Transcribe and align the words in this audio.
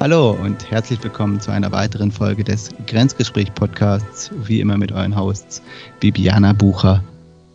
Hallo 0.00 0.30
und 0.30 0.70
herzlich 0.70 1.02
willkommen 1.02 1.40
zu 1.40 1.50
einer 1.50 1.72
weiteren 1.72 2.12
Folge 2.12 2.44
des 2.44 2.70
Grenzgespräch-Podcasts, 2.86 4.30
wie 4.44 4.60
immer 4.60 4.78
mit 4.78 4.92
euren 4.92 5.18
Hosts 5.18 5.60
Bibiana 5.98 6.52
Bucher 6.52 7.02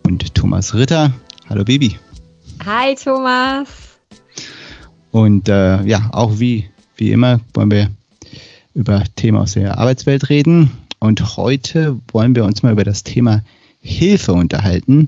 und 0.05 0.35
Thomas 0.35 0.75
Ritter. 0.75 1.13
Hallo 1.47 1.63
Bibi. 1.63 1.97
Hi 2.65 2.95
Thomas. 2.95 3.69
Und 5.11 5.47
äh, 5.47 5.83
ja, 5.83 6.09
auch 6.11 6.37
wie, 6.37 6.69
wie 6.97 7.13
immer 7.13 7.39
wollen 7.53 7.71
wir 7.71 7.89
über 8.73 9.05
Themen 9.15 9.37
aus 9.37 9.53
der 9.53 9.77
Arbeitswelt 9.77 10.27
reden. 10.27 10.69
Und 10.99 11.37
heute 11.37 11.97
wollen 12.11 12.35
wir 12.35 12.43
uns 12.43 12.61
mal 12.61 12.73
über 12.73 12.83
das 12.83 13.03
Thema 13.03 13.41
Hilfe 13.79 14.33
unterhalten. 14.33 15.07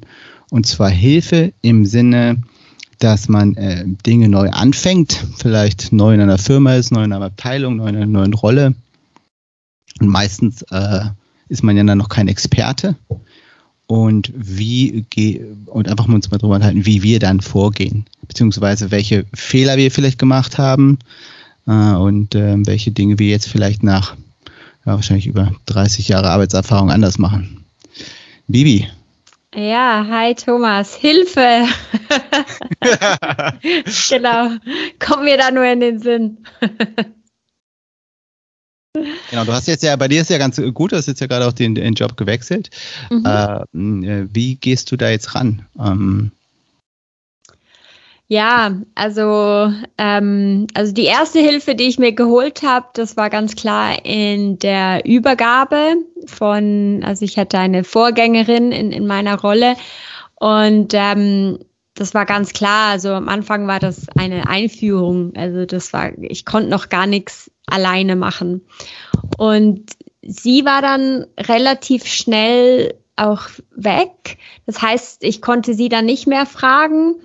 Und 0.52 0.68
zwar 0.68 0.90
Hilfe 0.90 1.52
im 1.62 1.86
Sinne, 1.86 2.42
dass 3.06 3.30
man 3.30 3.56
äh, 3.56 3.84
Dinge 3.86 4.30
neu 4.30 4.50
anfängt, 4.50 5.24
vielleicht 5.38 5.94
neu 5.94 6.16
in 6.16 6.22
einer 6.22 6.40
Firma 6.40 6.74
ist, 6.74 6.92
neu 6.92 7.04
in 7.04 7.14
einer 7.14 7.24
Abteilung, 7.24 7.76
neu 7.76 7.88
in 7.88 7.98
einer 7.98 8.08
neuen 8.08 8.34
Rolle. 8.34 8.74
Und 10.02 10.08
meistens 10.08 10.64
äh, 10.72 11.02
ist 11.48 11.62
man 11.62 11.78
ja 11.78 11.84
dann 11.84 12.00
noch 12.00 12.10
kein 12.10 12.28
Experte. 12.28 12.96
Und 13.86 14.34
wie 14.36 15.06
und 15.68 15.88
einfach 15.88 16.08
mal 16.08 16.16
uns 16.16 16.32
mal 16.32 16.40
drüber 16.40 16.56
unterhalten, 16.56 16.88
wie 16.88 17.04
wir 17.04 17.20
dann 17.20 17.42
vorgehen, 17.42 18.06
beziehungsweise 18.28 18.90
welche 18.90 19.28
Fehler 19.36 19.78
wir 19.78 19.92
vielleicht 19.92 20.18
gemacht 20.18 20.58
haben 20.58 20.98
äh, 21.68 21.92
und 21.92 22.34
äh, 22.34 22.56
welche 22.66 22.90
Dinge 22.90 23.20
wir 23.20 23.28
jetzt 23.28 23.48
vielleicht 23.48 23.84
nach 23.84 24.16
ja, 24.84 24.96
wahrscheinlich 24.96 25.28
über 25.28 25.52
30 25.68 26.08
Jahre 26.08 26.32
Arbeitserfahrung 26.32 26.90
anders 26.90 27.20
machen. 27.20 27.64
Bibi, 28.48 28.88
ja, 29.56 30.06
hi 30.10 30.36
Thomas, 30.36 30.96
Hilfe! 30.96 31.68
genau, 34.10 34.58
komm 35.00 35.24
mir 35.24 35.38
da 35.38 35.52
nur 35.52 35.66
in 35.66 35.80
den 35.80 36.00
Sinn. 36.00 36.38
genau, 38.94 39.46
du 39.46 39.54
hast 39.54 39.68
jetzt 39.68 39.84
ja, 39.84 39.96
bei 39.96 40.08
dir 40.08 40.22
ist 40.22 40.30
ja 40.30 40.38
ganz 40.38 40.62
gut, 40.74 40.92
du 40.92 40.98
hast 40.98 41.08
jetzt 41.08 41.22
ja 41.22 41.28
gerade 41.28 41.48
auch 41.48 41.54
den, 41.54 41.76
den 41.76 41.94
Job 41.94 42.18
gewechselt. 42.18 42.70
Mhm. 43.10 43.26
Äh, 43.26 44.28
wie 44.34 44.56
gehst 44.56 44.92
du 44.92 44.98
da 44.98 45.10
jetzt 45.10 45.36
ran? 45.36 45.66
Ähm, 45.80 46.32
ja, 48.28 48.82
also, 48.96 49.72
ähm, 50.00 50.66
also 50.74 50.94
die 50.94 51.04
erste 51.06 51.40
Hilfe, 51.40 51.76
die 51.76 51.84
ich 51.84 52.00
mir 52.00 52.12
geholt 52.12 52.64
habe, 52.64 52.88
das 52.94 53.18
war 53.18 53.30
ganz 53.30 53.56
klar 53.56 54.04
in 54.04 54.58
der 54.58 55.06
Übergabe 55.06 55.96
von, 56.28 57.02
also 57.04 57.26
ich 57.26 57.38
hatte 57.38 57.60
eine 57.60 57.84
Vorgängerin 57.84 58.72
in, 58.72 58.92
in 58.92 59.08
meiner 59.08 59.40
Rolle 59.40 59.76
und 60.36 60.94
ähm, 60.94 61.60
das 61.96 62.14
war 62.14 62.26
ganz 62.26 62.54
klar. 62.54 62.92
Also 62.92 63.10
am 63.10 63.30
Anfang 63.30 63.68
war 63.68 63.80
das 63.80 64.08
eine 64.18 64.48
Einführung. 64.48 65.34
Also 65.36 65.66
das 65.66 65.94
war, 65.94 66.12
ich 66.18 66.46
konnte 66.46 66.70
noch 66.70 66.90
gar 66.90 67.08
nichts 67.08 67.50
alleine 67.66 68.16
machen. 68.16 68.62
Und 69.38 69.92
sie 70.22 70.66
war 70.66 70.82
dann 70.82 71.26
relativ 71.40 72.06
schnell 72.06 72.96
auch 73.16 73.44
weg. 73.76 74.38
Das 74.66 74.82
heißt, 74.82 75.24
ich 75.24 75.42
konnte 75.42 75.74
sie 75.74 75.88
dann 75.88 76.06
nicht 76.06 76.28
mehr 76.28 76.46
fragen. 76.46 77.16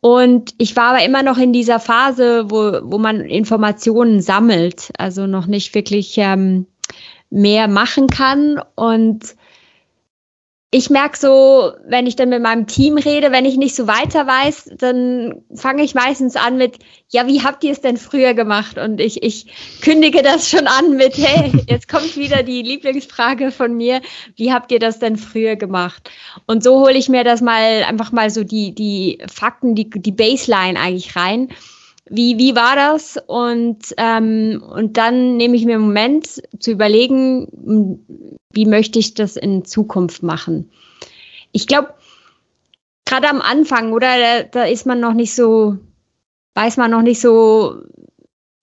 Und 0.00 0.54
ich 0.58 0.76
war 0.76 0.90
aber 0.90 1.02
immer 1.02 1.22
noch 1.22 1.38
in 1.38 1.54
dieser 1.54 1.80
Phase, 1.80 2.50
wo, 2.50 2.78
wo 2.82 2.98
man 2.98 3.22
Informationen 3.22 4.20
sammelt, 4.20 4.90
also 4.98 5.26
noch 5.26 5.46
nicht 5.46 5.74
wirklich 5.74 6.14
ähm, 6.18 6.66
mehr 7.34 7.66
machen 7.66 8.06
kann. 8.06 8.60
Und 8.76 9.34
ich 10.70 10.88
merke 10.90 11.18
so, 11.18 11.72
wenn 11.86 12.06
ich 12.06 12.16
dann 12.16 12.30
mit 12.30 12.42
meinem 12.42 12.66
Team 12.66 12.96
rede, 12.96 13.32
wenn 13.32 13.44
ich 13.44 13.56
nicht 13.56 13.74
so 13.76 13.86
weiter 13.86 14.26
weiß, 14.26 14.70
dann 14.78 15.42
fange 15.54 15.82
ich 15.82 15.94
meistens 15.94 16.36
an 16.36 16.56
mit, 16.56 16.78
ja, 17.10 17.26
wie 17.26 17.42
habt 17.42 17.62
ihr 17.64 17.72
es 17.72 17.80
denn 17.80 17.96
früher 17.96 18.34
gemacht? 18.34 18.78
Und 18.78 19.00
ich, 19.00 19.22
ich 19.22 19.46
kündige 19.82 20.22
das 20.22 20.48
schon 20.48 20.66
an 20.66 20.96
mit, 20.96 21.16
hey, 21.16 21.52
jetzt 21.68 21.88
kommt 21.88 22.16
wieder 22.16 22.42
die 22.42 22.62
Lieblingsfrage 22.62 23.50
von 23.50 23.76
mir, 23.76 24.00
wie 24.36 24.52
habt 24.52 24.72
ihr 24.72 24.78
das 24.78 24.98
denn 24.98 25.16
früher 25.16 25.56
gemacht? 25.56 26.10
Und 26.46 26.62
so 26.62 26.80
hole 26.80 26.94
ich 26.94 27.08
mir 27.08 27.24
das 27.24 27.40
mal 27.40 27.84
einfach 27.84 28.10
mal 28.12 28.30
so 28.30 28.44
die, 28.44 28.74
die 28.74 29.18
Fakten, 29.32 29.74
die, 29.74 29.90
die 29.90 30.12
Baseline 30.12 30.78
eigentlich 30.78 31.14
rein 31.14 31.50
wie, 32.06 32.38
wie 32.38 32.54
war 32.54 32.76
das? 32.76 33.18
Und, 33.26 33.94
ähm, 33.96 34.62
und 34.68 34.96
dann 34.96 35.36
nehme 35.36 35.56
ich 35.56 35.64
mir 35.64 35.76
einen 35.76 35.86
Moment 35.86 36.42
zu 36.58 36.70
überlegen, 36.70 37.98
wie 38.50 38.66
möchte 38.66 38.98
ich 38.98 39.14
das 39.14 39.36
in 39.36 39.64
Zukunft 39.64 40.22
machen. 40.22 40.70
Ich 41.52 41.66
glaube, 41.66 41.94
gerade 43.06 43.28
am 43.28 43.40
Anfang, 43.40 43.92
oder, 43.92 44.18
da, 44.18 44.42
da 44.42 44.64
ist 44.64 44.86
man 44.86 45.00
noch 45.00 45.14
nicht 45.14 45.34
so, 45.34 45.78
weiß 46.54 46.76
man 46.76 46.90
noch 46.90 47.02
nicht 47.02 47.20
so, 47.20 47.82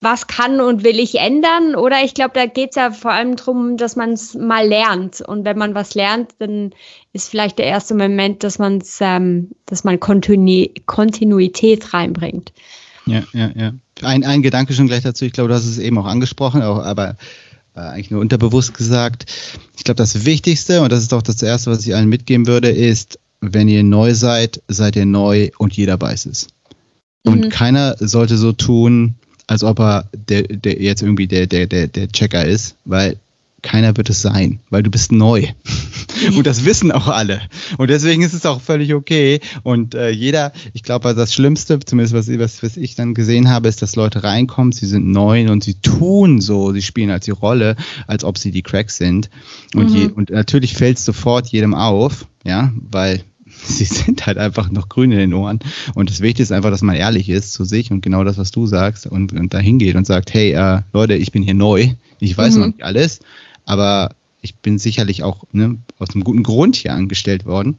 was 0.00 0.26
kann 0.26 0.60
und 0.60 0.82
will 0.82 0.98
ich 0.98 1.14
ändern? 1.14 1.76
Oder 1.76 2.02
ich 2.02 2.14
glaube, 2.14 2.32
da 2.34 2.46
geht 2.46 2.70
es 2.70 2.76
ja 2.76 2.90
vor 2.90 3.12
allem 3.12 3.36
darum, 3.36 3.76
dass 3.76 3.94
man 3.94 4.12
es 4.12 4.34
mal 4.34 4.66
lernt. 4.66 5.20
Und 5.20 5.44
wenn 5.44 5.56
man 5.56 5.76
was 5.76 5.94
lernt, 5.94 6.32
dann 6.40 6.74
ist 7.12 7.28
vielleicht 7.28 7.58
der 7.58 7.66
erste 7.66 7.94
Moment, 7.94 8.42
dass 8.42 8.58
man 8.58 8.78
es, 8.78 8.98
ähm, 9.00 9.52
dass 9.66 9.84
man 9.84 10.00
Kontinu 10.00 10.66
Kontinuität 10.86 11.94
reinbringt. 11.94 12.52
Ja, 13.06 13.22
ja, 13.32 13.50
ja. 13.56 13.72
Ein, 14.02 14.24
ein 14.24 14.42
Gedanke 14.42 14.72
schon 14.74 14.86
gleich 14.86 15.02
dazu. 15.02 15.24
Ich 15.24 15.32
glaube, 15.32 15.48
du 15.48 15.54
hast 15.54 15.66
es 15.66 15.78
eben 15.78 15.98
auch 15.98 16.06
angesprochen, 16.06 16.62
auch, 16.62 16.78
aber 16.82 17.16
äh, 17.74 17.80
eigentlich 17.80 18.10
nur 18.10 18.20
unterbewusst 18.20 18.74
gesagt. 18.74 19.26
Ich 19.76 19.84
glaube, 19.84 19.96
das 19.96 20.24
Wichtigste, 20.24 20.82
und 20.82 20.92
das 20.92 21.02
ist 21.02 21.14
auch 21.14 21.22
das 21.22 21.42
Erste, 21.42 21.70
was 21.70 21.86
ich 21.86 21.94
allen 21.94 22.08
mitgeben 22.08 22.46
würde, 22.46 22.68
ist, 22.68 23.18
wenn 23.40 23.68
ihr 23.68 23.82
neu 23.82 24.14
seid, 24.14 24.62
seid 24.68 24.96
ihr 24.96 25.06
neu 25.06 25.50
und 25.58 25.76
jeder 25.76 26.00
weiß 26.00 26.26
es. 26.26 26.48
Und 27.24 27.46
mhm. 27.46 27.48
keiner 27.48 27.96
sollte 27.98 28.36
so 28.36 28.52
tun, 28.52 29.14
als 29.46 29.64
ob 29.64 29.80
er 29.80 30.08
der, 30.28 30.42
der 30.42 30.80
jetzt 30.80 31.02
irgendwie 31.02 31.26
der, 31.26 31.46
der, 31.46 31.66
der, 31.66 31.88
der 31.88 32.08
Checker 32.08 32.44
ist, 32.44 32.76
weil 32.84 33.18
keiner 33.62 33.96
wird 33.96 34.10
es 34.10 34.20
sein, 34.20 34.60
weil 34.70 34.82
du 34.82 34.90
bist 34.90 35.12
neu. 35.12 35.46
und 36.36 36.46
das 36.46 36.64
wissen 36.64 36.92
auch 36.92 37.08
alle. 37.08 37.40
Und 37.78 37.88
deswegen 37.90 38.22
ist 38.22 38.34
es 38.34 38.44
auch 38.44 38.60
völlig 38.60 38.92
okay. 38.94 39.40
Und 39.62 39.94
äh, 39.94 40.10
jeder, 40.10 40.52
ich 40.72 40.82
glaube, 40.82 41.14
das 41.14 41.32
Schlimmste, 41.32 41.78
zumindest 41.80 42.14
was, 42.14 42.28
was, 42.38 42.62
was 42.62 42.76
ich 42.76 42.94
dann 42.94 43.14
gesehen 43.14 43.48
habe, 43.48 43.68
ist, 43.68 43.80
dass 43.82 43.96
Leute 43.96 44.24
reinkommen, 44.24 44.72
sie 44.72 44.86
sind 44.86 45.06
neu 45.06 45.50
und 45.50 45.64
sie 45.64 45.74
tun 45.74 46.40
so, 46.40 46.72
sie 46.72 46.82
spielen 46.82 47.10
als 47.10 47.24
die 47.24 47.30
Rolle, 47.30 47.76
als 48.06 48.24
ob 48.24 48.38
sie 48.38 48.50
die 48.50 48.62
Cracks 48.62 48.96
sind. 48.96 49.30
Und, 49.74 49.90
mhm. 49.90 49.96
je, 49.96 50.06
und 50.06 50.30
natürlich 50.30 50.74
fällt 50.74 50.98
es 50.98 51.04
sofort 51.04 51.48
jedem 51.48 51.74
auf, 51.74 52.26
ja, 52.44 52.72
weil 52.90 53.22
sie 53.64 53.84
sind 53.84 54.26
halt 54.26 54.38
einfach 54.38 54.70
noch 54.70 54.88
grün 54.88 55.12
in 55.12 55.18
den 55.18 55.34
Ohren. 55.34 55.60
Und 55.94 56.10
das 56.10 56.20
Wichtigste 56.20 56.54
ist 56.54 56.56
einfach, 56.56 56.70
dass 56.70 56.82
man 56.82 56.96
ehrlich 56.96 57.28
ist 57.28 57.52
zu 57.52 57.64
sich 57.64 57.90
und 57.90 58.02
genau 58.02 58.24
das, 58.24 58.38
was 58.38 58.50
du 58.50 58.66
sagst 58.66 59.06
und, 59.06 59.32
und 59.32 59.54
da 59.54 59.58
hingeht 59.58 59.94
und 59.94 60.06
sagt, 60.06 60.34
hey, 60.34 60.52
äh, 60.52 60.80
Leute, 60.92 61.14
ich 61.14 61.32
bin 61.32 61.42
hier 61.42 61.54
neu, 61.54 61.90
ich 62.20 62.36
weiß 62.36 62.54
mhm. 62.54 62.60
noch 62.60 62.66
nicht 62.68 62.82
alles, 62.82 63.20
aber 63.64 64.14
ich 64.40 64.56
bin 64.56 64.78
sicherlich 64.78 65.22
auch 65.22 65.44
ne, 65.52 65.78
aus 65.98 66.10
einem 66.10 66.24
guten 66.24 66.42
Grund 66.42 66.76
hier 66.76 66.92
angestellt 66.92 67.46
worden. 67.46 67.78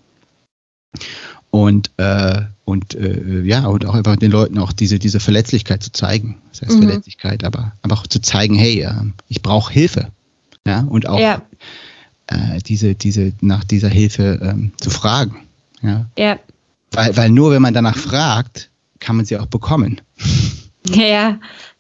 Und, 1.52 1.92
äh, 1.98 2.42
und 2.66 2.96
äh, 2.96 3.42
ja, 3.42 3.68
und 3.68 3.86
auch 3.86 3.94
einfach 3.94 4.16
den 4.16 4.32
Leuten 4.32 4.58
auch 4.58 4.72
diese, 4.72 4.98
diese 4.98 5.20
Verletzlichkeit 5.20 5.84
zu 5.84 5.92
zeigen. 5.92 6.38
Das 6.50 6.62
heißt 6.62 6.78
mhm. 6.78 6.84
Verletzlichkeit, 6.88 7.44
aber 7.44 7.74
einfach 7.84 8.08
zu 8.08 8.22
zeigen, 8.22 8.56
hey, 8.56 8.82
äh, 8.82 8.94
ich 9.28 9.42
brauche 9.42 9.72
Hilfe. 9.72 10.08
Ja, 10.66 10.82
und 10.82 11.08
auch 11.08 11.20
ja. 11.20 11.42
Äh, 12.28 12.60
diese, 12.66 12.96
diese, 12.96 13.34
nach 13.42 13.66
dieser 13.66 13.90
Hilfe 13.90 14.40
ähm, 14.42 14.72
zu 14.78 14.90
fragen. 14.90 15.44
Ja. 15.82 16.06
ja. 16.18 16.40
Weil, 16.92 17.16
weil 17.18 17.30
nur 17.30 17.52
wenn 17.52 17.62
man 17.62 17.74
danach 17.74 17.98
fragt, 17.98 18.70
kann 19.00 19.18
man 19.18 19.26
sie 19.26 19.38
auch 19.38 19.48
bekommen. 19.48 20.02
Ja, 20.88 21.40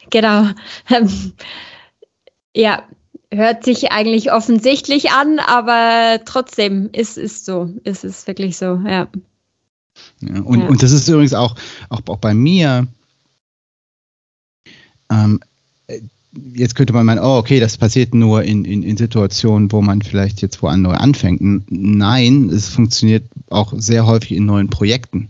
genau. 0.09 0.50
ja, 2.56 2.84
hört 3.35 3.63
sich 3.63 3.91
eigentlich 3.91 4.31
offensichtlich 4.31 5.11
an, 5.11 5.39
aber 5.39 6.21
trotzdem 6.25 6.89
ist 6.91 7.17
es 7.17 7.45
so. 7.45 7.73
Ist 7.83 8.03
es 8.03 8.27
wirklich 8.27 8.57
so, 8.57 8.81
ja. 8.85 9.07
ja 10.21 10.41
und, 10.41 10.61
ja. 10.61 10.67
und 10.67 10.83
das 10.83 10.91
ist 10.91 11.07
übrigens 11.07 11.33
auch, 11.33 11.55
auch, 11.89 12.01
auch 12.07 12.17
bei 12.17 12.33
mir. 12.33 12.88
Ähm, 15.09 15.39
jetzt 16.53 16.75
könnte 16.75 16.93
man 16.93 17.05
meinen, 17.05 17.19
oh, 17.19 17.37
okay, 17.37 17.59
das 17.59 17.78
passiert 17.78 18.13
nur 18.13 18.43
in, 18.43 18.66
in, 18.66 18.84
in 18.84 18.97
Situationen, 18.97 19.72
wo 19.72 19.81
man 19.81 20.02
vielleicht 20.02 20.41
jetzt 20.41 20.61
wo 20.61 20.75
neu 20.75 20.93
anfängt. 20.93 21.41
Nein, 21.69 22.49
es 22.49 22.69
funktioniert 22.69 23.25
auch 23.49 23.73
sehr 23.78 24.05
häufig 24.05 24.31
in 24.34 24.46
neuen 24.46 24.69
Projekten. 24.69 25.29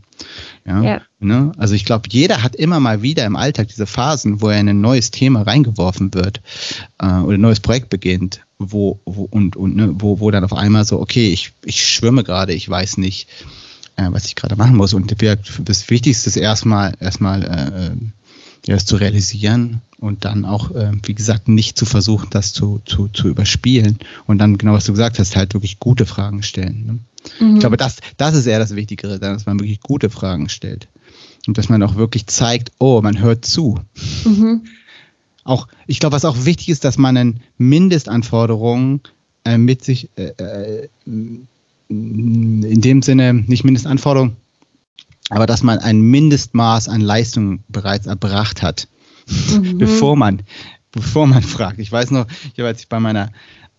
Ja. 0.65 0.81
ja. 0.81 1.01
Ne? 1.19 1.51
Also 1.57 1.73
ich 1.73 1.85
glaube, 1.85 2.07
jeder 2.11 2.43
hat 2.43 2.55
immer 2.55 2.79
mal 2.79 3.01
wieder 3.01 3.25
im 3.25 3.35
Alltag 3.35 3.67
diese 3.67 3.85
Phasen, 3.85 4.41
wo 4.41 4.49
er 4.49 4.59
in 4.59 4.69
ein 4.69 4.81
neues 4.81 5.11
Thema 5.11 5.41
reingeworfen 5.41 6.13
wird 6.13 6.41
äh, 6.99 7.05
oder 7.05 7.37
ein 7.37 7.41
neues 7.41 7.59
Projekt 7.59 7.89
beginnt, 7.89 8.41
wo, 8.59 8.99
wo 9.05 9.23
und, 9.23 9.55
und 9.55 9.75
ne, 9.75 9.89
wo, 9.93 10.19
wo 10.19 10.31
dann 10.31 10.43
auf 10.43 10.53
einmal 10.53 10.85
so, 10.85 10.99
okay, 10.99 11.27
ich, 11.29 11.51
ich 11.63 11.85
schwimme 11.85 12.23
gerade, 12.23 12.53
ich 12.53 12.69
weiß 12.69 12.97
nicht, 12.97 13.27
äh, 13.95 14.07
was 14.09 14.25
ich 14.25 14.35
gerade 14.35 14.55
machen 14.55 14.75
muss. 14.75 14.93
Und 14.93 15.13
das 15.59 15.89
Wichtigste 15.89 16.29
ist 16.29 16.37
erstmal 16.37 16.93
erstmal 16.99 17.43
äh, 17.43 18.71
das 18.71 18.85
zu 18.85 18.95
realisieren 18.95 19.81
und 19.99 20.25
dann 20.25 20.45
auch, 20.45 20.71
äh, 20.71 20.91
wie 21.03 21.13
gesagt, 21.13 21.47
nicht 21.47 21.77
zu 21.77 21.85
versuchen, 21.85 22.29
das 22.29 22.53
zu, 22.53 22.81
zu, 22.85 23.09
zu 23.09 23.27
überspielen 23.27 23.99
und 24.25 24.37
dann 24.37 24.57
genau 24.57 24.73
was 24.73 24.85
du 24.85 24.93
gesagt 24.93 25.19
hast, 25.19 25.35
halt 25.35 25.53
wirklich 25.53 25.79
gute 25.79 26.05
Fragen 26.05 26.43
stellen. 26.43 26.85
Ne? 26.85 26.99
Mhm. 27.39 27.55
Ich 27.55 27.59
glaube, 27.59 27.77
das, 27.77 27.97
das 28.17 28.35
ist 28.35 28.45
eher 28.45 28.59
das 28.59 28.75
Wichtigere, 28.75 29.19
dass 29.19 29.45
man 29.45 29.59
wirklich 29.59 29.81
gute 29.81 30.09
Fragen 30.09 30.49
stellt. 30.49 30.87
Und 31.47 31.57
dass 31.57 31.69
man 31.69 31.83
auch 31.83 31.95
wirklich 31.95 32.27
zeigt, 32.27 32.71
oh, 32.79 33.01
man 33.01 33.19
hört 33.19 33.45
zu. 33.45 33.79
Mhm. 34.23 34.63
auch, 35.43 35.67
ich 35.87 35.99
glaube, 35.99 36.15
was 36.15 36.25
auch 36.25 36.45
wichtig 36.45 36.69
ist, 36.69 36.85
dass 36.85 36.97
man 36.97 37.17
eine 37.17 37.35
Mindestanforderungen 37.57 39.01
äh, 39.45 39.57
mit 39.57 39.83
sich, 39.83 40.09
äh, 40.15 40.31
äh, 40.37 40.87
in 41.05 41.47
dem 42.81 43.01
Sinne, 43.01 43.33
nicht 43.33 43.65
Mindestanforderungen, 43.65 44.37
aber 45.29 45.45
dass 45.45 45.63
man 45.63 45.79
ein 45.79 46.01
Mindestmaß 46.01 46.87
an 46.89 47.01
Leistung 47.01 47.59
bereits 47.67 48.05
erbracht 48.05 48.61
hat, 48.61 48.87
mhm. 49.27 49.77
bevor 49.79 50.15
man, 50.15 50.41
bevor 50.91 51.27
man 51.27 51.43
fragt. 51.43 51.79
Ich 51.79 51.91
weiß 51.91 52.11
noch, 52.11 52.25
ich 52.53 52.59
habe, 52.59 52.67
als 52.67 52.81
ich 52.81 52.87
bei 52.87 52.99
meiner 52.99 53.31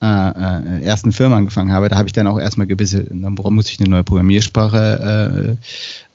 äh, 0.04 0.80
äh, 0.80 0.84
ersten 0.84 1.12
Firma 1.12 1.36
angefangen 1.36 1.72
habe, 1.72 1.88
da 1.88 1.96
habe 1.96 2.08
ich 2.08 2.12
dann 2.12 2.26
auch 2.26 2.38
erstmal 2.38 2.66
gewisse, 2.66 3.04
dann 3.04 3.34
muss 3.34 3.70
ich 3.70 3.80
eine 3.80 3.88
neue 3.88 4.04
Programmiersprache 4.04 5.56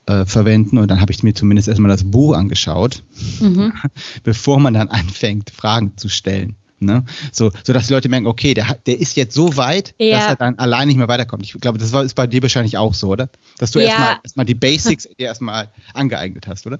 äh, 0.07 0.12
äh, 0.12 0.25
verwenden 0.25 0.77
und 0.77 0.89
dann 0.91 1.01
habe 1.01 1.12
ich 1.12 1.24
mir 1.24 1.33
zumindest 1.33 1.68
erstmal 1.68 1.89
das 1.89 2.03
Buch 2.03 2.36
angeschaut, 2.36 3.01
mhm. 3.39 3.74
bevor 4.24 4.59
man 4.59 4.75
dann 4.75 4.89
anfängt, 4.89 5.50
Fragen 5.50 5.97
zu 5.97 6.07
stellen. 6.07 6.56
Ne? 6.81 7.03
So, 7.31 7.51
so 7.63 7.74
dass 7.74 7.88
die 7.88 7.94
Leute 7.94 8.09
merken, 8.09 8.27
okay, 8.27 8.53
der, 8.53 8.77
der 8.86 9.00
ist 9.00 9.18
jetzt 9.18 9.33
so 9.33 9.57
weit, 9.57 9.95
ja. 9.97 10.18
dass 10.18 10.27
er 10.27 10.36
dann 10.36 10.59
allein 10.59 10.88
nicht 10.88 10.97
mehr 10.97 11.09
weiterkommt. 11.09 11.44
Ich 11.44 11.51
glaube, 11.53 11.77
das 11.77 11.91
war, 11.91 12.03
ist 12.03 12.13
bei 12.13 12.27
dir 12.27 12.41
wahrscheinlich 12.41 12.77
auch 12.77 12.94
so, 12.94 13.09
oder? 13.09 13.30
Dass 13.57 13.71
du 13.71 13.80
ja. 13.80 13.88
erstmal 13.88 14.18
erstmal 14.24 14.45
die 14.45 14.53
Basics 14.56 15.03
dir 15.03 15.25
erstmal 15.25 15.69
angeeignet 15.94 16.47
hast, 16.47 16.65
oder? 16.68 16.80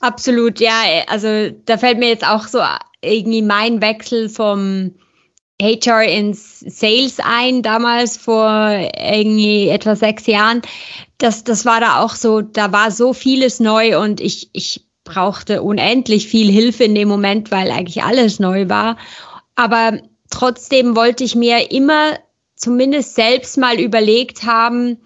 Absolut, 0.00 0.60
ja. 0.60 0.72
Also 1.06 1.50
da 1.64 1.78
fällt 1.78 1.98
mir 1.98 2.08
jetzt 2.08 2.26
auch 2.26 2.46
so 2.46 2.58
irgendwie 3.00 3.42
mein 3.42 3.80
Wechsel 3.80 4.28
vom 4.28 4.90
HR 5.60 6.04
ins 6.04 6.60
Sales 6.60 7.18
ein, 7.22 7.62
damals 7.62 8.16
vor 8.16 8.70
irgendwie 8.96 9.68
etwa 9.68 9.96
sechs 9.96 10.26
Jahren. 10.26 10.62
Das, 11.18 11.42
das 11.44 11.64
war 11.64 11.80
da 11.80 12.00
auch 12.00 12.14
so, 12.14 12.40
da 12.42 12.72
war 12.72 12.90
so 12.90 13.12
vieles 13.12 13.58
neu 13.58 14.00
und 14.00 14.20
ich, 14.20 14.50
ich 14.52 14.86
brauchte 15.04 15.62
unendlich 15.62 16.28
viel 16.28 16.50
Hilfe 16.50 16.84
in 16.84 16.94
dem 16.94 17.08
Moment, 17.08 17.50
weil 17.50 17.70
eigentlich 17.70 18.02
alles 18.02 18.38
neu 18.38 18.68
war. 18.68 18.98
Aber 19.56 19.98
trotzdem 20.30 20.94
wollte 20.94 21.24
ich 21.24 21.34
mir 21.34 21.72
immer 21.72 22.18
zumindest 22.54 23.14
selbst 23.14 23.56
mal 23.56 23.80
überlegt 23.80 24.44
haben, 24.44 24.98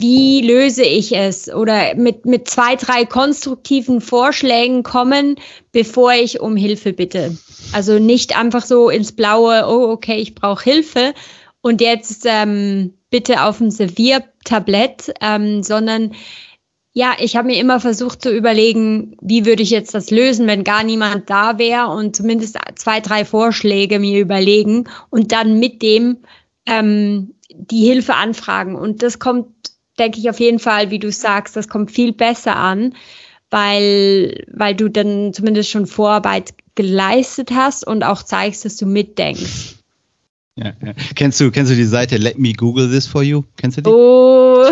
wie 0.00 0.40
löse 0.40 0.82
ich 0.82 1.14
es 1.14 1.48
oder 1.52 1.94
mit, 1.94 2.24
mit 2.24 2.48
zwei, 2.48 2.76
drei 2.76 3.04
konstruktiven 3.04 4.00
Vorschlägen 4.00 4.82
kommen, 4.82 5.36
bevor 5.72 6.12
ich 6.12 6.40
um 6.40 6.56
Hilfe 6.56 6.92
bitte. 6.92 7.36
Also 7.72 7.98
nicht 7.98 8.36
einfach 8.36 8.64
so 8.64 8.90
ins 8.90 9.12
Blaue, 9.12 9.64
oh, 9.68 9.90
okay, 9.90 10.16
ich 10.16 10.34
brauche 10.34 10.64
Hilfe 10.64 11.14
und 11.60 11.80
jetzt 11.80 12.24
ähm, 12.26 12.94
bitte 13.10 13.42
auf 13.42 13.60
ein 13.60 13.70
Serviertablett, 13.70 15.12
ähm, 15.20 15.62
sondern 15.62 16.12
ja, 16.92 17.14
ich 17.20 17.36
habe 17.36 17.48
mir 17.48 17.60
immer 17.60 17.78
versucht 17.78 18.22
zu 18.22 18.34
überlegen, 18.34 19.16
wie 19.20 19.46
würde 19.46 19.62
ich 19.62 19.70
jetzt 19.70 19.94
das 19.94 20.10
lösen, 20.10 20.46
wenn 20.48 20.64
gar 20.64 20.82
niemand 20.82 21.30
da 21.30 21.58
wäre 21.58 21.88
und 21.88 22.16
zumindest 22.16 22.58
zwei, 22.74 23.00
drei 23.00 23.24
Vorschläge 23.24 24.00
mir 24.00 24.20
überlegen 24.20 24.88
und 25.10 25.30
dann 25.30 25.60
mit 25.60 25.82
dem 25.82 26.18
ähm, 26.66 27.34
die 27.52 27.84
Hilfe 27.84 28.14
anfragen. 28.14 28.74
Und 28.74 29.02
das 29.02 29.18
kommt 29.18 29.69
denke 30.00 30.18
ich 30.18 30.28
auf 30.28 30.40
jeden 30.40 30.58
Fall, 30.58 30.90
wie 30.90 30.98
du 30.98 31.12
sagst, 31.12 31.54
das 31.56 31.68
kommt 31.68 31.90
viel 31.90 32.12
besser 32.12 32.56
an, 32.56 32.94
weil, 33.50 34.44
weil 34.52 34.74
du 34.74 34.88
dann 34.88 35.32
zumindest 35.32 35.70
schon 35.70 35.86
Vorarbeit 35.86 36.54
geleistet 36.74 37.50
hast 37.52 37.86
und 37.86 38.02
auch 38.02 38.22
zeigst, 38.22 38.64
dass 38.64 38.76
du 38.76 38.86
mitdenkst. 38.86 39.76
Ja, 40.56 40.72
ja. 40.84 40.92
Kennst 41.14 41.40
du, 41.40 41.50
kennst 41.50 41.70
du 41.70 41.76
die 41.76 41.84
Seite 41.84 42.16
Let 42.16 42.38
Me 42.38 42.52
Google 42.52 42.90
This 42.90 43.06
For 43.06 43.22
You? 43.22 43.44
Kennst 43.56 43.78
du 43.78 43.82
die? 43.82 43.90
Oh, 43.90 44.70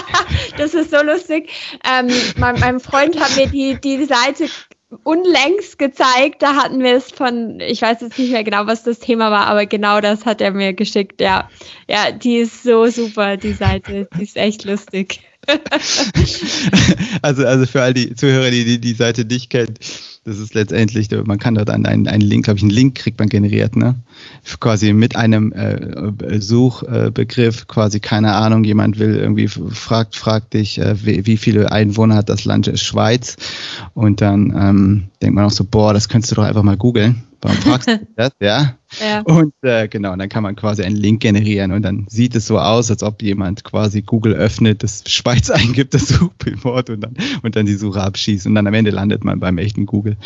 das 0.58 0.74
ist 0.74 0.90
so 0.90 1.02
lustig. 1.02 1.50
Ähm, 1.84 2.08
mein, 2.36 2.58
mein 2.60 2.80
Freund 2.80 3.18
hat 3.20 3.36
mir 3.36 3.46
die, 3.48 3.78
die 3.80 4.04
Seite 4.04 4.48
unlängst 5.02 5.78
gezeigt. 5.78 6.42
Da 6.42 6.56
hatten 6.56 6.82
wir 6.82 6.96
es 6.96 7.10
von, 7.10 7.60
ich 7.60 7.82
weiß 7.82 8.00
jetzt 8.00 8.18
nicht 8.18 8.30
mehr 8.30 8.44
genau, 8.44 8.66
was 8.66 8.84
das 8.84 8.98
Thema 8.98 9.30
war, 9.30 9.46
aber 9.46 9.66
genau 9.66 10.00
das 10.00 10.24
hat 10.24 10.40
er 10.40 10.52
mir 10.52 10.74
geschickt. 10.74 11.20
Ja, 11.20 11.50
ja, 11.88 12.12
die 12.12 12.38
ist 12.38 12.62
so 12.62 12.86
super, 12.86 13.36
die 13.36 13.52
Seite. 13.52 14.08
Die 14.16 14.22
ist 14.22 14.36
echt 14.36 14.64
lustig. 14.64 15.20
also, 17.22 17.46
also 17.46 17.66
für 17.66 17.82
all 17.82 17.94
die 17.94 18.14
Zuhörer, 18.14 18.50
die 18.50 18.64
die, 18.64 18.80
die 18.80 18.94
Seite 18.94 19.24
nicht 19.24 19.50
kennen, 19.50 19.74
das 20.26 20.40
ist 20.40 20.54
letztendlich, 20.54 21.08
man 21.24 21.38
kann 21.38 21.54
dort 21.54 21.70
einen, 21.70 21.86
einen, 21.86 22.20
Link, 22.20 22.46
glaube 22.46 22.56
ich, 22.56 22.64
einen 22.64 22.72
Link 22.72 22.96
kriegt 22.96 23.20
man 23.20 23.28
generiert, 23.28 23.76
ne? 23.76 23.94
Quasi 24.58 24.92
mit 24.92 25.14
einem 25.14 25.52
äh, 25.52 26.40
Suchbegriff, 26.40 27.68
quasi 27.68 28.00
keine 28.00 28.34
Ahnung, 28.34 28.64
jemand 28.64 28.98
will 28.98 29.14
irgendwie 29.14 29.46
fragt, 29.46 30.16
fragt 30.16 30.54
dich, 30.54 30.80
äh, 30.80 30.96
wie, 31.06 31.26
wie, 31.26 31.36
viele 31.36 31.70
Einwohner 31.70 32.16
hat 32.16 32.28
das 32.28 32.44
Land 32.44 32.68
Schweiz? 32.74 33.36
Und 33.94 34.20
dann 34.20 34.52
ähm, 34.58 35.04
denkt 35.22 35.36
man 35.36 35.44
auch 35.44 35.50
so, 35.52 35.62
boah, 35.62 35.94
das 35.94 36.08
könntest 36.08 36.32
du 36.32 36.34
doch 36.34 36.44
einfach 36.44 36.64
mal 36.64 36.76
googeln. 36.76 37.22
Warum 37.40 37.56
fragst 37.58 37.88
du 37.88 38.06
das? 38.16 38.32
Ja. 38.40 38.76
ja. 39.00 39.20
Und 39.22 39.54
äh, 39.62 39.88
genau, 39.88 40.16
dann 40.16 40.28
kann 40.28 40.42
man 40.42 40.56
quasi 40.56 40.82
einen 40.82 40.96
Link 40.96 41.20
generieren 41.22 41.72
und 41.72 41.82
dann 41.82 42.06
sieht 42.08 42.34
es 42.34 42.46
so 42.46 42.58
aus, 42.58 42.90
als 42.90 43.02
ob 43.02 43.22
jemand 43.22 43.64
quasi 43.64 44.02
Google 44.02 44.34
öffnet, 44.34 44.82
das 44.82 45.04
Schweiz 45.06 45.50
eingibt, 45.50 45.94
das 45.94 46.08
Suchwort 46.08 46.90
und 46.90 47.00
dann, 47.00 47.14
und 47.42 47.56
dann 47.56 47.66
die 47.66 47.74
Suche 47.74 48.02
abschießt 48.02 48.46
und 48.46 48.54
dann 48.54 48.66
am 48.66 48.74
Ende 48.74 48.90
landet 48.90 49.24
man 49.24 49.40
beim 49.40 49.58
echten 49.58 49.86
Google. 49.86 50.16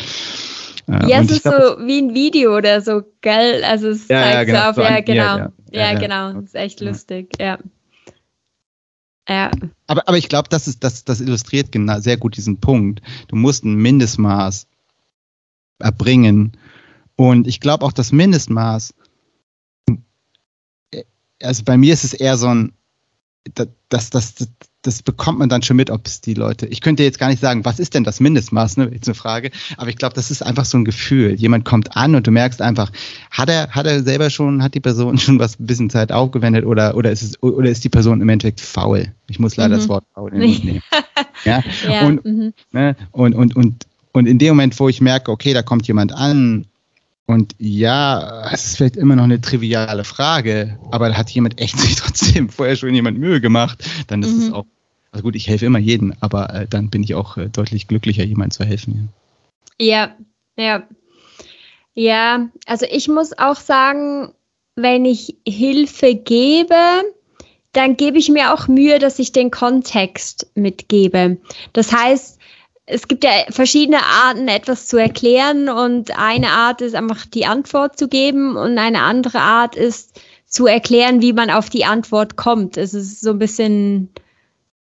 Äh, 0.87 1.09
ja, 1.09 1.21
es 1.21 1.31
ist 1.31 1.43
glaub, 1.43 1.79
so 1.79 1.85
wie 1.85 1.99
ein 1.99 2.13
Video 2.13 2.55
oder 2.55 2.81
so, 2.81 3.03
gell? 3.21 3.63
Also 3.63 3.89
es 3.89 4.07
ja, 4.07 4.21
zeigt 4.21 4.33
ja, 4.33 4.43
genau, 4.43 4.69
auf, 4.69 4.75
so 4.75 4.81
ja, 4.81 4.99
genau. 5.01 5.37
Ja, 5.37 5.51
ja, 5.71 5.99
genau. 5.99 6.33
Das 6.33 6.45
ist 6.45 6.55
echt 6.55 6.81
lustig, 6.81 7.33
ja. 7.39 7.57
Ja. 9.29 9.51
Aber, 9.87 10.07
aber 10.07 10.17
ich 10.17 10.27
glaube, 10.27 10.49
das, 10.49 10.67
ist, 10.67 10.83
das, 10.83 11.05
das 11.05 11.21
illustriert 11.21 11.71
genau 11.71 11.99
sehr 11.99 12.17
gut 12.17 12.35
diesen 12.35 12.57
Punkt. 12.57 13.01
Du 13.27 13.35
musst 13.35 13.63
ein 13.63 13.75
Mindestmaß 13.75 14.67
erbringen, 15.79 16.57
und 17.29 17.47
ich 17.47 17.59
glaube 17.59 17.85
auch 17.85 17.91
das 17.91 18.11
Mindestmaß, 18.11 18.95
also 21.43 21.63
bei 21.63 21.77
mir 21.77 21.93
ist 21.93 22.03
es 22.03 22.13
eher 22.13 22.35
so 22.35 22.47
ein, 22.47 22.73
das, 23.53 24.09
das, 24.09 24.09
das, 24.09 24.47
das 24.81 25.03
bekommt 25.03 25.37
man 25.37 25.47
dann 25.47 25.61
schon 25.61 25.77
mit, 25.77 25.91
ob 25.91 26.07
es 26.07 26.21
die 26.21 26.33
Leute. 26.33 26.65
Ich 26.65 26.81
könnte 26.81 27.03
jetzt 27.03 27.19
gar 27.19 27.29
nicht 27.29 27.39
sagen, 27.39 27.63
was 27.63 27.79
ist 27.79 27.93
denn 27.93 28.03
das 28.03 28.19
Mindestmaß, 28.19 28.77
ne? 28.77 28.89
Jetzt 28.91 29.07
eine 29.07 29.13
Frage. 29.13 29.51
Aber 29.77 29.89
ich 29.89 29.97
glaube, 29.97 30.15
das 30.15 30.31
ist 30.31 30.41
einfach 30.41 30.65
so 30.65 30.79
ein 30.79 30.85
Gefühl. 30.85 31.33
Jemand 31.33 31.63
kommt 31.63 31.95
an 31.95 32.15
und 32.15 32.25
du 32.25 32.31
merkst 32.31 32.59
einfach, 32.59 32.91
hat 33.29 33.49
er, 33.49 33.69
hat 33.69 33.85
er 33.85 34.01
selber 34.01 34.31
schon, 34.31 34.63
hat 34.63 34.73
die 34.73 34.79
Person 34.79 35.17
schon 35.19 35.37
was 35.37 35.59
ein 35.59 35.67
bisschen 35.67 35.91
Zeit 35.91 36.11
aufgewendet 36.11 36.65
oder, 36.65 36.95
oder 36.95 37.11
ist 37.11 37.21
es, 37.21 37.43
oder 37.43 37.69
ist 37.69 37.83
die 37.83 37.89
Person 37.89 38.21
im 38.21 38.29
Endeffekt 38.29 38.61
faul? 38.61 39.13
Ich 39.27 39.39
muss 39.39 39.57
leider 39.57 39.75
mhm. 39.75 39.79
das 39.79 39.89
Wort 39.89 40.05
faul 40.15 40.31
nicht 40.31 40.63
nehmen. 40.63 40.81
ja. 41.45 41.63
ja. 41.87 42.07
Und, 42.07 42.25
mhm. 42.25 42.53
ne? 42.71 42.95
und, 43.11 43.35
und, 43.35 43.55
und, 43.55 43.85
und 44.11 44.25
in 44.25 44.39
dem 44.39 44.49
Moment, 44.49 44.79
wo 44.79 44.89
ich 44.89 45.01
merke, 45.01 45.31
okay, 45.31 45.53
da 45.53 45.61
kommt 45.61 45.87
jemand 45.87 46.13
an 46.13 46.65
und 47.31 47.55
ja, 47.59 48.51
es 48.51 48.65
ist 48.65 48.77
vielleicht 48.77 48.97
immer 48.97 49.15
noch 49.15 49.23
eine 49.23 49.39
triviale 49.39 50.03
Frage, 50.03 50.77
aber 50.91 51.07
da 51.07 51.15
hat 51.15 51.29
jemand 51.29 51.61
echt 51.61 51.79
sich 51.79 51.95
trotzdem 51.95 52.49
vorher 52.49 52.75
schon 52.75 52.93
jemand 52.93 53.17
Mühe 53.17 53.39
gemacht, 53.39 53.83
dann 54.07 54.21
ist 54.21 54.33
mhm. 54.33 54.41
es 54.41 54.51
auch, 54.51 54.65
also 55.11 55.23
gut, 55.23 55.37
ich 55.37 55.47
helfe 55.47 55.65
immer 55.65 55.79
jedem, 55.79 56.13
aber 56.19 56.53
äh, 56.53 56.67
dann 56.67 56.89
bin 56.89 57.03
ich 57.03 57.15
auch 57.15 57.37
äh, 57.37 57.47
deutlich 57.47 57.87
glücklicher, 57.87 58.25
jemandem 58.25 58.51
zu 58.51 58.65
helfen. 58.65 59.09
Ja. 59.79 60.13
ja, 60.57 60.63
ja. 60.63 60.87
Ja, 61.93 62.49
also 62.65 62.85
ich 62.89 63.07
muss 63.07 63.37
auch 63.37 63.57
sagen, 63.57 64.33
wenn 64.75 65.05
ich 65.05 65.37
Hilfe 65.47 66.15
gebe, 66.15 66.75
dann 67.71 67.95
gebe 67.95 68.17
ich 68.17 68.27
mir 68.27 68.53
auch 68.53 68.67
Mühe, 68.67 68.99
dass 68.99 69.19
ich 69.19 69.31
den 69.31 69.51
Kontext 69.51 70.51
mitgebe. 70.55 71.37
Das 71.71 71.93
heißt, 71.93 72.40
es 72.85 73.07
gibt 73.07 73.23
ja 73.23 73.31
verschiedene 73.49 74.03
Arten, 74.03 74.47
etwas 74.47 74.87
zu 74.87 74.97
erklären 74.97 75.69
und 75.69 76.17
eine 76.17 76.49
Art 76.49 76.81
ist 76.81 76.95
einfach 76.95 77.25
die 77.25 77.45
Antwort 77.45 77.97
zu 77.97 78.07
geben 78.07 78.57
und 78.57 78.77
eine 78.77 79.01
andere 79.01 79.39
Art 79.39 79.75
ist 79.75 80.19
zu 80.45 80.67
erklären, 80.67 81.21
wie 81.21 81.33
man 81.33 81.49
auf 81.49 81.69
die 81.69 81.85
Antwort 81.85 82.35
kommt. 82.35 82.75
Es 82.77 82.93
ist 82.93 83.21
so 83.21 83.29
ein 83.29 83.39
bisschen, 83.39 84.09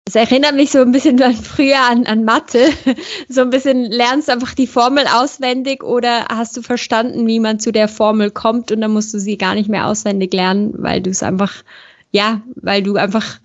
es 0.05 0.15
erinnert 0.15 0.53
mich 0.53 0.69
so 0.69 0.79
ein 0.79 0.91
bisschen 0.91 1.21
an 1.23 1.33
früher 1.33 1.79
an, 1.89 2.05
an 2.05 2.23
Mathe. 2.23 2.69
So 3.29 3.41
ein 3.41 3.49
bisschen 3.49 3.85
lernst 3.85 4.29
einfach 4.29 4.53
die 4.53 4.67
Formel 4.67 5.05
auswendig 5.11 5.83
oder 5.83 6.25
hast 6.29 6.55
du 6.55 6.61
verstanden, 6.61 7.25
wie 7.25 7.39
man 7.39 7.59
zu 7.59 7.71
der 7.71 7.87
Formel 7.87 8.31
kommt 8.31 8.71
und 8.71 8.81
dann 8.81 8.91
musst 8.91 9.13
du 9.13 9.19
sie 9.19 9.37
gar 9.37 9.55
nicht 9.55 9.69
mehr 9.69 9.87
auswendig 9.87 10.33
lernen, 10.33 10.73
weil 10.77 11.01
du 11.01 11.09
es 11.09 11.23
einfach, 11.23 11.63
ja, 12.11 12.41
weil 12.55 12.83
du 12.83 12.95
einfach 12.95 13.39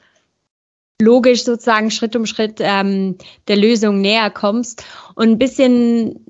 logisch 1.03 1.45
sozusagen 1.45 1.91
Schritt 1.91 2.17
um 2.17 2.27
Schritt 2.27 2.57
ähm, 2.61 3.17
der 3.49 3.57
Lösung 3.57 4.01
näher 4.01 4.31
kommst. 4.31 4.85
Und 5.15 5.31
ein 5.31 5.39
bisschen 5.39 6.25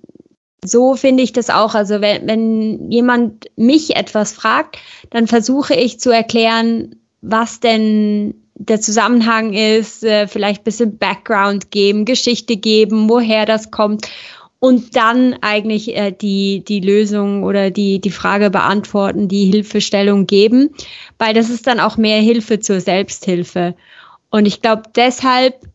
so 0.65 0.95
finde 0.95 1.23
ich 1.23 1.33
das 1.33 1.51
auch. 1.51 1.75
Also 1.75 2.01
wenn, 2.01 2.27
wenn 2.27 2.91
jemand 2.91 3.47
mich 3.57 3.97
etwas 3.97 4.33
fragt, 4.33 4.79
dann 5.11 5.27
versuche 5.27 5.75
ich 5.75 5.99
zu 5.99 6.11
erklären, 6.11 6.95
was 7.21 7.61
denn 7.61 8.35
der 8.55 8.81
Zusammenhang 8.81 9.55
ist, 9.55 10.05
äh, 10.05 10.29
vielleicht 10.29 10.63
bisschen 10.63 10.99
Background 10.99 11.71
geben, 11.71 12.05
Geschichte 12.05 12.57
geben, 12.57 13.09
woher 13.09 13.45
das 13.45 13.71
kommt 13.73 14.09
und 14.63 14.95
dann 14.95 15.37
eigentlich 15.41 15.97
äh, 15.97 16.13
die, 16.13 16.63
die 16.63 16.79
Lösung 16.79 17.43
oder 17.43 17.73
die, 17.73 18.01
die 18.01 18.13
Frage 18.13 18.49
beantworten, 18.49 19.27
die 19.27 19.47
Hilfestellung 19.47 20.29
geben, 20.29 20.71
weil 21.19 21.35
das 21.35 21.51
ist 21.51 21.67
dann 21.67 21.81
auch 21.81 21.97
mehr 21.97 22.21
Hilfe 22.21 22.61
zur 22.61 22.81
Selbsthilfe. 22.81 23.75
Und 24.33 24.47
ich 24.47 24.63
glaube, 24.63 24.85
deshalb 24.97 25.69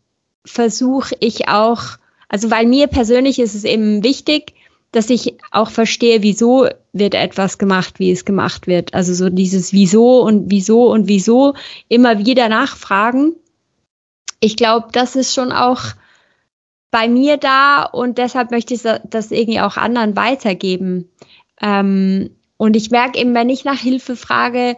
versuche 0.43 1.15
ich 1.19 1.47
auch, 1.47 1.83
also 2.27 2.49
weil 2.49 2.65
mir 2.65 2.87
persönlich 2.87 3.39
ist 3.39 3.53
es 3.53 3.63
eben 3.63 4.03
wichtig, 4.03 4.55
dass 4.91 5.11
ich 5.11 5.35
auch 5.51 5.69
verstehe, 5.69 6.23
wieso 6.23 6.67
wird 6.91 7.13
etwas 7.13 7.59
gemacht, 7.59 7.99
wie 7.99 8.11
es 8.11 8.25
gemacht 8.25 8.65
wird. 8.65 8.95
Also 8.95 9.13
so 9.13 9.29
dieses 9.29 9.73
Wieso 9.73 10.21
und 10.23 10.49
Wieso 10.49 10.91
und 10.91 11.07
Wieso 11.07 11.53
immer 11.87 12.25
wieder 12.25 12.49
nachfragen. 12.49 13.35
Ich 14.39 14.57
glaube, 14.57 14.87
das 14.91 15.15
ist 15.15 15.35
schon 15.35 15.51
auch 15.51 15.81
bei 16.89 17.07
mir 17.07 17.37
da 17.37 17.83
und 17.83 18.17
deshalb 18.17 18.49
möchte 18.49 18.73
ich 18.73 18.81
das 18.81 19.31
irgendwie 19.31 19.61
auch 19.61 19.77
anderen 19.77 20.15
weitergeben. 20.15 21.11
Ähm, 21.61 22.31
und 22.57 22.75
ich 22.75 22.89
merke 22.89 23.19
eben, 23.19 23.35
wenn 23.35 23.49
ich 23.49 23.65
nach 23.65 23.79
Hilfe 23.79 24.15
frage, 24.15 24.77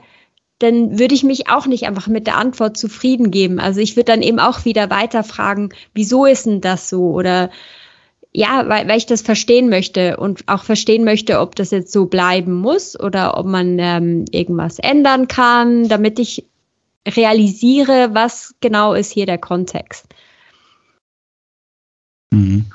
dann 0.60 1.00
würde 1.00 1.16
ich 1.16 1.24
mich 1.24 1.50
auch 1.50 1.66
nicht 1.66 1.88
einfach 1.88 2.08
mit 2.08 2.28
der 2.28 2.38
Antwort 2.38 2.78
zufrieden 2.78 3.32
geben. 3.32 3.60
Also 3.60 3.80
ich 3.80 3.96
würde 3.96 4.12
dann 4.12 4.22
eben 4.22 4.40
auch 4.40 4.66
wieder 4.66 4.90
weiterfragen, 4.90 5.74
wieso 5.94 6.26
ist 6.26 6.46
denn 6.46 6.62
das 6.62 6.90
so? 6.90 7.12
Oder 7.12 7.50
ja, 8.32 8.68
weil, 8.68 8.88
weil 8.88 8.98
ich 8.98 9.06
das 9.06 9.22
verstehen 9.22 9.70
möchte 9.70 10.18
und 10.18 10.44
auch 10.48 10.64
verstehen 10.64 11.04
möchte, 11.04 11.40
ob 11.40 11.56
das 11.56 11.72
jetzt 11.72 11.92
so 11.92 12.06
bleiben 12.06 12.54
muss 12.54 13.00
oder 13.00 13.38
ob 13.38 13.48
man 13.48 13.80
ähm, 13.80 14.26
irgendwas 14.32 14.80
ändern 14.80 15.28
kann, 15.28 15.88
damit 15.88 16.20
ich 16.20 16.46
realisiere, 17.08 18.10
was 18.14 18.54
genau 18.60 18.94
ist 18.94 19.12
hier 19.12 19.26
der 19.26 19.40
Kontext. 19.40 20.06
Mhm. 22.32 22.66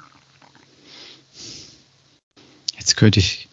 Jetzt 2.77 2.97
könnte 2.97 3.21
ich 3.21 3.44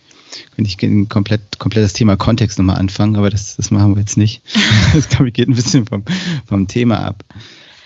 könnte 0.56 0.70
ich 0.70 0.82
ein 0.82 1.10
komplett, 1.10 1.60
komplett 1.60 1.84
das 1.84 1.94
Thema 1.94 2.16
Kontext 2.16 2.58
nochmal 2.58 2.78
anfangen, 2.78 3.16
aber 3.16 3.30
das, 3.30 3.56
das 3.56 3.72
machen 3.72 3.96
wir 3.96 4.02
jetzt 4.02 4.18
nicht. 4.18 4.42
Das, 4.94 5.08
glaube 5.08 5.30
ich, 5.30 5.34
geht 5.34 5.48
ein 5.48 5.56
bisschen 5.56 5.86
vom, 5.86 6.04
vom 6.46 6.68
Thema 6.68 7.00
ab. 7.00 7.24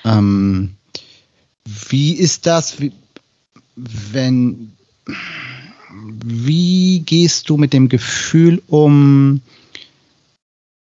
Ähm, 0.04 0.76
wie 1.90 2.14
ist 2.14 2.48
das, 2.48 2.80
wie, 2.80 2.92
wenn, 3.76 4.72
wie 6.24 7.02
gehst 7.06 7.50
du 7.50 7.58
mit 7.58 7.74
dem 7.74 7.90
Gefühl 7.90 8.62
um, 8.68 9.42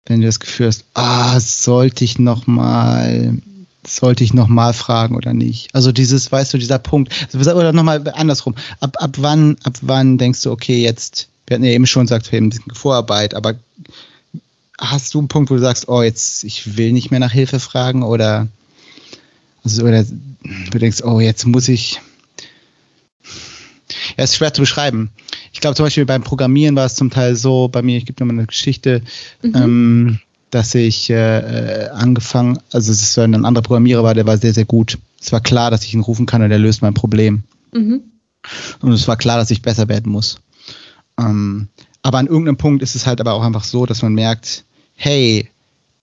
wenn 0.05 0.21
du 0.21 0.27
das 0.27 0.39
Gefühl 0.39 0.67
hast, 0.67 0.85
ah, 0.93 1.39
sollte 1.39 2.03
ich 2.03 2.19
nochmal 2.19 3.41
sollte 3.85 4.23
ich 4.23 4.33
nochmal 4.33 4.73
fragen 4.73 5.15
oder 5.15 5.33
nicht? 5.33 5.73
Also 5.75 5.91
dieses, 5.91 6.31
weißt 6.31 6.53
du, 6.53 6.57
dieser 6.57 6.79
Punkt, 6.79 7.11
oder 7.33 7.73
nochmal 7.73 8.01
andersrum, 8.13 8.55
ab, 8.79 8.95
ab 8.99 9.17
wann, 9.17 9.57
ab 9.63 9.73
wann 9.81 10.17
denkst 10.17 10.41
du, 10.43 10.51
okay, 10.51 10.81
jetzt, 10.81 11.29
wir 11.47 11.55
hatten 11.55 11.63
ja 11.63 11.71
eben 11.71 11.87
schon 11.87 12.03
gesagt, 12.03 12.31
wir 12.31 12.37
haben 12.37 12.47
ein 12.47 12.49
bisschen 12.49 12.73
Vorarbeit, 12.73 13.33
aber 13.33 13.55
hast 14.79 15.13
du 15.13 15.19
einen 15.19 15.27
Punkt, 15.27 15.49
wo 15.49 15.55
du 15.55 15.61
sagst, 15.61 15.87
oh, 15.87 16.01
jetzt, 16.01 16.43
ich 16.43 16.77
will 16.77 16.91
nicht 16.91 17.11
mehr 17.11 17.19
nach 17.19 17.31
Hilfe 17.31 17.59
fragen 17.59 18.03
oder, 18.03 18.47
also, 19.63 19.83
oder 19.83 20.03
du 20.03 20.77
denkst, 20.77 21.03
oh, 21.03 21.19
jetzt 21.19 21.45
muss 21.45 21.67
ich, 21.67 22.01
ja, 24.17 24.23
ist 24.23 24.35
schwer 24.35 24.53
zu 24.53 24.61
beschreiben. 24.61 25.11
Ich 25.51 25.61
glaube 25.61 25.75
zum 25.75 25.85
Beispiel 25.85 26.05
beim 26.05 26.23
Programmieren 26.23 26.75
war 26.75 26.85
es 26.85 26.95
zum 26.95 27.11
Teil 27.11 27.35
so, 27.35 27.67
bei 27.67 27.81
mir, 27.81 27.97
ich 27.97 28.05
gebe 28.05 28.21
nochmal 28.21 28.39
eine 28.39 28.47
Geschichte, 28.47 29.01
mhm. 29.41 29.55
ähm, 29.55 30.19
dass 30.49 30.75
ich 30.75 31.09
äh, 31.09 31.89
angefangen, 31.93 32.59
also 32.71 32.91
es 32.91 33.01
ist 33.01 33.17
ein 33.17 33.45
anderer 33.45 33.63
Programmierer 33.63 34.03
war, 34.03 34.13
der 34.13 34.27
war 34.27 34.37
sehr, 34.37 34.53
sehr 34.53 34.65
gut. 34.65 34.97
Es 35.19 35.31
war 35.31 35.41
klar, 35.41 35.71
dass 35.71 35.83
ich 35.83 35.93
ihn 35.93 36.01
rufen 36.01 36.25
kann 36.25 36.43
und 36.43 36.49
der 36.49 36.59
löst 36.59 36.81
mein 36.81 36.93
Problem. 36.93 37.43
Mhm. 37.71 38.01
Und 38.81 38.91
es 38.91 39.07
war 39.07 39.17
klar, 39.17 39.37
dass 39.37 39.51
ich 39.51 39.61
besser 39.61 39.87
werden 39.87 40.11
muss. 40.11 40.39
Ähm, 41.19 41.67
aber 42.01 42.17
an 42.17 42.27
irgendeinem 42.27 42.57
Punkt 42.57 42.83
ist 42.83 42.95
es 42.95 43.05
halt 43.05 43.21
aber 43.21 43.33
auch 43.33 43.43
einfach 43.43 43.63
so, 43.63 43.85
dass 43.85 44.01
man 44.01 44.13
merkt, 44.13 44.65
hey, 44.95 45.49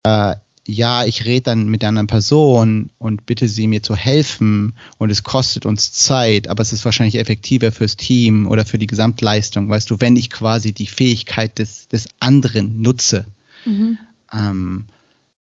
äh, 0.02 0.36
ja, 0.66 1.04
ich 1.04 1.24
rede 1.24 1.42
dann 1.42 1.68
mit 1.68 1.82
der 1.82 1.88
anderen 1.88 2.06
Person 2.06 2.90
und 2.98 3.26
bitte 3.26 3.48
sie 3.48 3.66
mir 3.66 3.82
zu 3.82 3.96
helfen 3.96 4.74
und 4.98 5.10
es 5.10 5.22
kostet 5.22 5.66
uns 5.66 5.92
Zeit, 5.92 6.48
aber 6.48 6.62
es 6.62 6.72
ist 6.72 6.84
wahrscheinlich 6.84 7.18
effektiver 7.18 7.72
fürs 7.72 7.96
Team 7.96 8.46
oder 8.46 8.64
für 8.64 8.78
die 8.78 8.86
Gesamtleistung, 8.86 9.68
weißt 9.68 9.90
du, 9.90 10.00
wenn 10.00 10.16
ich 10.16 10.30
quasi 10.30 10.72
die 10.72 10.86
Fähigkeit 10.86 11.58
des, 11.58 11.88
des 11.88 12.08
anderen 12.20 12.80
nutze. 12.82 13.26
Mhm. 13.64 13.98
Ähm, 14.32 14.84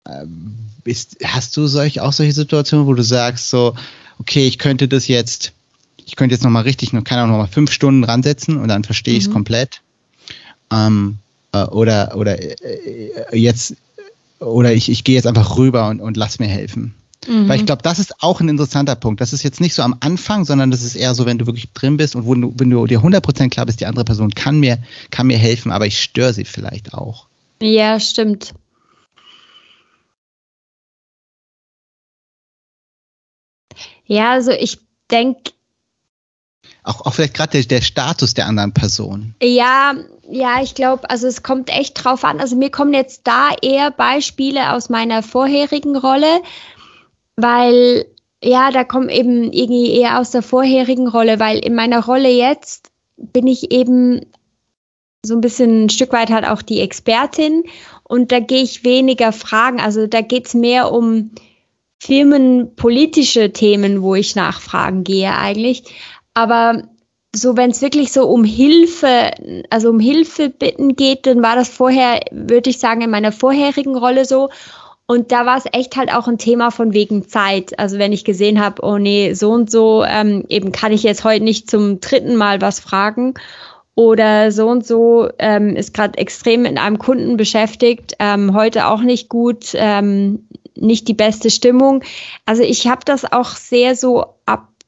äh, 0.06 0.26
ist, 0.86 1.18
hast 1.24 1.56
du 1.58 1.68
solch, 1.68 2.02
auch 2.02 2.14
solche 2.14 2.34
Situationen, 2.34 2.88
wo 2.88 2.94
du 2.94 3.04
sagst, 3.04 3.50
so, 3.50 3.76
okay, 4.18 4.48
ich 4.48 4.58
könnte 4.58 4.88
das 4.88 5.08
jetzt, 5.08 5.54
ich 6.06 6.16
könnte 6.16 6.36
jetzt 6.36 6.44
nochmal 6.44 6.64
richtig, 6.64 6.92
kann 6.92 7.20
auch 7.20 7.28
nochmal 7.28 7.48
fünf 7.48 7.72
Stunden 7.72 8.04
ransetzen 8.04 8.58
und 8.58 8.68
dann 8.68 8.84
verstehe 8.84 9.16
ich 9.16 9.24
es 9.24 9.30
mhm. 9.30 9.34
komplett. 9.34 9.82
Ähm, 10.72 11.18
äh, 11.52 11.64
oder 11.64 12.16
oder 12.16 12.40
äh, 12.40 13.38
jetzt, 13.38 13.76
oder 14.40 14.74
ich, 14.74 14.90
ich 14.90 15.04
gehe 15.04 15.16
jetzt 15.16 15.28
einfach 15.28 15.58
rüber 15.58 15.90
und, 15.90 16.00
und 16.00 16.18
lass 16.18 16.40
mir 16.40 16.48
helfen. 16.48 16.94
Mhm. 17.28 17.48
Weil 17.48 17.60
ich 17.60 17.66
glaube, 17.66 17.84
das 17.84 18.00
ist 18.00 18.24
auch 18.24 18.42
ein 18.42 18.50
interessanter 18.50 18.96
Punkt. 18.96 19.22
Das 19.22 19.34
ist 19.34 19.44
jetzt 19.44 19.62
nicht 19.62 19.76
so 19.76 19.84
am 19.84 19.96
Anfang, 20.00 20.46
sondern 20.46 20.72
das 20.72 20.82
ist 20.82 20.96
eher 20.96 21.14
so, 21.14 21.26
wenn 21.26 21.38
du 21.38 21.46
wirklich 21.46 21.72
drin 21.72 21.98
bist 21.98 22.16
und 22.16 22.26
du, 22.42 22.54
wenn 22.58 22.70
du 22.70 22.88
dir 22.88 23.00
100% 23.00 23.50
klar 23.50 23.66
bist, 23.66 23.80
die 23.80 23.86
andere 23.86 24.06
Person 24.06 24.32
kann 24.32 24.60
mir, 24.60 24.80
kann 25.12 25.28
mir 25.28 25.38
helfen, 25.38 25.72
aber 25.72 25.86
ich 25.86 26.02
störe 26.02 26.34
sie 26.34 26.46
vielleicht 26.46 26.94
auch. 26.94 27.28
Ja, 27.62 28.00
stimmt. 28.00 28.54
Ja, 34.06 34.32
also 34.32 34.52
ich 34.52 34.80
denke. 35.10 35.52
Auch, 36.84 37.06
auch 37.06 37.14
vielleicht 37.14 37.36
gerade 37.36 37.52
der, 37.52 37.64
der 37.64 37.82
Status 37.82 38.34
der 38.34 38.48
anderen 38.48 38.74
Person. 38.74 39.36
Ja, 39.42 39.94
ja, 40.30 40.62
ich 40.64 40.74
glaube, 40.74 41.10
also 41.10 41.28
es 41.28 41.44
kommt 41.44 41.70
echt 41.70 42.04
drauf 42.04 42.24
an. 42.24 42.40
Also 42.40 42.56
mir 42.56 42.72
kommen 42.72 42.94
jetzt 42.94 43.22
da 43.26 43.50
eher 43.62 43.92
Beispiele 43.92 44.74
aus 44.74 44.90
meiner 44.90 45.22
vorherigen 45.22 45.96
Rolle, 45.96 46.42
weil 47.36 48.06
ja, 48.44 48.72
da 48.72 48.84
kommen 48.84 49.10
eben 49.10 49.54
irgendwie 49.54 49.92
eher 49.92 50.20
aus 50.20 50.32
der 50.32 50.42
vorherigen 50.42 51.08
Rolle, 51.08 51.40
weil 51.40 51.60
in 51.60 51.76
meiner 51.76 52.04
Rolle 52.04 52.30
jetzt 52.30 52.92
bin 53.16 53.46
ich 53.46 53.72
eben 53.72 54.26
so 55.24 55.36
ein 55.36 55.42
bisschen 55.42 55.86
ein 55.86 55.90
Stück 55.90 56.12
weit 56.12 56.32
halt 56.32 56.46
auch 56.48 56.64
die 56.64 56.80
Expertin 56.80 57.64
und 58.04 58.32
da 58.32 58.40
gehe 58.40 58.64
ich 58.64 58.84
weniger 58.84 59.32
Fragen. 59.32 59.80
Also 59.80 60.08
da 60.08 60.22
geht 60.22 60.48
es 60.48 60.54
mehr 60.56 60.92
um 60.92 61.32
firmenpolitische 62.00 63.54
Themen, 63.54 64.02
wo 64.02 64.16
ich 64.16 64.36
nachfragen 64.36 65.04
gehe 65.04 65.38
eigentlich. 65.38 65.84
Aber 66.34 66.84
so, 67.34 67.56
wenn 67.56 67.72
es 67.72 67.82
wirklich 67.82 68.12
so 68.12 68.28
um 68.28 68.44
Hilfe, 68.44 69.32
also 69.70 69.90
um 69.90 70.00
Hilfe 70.00 70.50
bitten 70.50 70.96
geht, 70.96 71.26
dann 71.26 71.42
war 71.42 71.56
das 71.56 71.70
vorher, 71.70 72.20
würde 72.32 72.70
ich 72.70 72.80
sagen, 72.80 73.02
in 73.02 73.10
meiner 73.10 73.32
vorherigen 73.32 73.96
Rolle 73.96 74.26
so. 74.26 74.50
Und 75.06 75.32
da 75.32 75.46
war 75.46 75.58
es 75.58 75.66
echt 75.74 75.98
halt 75.98 76.14
auch 76.14 76.28
ein 76.28 76.38
Thema 76.38 76.72
von 76.72 76.94
wegen 76.94 77.28
Zeit. 77.28 77.78
Also 77.80 78.00
wenn 78.00 78.14
ich 78.14 78.24
gesehen 78.24 78.62
habe, 78.62 78.82
oh 78.86 78.98
nee, 78.98 79.34
so 79.34 79.52
und 79.52 79.70
so, 79.70 80.04
ähm, 80.06 80.46
eben 80.48 80.72
kann 80.72 80.94
ich 80.94 81.04
jetzt 81.04 81.24
heute 81.24 81.44
nicht 81.44 81.70
zum 81.70 82.00
dritten 82.00 82.36
Mal 82.36 82.62
was 82.62 82.80
fragen. 82.80 83.34
Oder 83.96 84.54
so 84.54 84.70
und 84.70 84.86
so 84.86 85.30
ähm, 85.38 85.76
ist 85.76 85.94
gerade 85.94 86.18
extrem 86.18 86.62
mit 86.62 86.78
einem 86.78 86.98
Kunden 86.98 87.36
beschäftigt, 87.36 88.14
ähm, 88.20 88.54
heute 88.54 88.88
auch 88.88 89.02
nicht 89.02 89.28
gut, 89.28 89.74
ähm, 89.74 90.48
nicht 90.76 91.10
die 91.10 91.14
beste 91.14 91.50
Stimmung. 91.50 92.04
Also 92.46 92.64
ich 92.64 92.88
habe 92.88 93.02
das 93.04 93.30
auch 93.30 93.50
sehr 93.50 93.96
so 93.98 94.26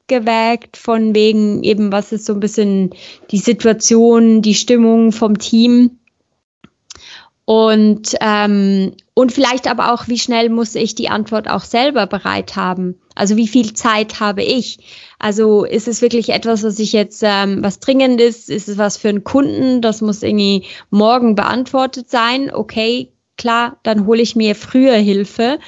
abgewägt 0.06 0.76
von 0.76 1.14
wegen 1.14 1.62
eben, 1.62 1.92
was 1.92 2.12
ist 2.12 2.26
so 2.26 2.34
ein 2.34 2.40
bisschen 2.40 2.90
die 3.30 3.38
Situation, 3.38 4.42
die 4.42 4.54
Stimmung 4.54 5.12
vom 5.12 5.38
Team. 5.38 5.98
Und, 7.46 8.14
ähm, 8.20 8.94
und 9.12 9.32
vielleicht 9.32 9.68
aber 9.68 9.92
auch, 9.92 10.08
wie 10.08 10.18
schnell 10.18 10.48
muss 10.48 10.74
ich 10.74 10.94
die 10.94 11.10
Antwort 11.10 11.48
auch 11.48 11.64
selber 11.64 12.06
bereit 12.06 12.56
haben? 12.56 12.98
Also 13.14 13.36
wie 13.36 13.48
viel 13.48 13.74
Zeit 13.74 14.18
habe 14.18 14.42
ich? 14.42 14.78
Also 15.18 15.64
ist 15.64 15.86
es 15.86 16.00
wirklich 16.00 16.30
etwas, 16.30 16.62
was 16.62 16.78
ich 16.78 16.94
jetzt, 16.94 17.22
ähm, 17.22 17.62
was 17.62 17.80
dringend 17.80 18.20
ist? 18.20 18.48
Ist 18.48 18.68
es 18.68 18.78
was 18.78 18.96
für 18.96 19.10
einen 19.10 19.24
Kunden? 19.24 19.82
Das 19.82 20.00
muss 20.00 20.22
irgendwie 20.22 20.64
morgen 20.88 21.34
beantwortet 21.34 22.10
sein. 22.10 22.50
Okay, 22.52 23.12
klar, 23.36 23.78
dann 23.82 24.06
hole 24.06 24.22
ich 24.22 24.36
mir 24.36 24.54
früher 24.54 24.96
Hilfe. 24.96 25.58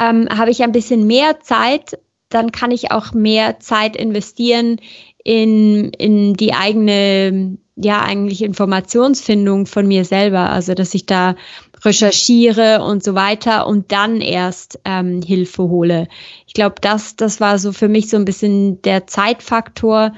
Ähm, 0.00 0.28
habe 0.28 0.50
ich 0.50 0.64
ein 0.64 0.72
bisschen 0.72 1.06
mehr 1.06 1.38
Zeit, 1.40 1.98
dann 2.34 2.52
kann 2.52 2.70
ich 2.70 2.90
auch 2.90 3.12
mehr 3.12 3.60
Zeit 3.60 3.96
investieren 3.96 4.80
in, 5.24 5.90
in 5.90 6.34
die 6.34 6.52
eigene, 6.52 7.58
ja, 7.76 8.02
eigentlich 8.02 8.42
Informationsfindung 8.42 9.66
von 9.66 9.86
mir 9.86 10.04
selber. 10.04 10.50
Also, 10.50 10.74
dass 10.74 10.94
ich 10.94 11.06
da 11.06 11.36
recherchiere 11.84 12.82
und 12.82 13.02
so 13.02 13.14
weiter 13.14 13.66
und 13.66 13.92
dann 13.92 14.20
erst 14.20 14.78
ähm, 14.84 15.20
Hilfe 15.22 15.64
hole. 15.64 16.08
Ich 16.46 16.54
glaube, 16.54 16.76
das, 16.80 17.16
das 17.16 17.40
war 17.40 17.58
so 17.58 17.72
für 17.72 17.88
mich 17.88 18.08
so 18.08 18.16
ein 18.16 18.24
bisschen 18.24 18.80
der 18.82 19.06
Zeitfaktor 19.06 20.12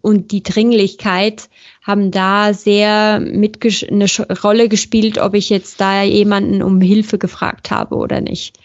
und 0.00 0.32
die 0.32 0.42
Dringlichkeit 0.42 1.48
haben 1.82 2.10
da 2.10 2.54
sehr 2.54 3.20
mit 3.20 3.60
eine 3.90 4.06
Rolle 4.42 4.68
gespielt, 4.68 5.18
ob 5.18 5.34
ich 5.34 5.50
jetzt 5.50 5.80
da 5.80 6.02
jemanden 6.02 6.62
um 6.62 6.80
Hilfe 6.80 7.18
gefragt 7.18 7.70
habe 7.70 7.96
oder 7.96 8.20
nicht. 8.20 8.58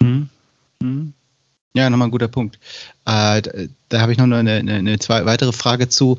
Mhm. 0.00 0.28
Mhm. 0.80 1.12
Ja, 1.76 1.90
nochmal 1.90 2.08
ein 2.08 2.12
guter 2.12 2.28
Punkt. 2.28 2.58
Äh, 3.04 3.42
da, 3.42 3.50
da 3.90 4.00
habe 4.00 4.10
ich 4.10 4.16
noch 4.16 4.24
eine, 4.24 4.38
eine, 4.38 4.74
eine 4.74 4.98
zwei, 4.98 5.26
weitere 5.26 5.52
Frage 5.52 5.90
zu. 5.90 6.18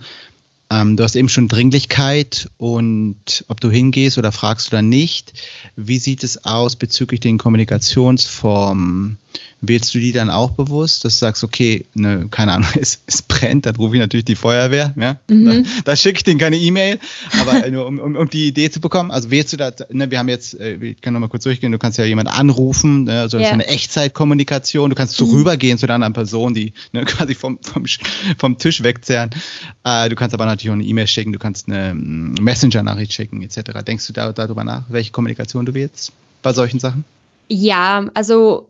Ähm, 0.70 0.98
du 0.98 1.04
hast 1.04 1.16
eben 1.16 1.30
schon 1.30 1.48
Dringlichkeit 1.48 2.48
und 2.58 3.44
ob 3.48 3.60
du 3.60 3.72
hingehst 3.72 4.20
oder 4.20 4.32
fragst 4.32 4.68
oder 4.68 4.84
nicht. 4.84 5.34
Wie 5.76 5.98
sieht 5.98 6.24
es 6.24 6.46
aus 6.46 6.76
bezüglich 6.76 7.22
den 7.22 7.40
Kommunikationsformen? 7.40 9.18
Wählst 9.62 9.94
du 9.96 10.00
die 10.00 10.12
dann 10.12 10.30
auch 10.30 10.52
bewusst, 10.52 11.04
dass 11.04 11.16
du 11.16 11.20
sagst, 11.20 11.44
okay, 11.44 11.86
ne, 11.96 12.28
keine 12.30 12.54
Ahnung, 12.54 12.70
es, 12.80 13.00
es 13.08 13.22
brennt, 13.22 13.66
dann 13.66 13.76
rufe 13.76 13.96
ich 13.96 14.00
natürlich 14.00 14.26
die 14.26 14.36
Feuerwehr, 14.36 14.94
ja? 14.96 15.18
Mhm. 15.30 15.64
Da, 15.64 15.82
da 15.86 15.96
schicke 15.96 16.18
ich 16.18 16.24
denen 16.24 16.40
keine 16.40 16.58
E-Mail, 16.58 17.00
aber 17.40 17.70
nur 17.70 17.88
um, 17.88 18.00
um, 18.00 18.16
um 18.16 18.30
die 18.30 18.48
Idee 18.48 18.70
zu 18.70 18.80
bekommen. 18.80 19.12
Also 19.12 19.32
wählst 19.32 19.54
du 19.54 19.58
da, 19.58 19.72
ne, 19.90 20.12
wir 20.12 20.20
haben 20.20 20.30
jetzt, 20.30 20.60
äh, 20.60 20.76
ich 20.76 21.02
kann 21.02 21.14
nochmal 21.14 21.30
kurz 21.30 21.44
durchgehen, 21.44 21.72
du 21.72 21.80
kannst 21.80 21.98
ja 21.98 22.06
jemanden 22.06 22.32
anrufen, 22.32 23.06
ne, 23.06 23.22
also 23.22 23.38
das 23.38 23.46
yeah. 23.46 23.50
ist 23.50 23.54
eine 23.54 23.68
Echtzeitkommunikation, 23.68 24.90
du 24.90 24.96
kannst 24.96 25.20
mhm. 25.20 25.30
rübergehen 25.30 25.78
zu 25.78 25.88
der 25.88 25.96
anderen 25.96 26.14
Person, 26.14 26.54
die 26.54 26.74
ne, 26.92 27.06
quasi 27.06 27.34
vom, 27.34 27.60
vom, 27.62 27.86
vom 28.38 28.58
Tisch 28.58 28.84
wegzerren. 28.84 29.32
Äh, 29.84 30.10
du 30.10 30.16
kannst 30.16 30.34
aber 30.34 30.46
natürlich 30.46 30.70
auch 30.70 30.76
eine 30.76 30.86
E-Mail 30.86 31.08
schicken, 31.08 31.34
du 31.34 31.40
kannst 31.40 31.68
eine 31.68 31.94
mm, 31.94 32.36
Messenger-Nachricht 32.42 33.14
schicken, 33.14 33.42
etc. 33.42 33.84
Denkst 33.86 34.06
du 34.08 34.14
da, 34.14 34.32
darüber 34.34 34.64
nach, 34.64 34.84
welche 34.90 35.12
Kommunikation 35.12 35.66
du 35.66 35.74
wählst 35.74 36.12
bei 36.44 36.54
solchen 36.54 36.80
Sachen? 36.80 37.06
Ja, 37.50 38.06
also 38.14 38.70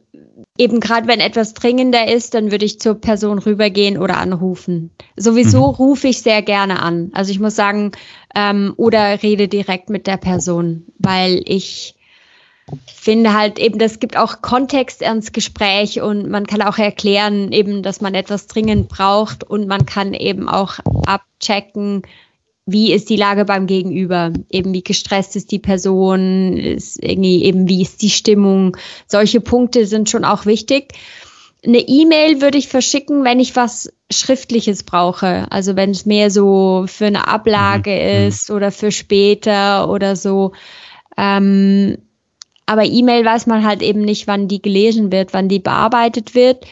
eben 0.58 0.80
gerade 0.80 1.08
wenn 1.08 1.20
etwas 1.20 1.54
dringender 1.54 2.08
ist, 2.08 2.34
dann 2.34 2.52
würde 2.52 2.66
ich 2.66 2.80
zur 2.80 2.96
Person 2.96 3.40
rübergehen 3.40 3.98
oder 3.98 4.18
anrufen. 4.18 4.92
Sowieso 5.16 5.60
mhm. 5.68 5.76
rufe 5.76 6.08
ich 6.08 6.22
sehr 6.22 6.42
gerne 6.42 6.82
an. 6.82 7.12
Also 7.14 7.32
ich 7.32 7.40
muss 7.40 7.56
sagen, 7.56 7.92
ähm, 8.36 8.74
oder 8.78 9.22
rede 9.24 9.48
direkt 9.48 9.90
mit 9.90 10.08
der 10.08 10.18
Person, 10.18 10.86
weil 11.00 11.42
ich 11.46 11.96
finde 12.94 13.34
halt 13.34 13.60
eben, 13.60 13.80
das 13.80 14.00
gibt 14.00 14.18
auch 14.18 14.42
Kontext 14.42 15.02
ins 15.02 15.32
Gespräch 15.32 16.02
und 16.02 16.30
man 16.30 16.46
kann 16.46 16.62
auch 16.62 16.78
erklären 16.78 17.52
eben, 17.54 17.82
dass 17.82 18.02
man 18.02 18.14
etwas 18.14 18.48
dringend 18.48 18.90
braucht 18.90 19.44
und 19.44 19.68
man 19.68 19.86
kann 19.86 20.14
eben 20.14 20.50
auch 20.50 20.80
abchecken, 21.06 22.02
wie 22.68 22.92
ist 22.92 23.10
die 23.10 23.16
Lage 23.16 23.46
beim 23.46 23.66
Gegenüber? 23.66 24.34
Eben 24.52 24.74
wie 24.74 24.84
gestresst 24.84 25.38
ist 25.38 25.52
die 25.52 25.60
Person? 25.60 26.58
Ist 26.58 27.02
irgendwie 27.02 27.44
eben 27.46 27.68
wie 27.70 27.82
ist 27.82 28.02
die 28.02 28.10
Stimmung? 28.10 28.76
Solche 29.08 29.40
Punkte 29.40 29.86
sind 29.86 30.10
schon 30.10 30.26
auch 30.26 30.46
wichtig. 30.46 30.94
Eine 31.66 31.80
E-Mail 31.80 32.42
würde 32.42 32.58
ich 32.58 32.68
verschicken, 32.68 33.24
wenn 33.24 33.40
ich 33.40 33.56
was 33.56 33.92
Schriftliches 34.12 34.84
brauche. 34.84 35.50
Also 35.50 35.78
wenn 35.78 35.92
es 35.92 36.06
mehr 36.06 36.30
so 36.30 36.86
für 36.88 37.06
eine 37.06 37.28
Ablage 37.30 37.92
mhm. 37.92 38.22
mhm. 38.22 38.28
ist 38.28 38.52
oder 38.52 38.72
für 38.72 38.92
später 38.92 39.90
oder 39.90 40.18
so. 40.18 40.52
Ähm, 41.16 41.98
aber 42.66 42.84
E-Mail 42.84 43.24
weiß 43.24 43.48
man 43.48 43.66
halt 43.66 43.82
eben 43.82 44.02
nicht, 44.02 44.28
wann 44.28 44.50
die 44.50 44.62
gelesen 44.62 45.10
wird, 45.10 45.34
wann 45.34 45.48
die 45.48 45.60
bearbeitet 45.60 46.36
wird. 46.36 46.66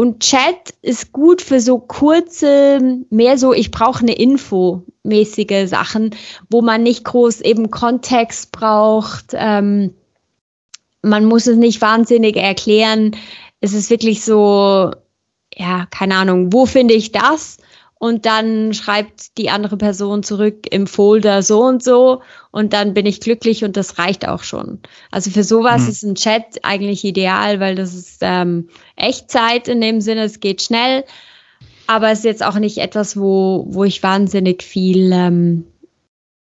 Und 0.00 0.20
Chat 0.20 0.72
ist 0.80 1.12
gut 1.12 1.42
für 1.42 1.60
so 1.60 1.78
kurze, 1.78 3.02
mehr 3.10 3.36
so, 3.36 3.52
ich 3.52 3.70
brauche 3.70 4.00
eine 4.00 4.14
Info 4.14 4.82
mäßige 5.02 5.68
Sachen, 5.68 6.16
wo 6.48 6.62
man 6.62 6.82
nicht 6.82 7.04
groß 7.04 7.42
eben 7.42 7.70
Kontext 7.70 8.50
braucht. 8.50 9.34
Ähm, 9.34 9.92
man 11.02 11.26
muss 11.26 11.46
es 11.46 11.58
nicht 11.58 11.82
wahnsinnig 11.82 12.38
erklären. 12.38 13.14
Es 13.60 13.74
ist 13.74 13.90
wirklich 13.90 14.24
so, 14.24 14.90
ja, 15.54 15.86
keine 15.90 16.14
Ahnung, 16.14 16.50
wo 16.50 16.64
finde 16.64 16.94
ich 16.94 17.12
das? 17.12 17.58
Und 18.00 18.24
dann 18.24 18.72
schreibt 18.72 19.36
die 19.36 19.50
andere 19.50 19.76
Person 19.76 20.22
zurück 20.22 20.66
im 20.70 20.86
Folder 20.86 21.42
so 21.42 21.62
und 21.62 21.84
so 21.84 22.22
und 22.50 22.72
dann 22.72 22.94
bin 22.94 23.04
ich 23.04 23.20
glücklich 23.20 23.62
und 23.62 23.76
das 23.76 23.98
reicht 23.98 24.26
auch 24.26 24.42
schon. 24.42 24.80
Also 25.10 25.30
für 25.30 25.44
sowas 25.44 25.82
mhm. 25.82 25.88
ist 25.90 26.02
ein 26.04 26.14
Chat 26.14 26.60
eigentlich 26.62 27.04
ideal, 27.04 27.60
weil 27.60 27.74
das 27.74 27.92
ist 27.92 28.20
ähm, 28.22 28.70
Echtzeit 28.96 29.68
in 29.68 29.82
dem 29.82 30.00
Sinne, 30.00 30.22
es 30.22 30.40
geht 30.40 30.62
schnell, 30.62 31.04
aber 31.86 32.10
es 32.10 32.20
ist 32.20 32.24
jetzt 32.24 32.42
auch 32.42 32.58
nicht 32.58 32.78
etwas, 32.78 33.18
wo, 33.18 33.66
wo 33.68 33.84
ich 33.84 34.02
wahnsinnig 34.02 34.62
viel 34.62 35.12
ähm, 35.12 35.66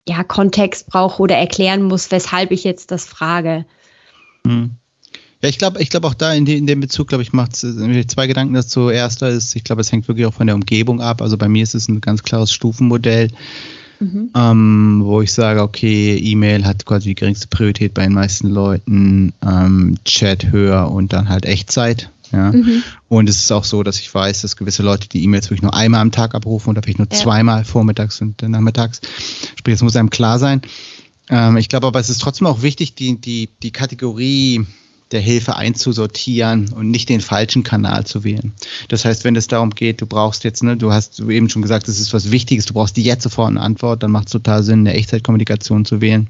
ja, 0.07 0.23
Kontext 0.23 0.87
brauche 0.87 1.21
oder 1.21 1.37
erklären 1.37 1.83
muss, 1.83 2.13
weshalb 2.13 2.53
ich 2.53 2.63
jetzt 2.63 2.93
das 2.93 3.05
frage. 3.05 3.67
Mhm. 4.45 4.77
Ja, 5.43 5.49
ich 5.49 5.59
glaube, 5.59 5.81
ich 5.81 5.91
glaube 5.91 6.09
auch 6.09 6.15
da 6.15 6.33
in, 6.33 6.45
die, 6.45 6.57
in 6.57 6.67
dem 6.67 6.81
Bezug, 6.81 7.09
glaube 7.09 7.23
ich, 7.23 7.33
macht 7.33 7.55
es 7.55 7.63
äh, 7.63 8.07
zwei 8.07 8.27
Gedanken 8.27 8.55
dazu. 8.55 8.91
Erster 8.91 9.29
ist, 9.29 9.55
ich 9.55 9.63
glaube, 9.63 9.83
es 9.83 9.93
hängt 9.93 10.09
wirklich 10.09 10.27
auch 10.27 10.35
von 10.35 10.47
der 10.47 10.57
Umgebung 10.57 11.01
ab. 11.01 11.23
Also 11.23 11.37
bei 11.37 11.49
mir 11.49 11.63
ist 11.63 11.75
es 11.75 11.89
ein 11.89 12.01
ganz 12.01 12.25
klares 12.25 12.53
Stufenmodell, 12.53 13.31
mhm. 14.01 14.31
ähm, 14.35 15.01
wo 15.05 15.21
ich 15.23 15.33
sage, 15.33 15.63
okay, 15.63 16.17
E-Mail 16.17 16.65
hat 16.65 16.85
quasi 16.85 17.11
die 17.11 17.15
geringste 17.15 17.47
Priorität 17.47 17.95
bei 17.95 18.03
den 18.03 18.15
meisten 18.15 18.49
Leuten, 18.49 19.33
ähm, 19.47 19.97
Chat 20.05 20.51
höher 20.51 20.91
und 20.91 21.13
dann 21.13 21.29
halt 21.29 21.47
Echtzeit. 21.47 22.11
Ja. 22.33 22.51
Mhm. 22.51 22.83
Und 23.09 23.29
es 23.29 23.37
ist 23.37 23.53
auch 23.53 23.65
so, 23.65 23.85
dass 23.85 24.01
ich 24.01 24.13
weiß, 24.13 24.43
dass 24.43 24.57
gewisse 24.57 24.83
Leute 24.83 25.09
die 25.09 25.23
E-Mails 25.23 25.47
wirklich 25.47 25.63
nur 25.63 25.75
einmal 25.75 26.01
am 26.01 26.11
Tag 26.11 26.35
abrufen 26.35 26.71
oder 26.71 26.83
vielleicht 26.83 26.99
nur 26.99 27.09
ja. 27.11 27.17
zweimal 27.17 27.65
vormittags 27.65 28.21
und 28.21 28.43
nachmittags. 28.43 29.01
Sprich, 29.57 29.77
es 29.77 29.83
muss 29.83 29.97
einem 29.97 30.11
klar 30.11 30.41
sein. 30.41 30.63
Ähm, 31.31 31.57
ich 31.57 31.69
glaube 31.69 31.87
aber, 31.87 32.01
es 32.01 32.11
ist 32.11 32.21
trotzdem 32.21 32.49
auch 32.49 32.63
wichtig, 32.63 32.95
die, 32.97 33.21
die, 33.21 33.49
die 33.63 33.71
Kategorie 33.71 34.67
der 35.13 35.21
Hilfe 35.21 35.57
einzusortieren 35.57 36.73
und 36.73 36.91
nicht 36.91 37.09
den 37.09 37.21
falschen 37.21 37.63
Kanal 37.63 38.05
zu 38.05 38.25
wählen. 38.25 38.53
Das 38.89 39.05
heißt, 39.05 39.25
wenn 39.25 39.37
es 39.37 39.49
darum 39.49 39.71
geht, 39.71 40.01
du 40.01 40.07
brauchst 40.07 40.45
jetzt, 40.45 40.63
ne, 40.63 40.77
du 40.77 40.93
hast 40.93 41.21
eben 41.21 41.49
schon 41.49 41.63
gesagt, 41.63 41.89
das 41.89 41.99
ist 41.99 42.13
was 42.13 42.31
Wichtiges, 42.31 42.67
du 42.67 42.75
brauchst 42.75 42.97
die 42.97 43.03
jetzt 43.03 43.23
sofort 43.23 43.51
eine 43.51 43.61
Antwort, 43.61 44.03
dann 44.03 44.11
macht 44.11 44.27
es 44.27 44.33
total 44.33 44.63
Sinn, 44.63 44.81
eine 44.81 44.95
Echtzeitkommunikation 44.95 45.85
zu 45.85 46.01
wählen. 46.01 46.29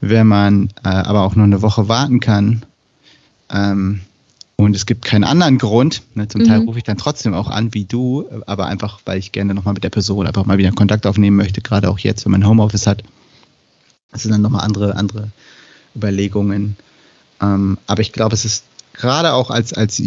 Wenn 0.00 0.26
man 0.26 0.68
äh, 0.84 0.88
aber 0.88 1.22
auch 1.22 1.36
noch 1.36 1.44
eine 1.44 1.62
Woche 1.62 1.88
warten 1.88 2.20
kann, 2.20 2.64
ähm, 3.50 4.00
und 4.58 4.74
es 4.74 4.86
gibt 4.86 5.04
keinen 5.04 5.24
anderen 5.24 5.58
Grund. 5.58 6.02
Ne, 6.14 6.28
zum 6.28 6.40
mhm. 6.40 6.46
Teil 6.46 6.60
rufe 6.60 6.78
ich 6.78 6.84
dann 6.84 6.96
trotzdem 6.96 7.34
auch 7.34 7.48
an, 7.48 7.74
wie 7.74 7.84
du, 7.84 8.26
aber 8.46 8.66
einfach, 8.66 9.00
weil 9.04 9.18
ich 9.18 9.32
gerne 9.32 9.54
nochmal 9.54 9.74
mit 9.74 9.84
der 9.84 9.90
Person 9.90 10.26
einfach 10.26 10.46
mal 10.46 10.58
wieder 10.58 10.72
Kontakt 10.72 11.06
aufnehmen 11.06 11.36
möchte, 11.36 11.60
gerade 11.60 11.90
auch 11.90 11.98
jetzt, 11.98 12.24
wenn 12.24 12.32
man 12.32 12.46
Homeoffice 12.46 12.86
hat. 12.86 13.02
Das 14.12 14.22
sind 14.22 14.32
dann 14.32 14.40
nochmal 14.40 14.64
andere, 14.64 14.96
andere 14.96 15.28
Überlegungen. 15.94 16.76
Ähm, 17.40 17.78
aber 17.86 18.02
ich 18.02 18.12
glaube, 18.12 18.34
es 18.34 18.44
ist 18.44 18.64
gerade 18.92 19.32
auch 19.32 19.50
als, 19.50 19.72
als, 19.72 20.02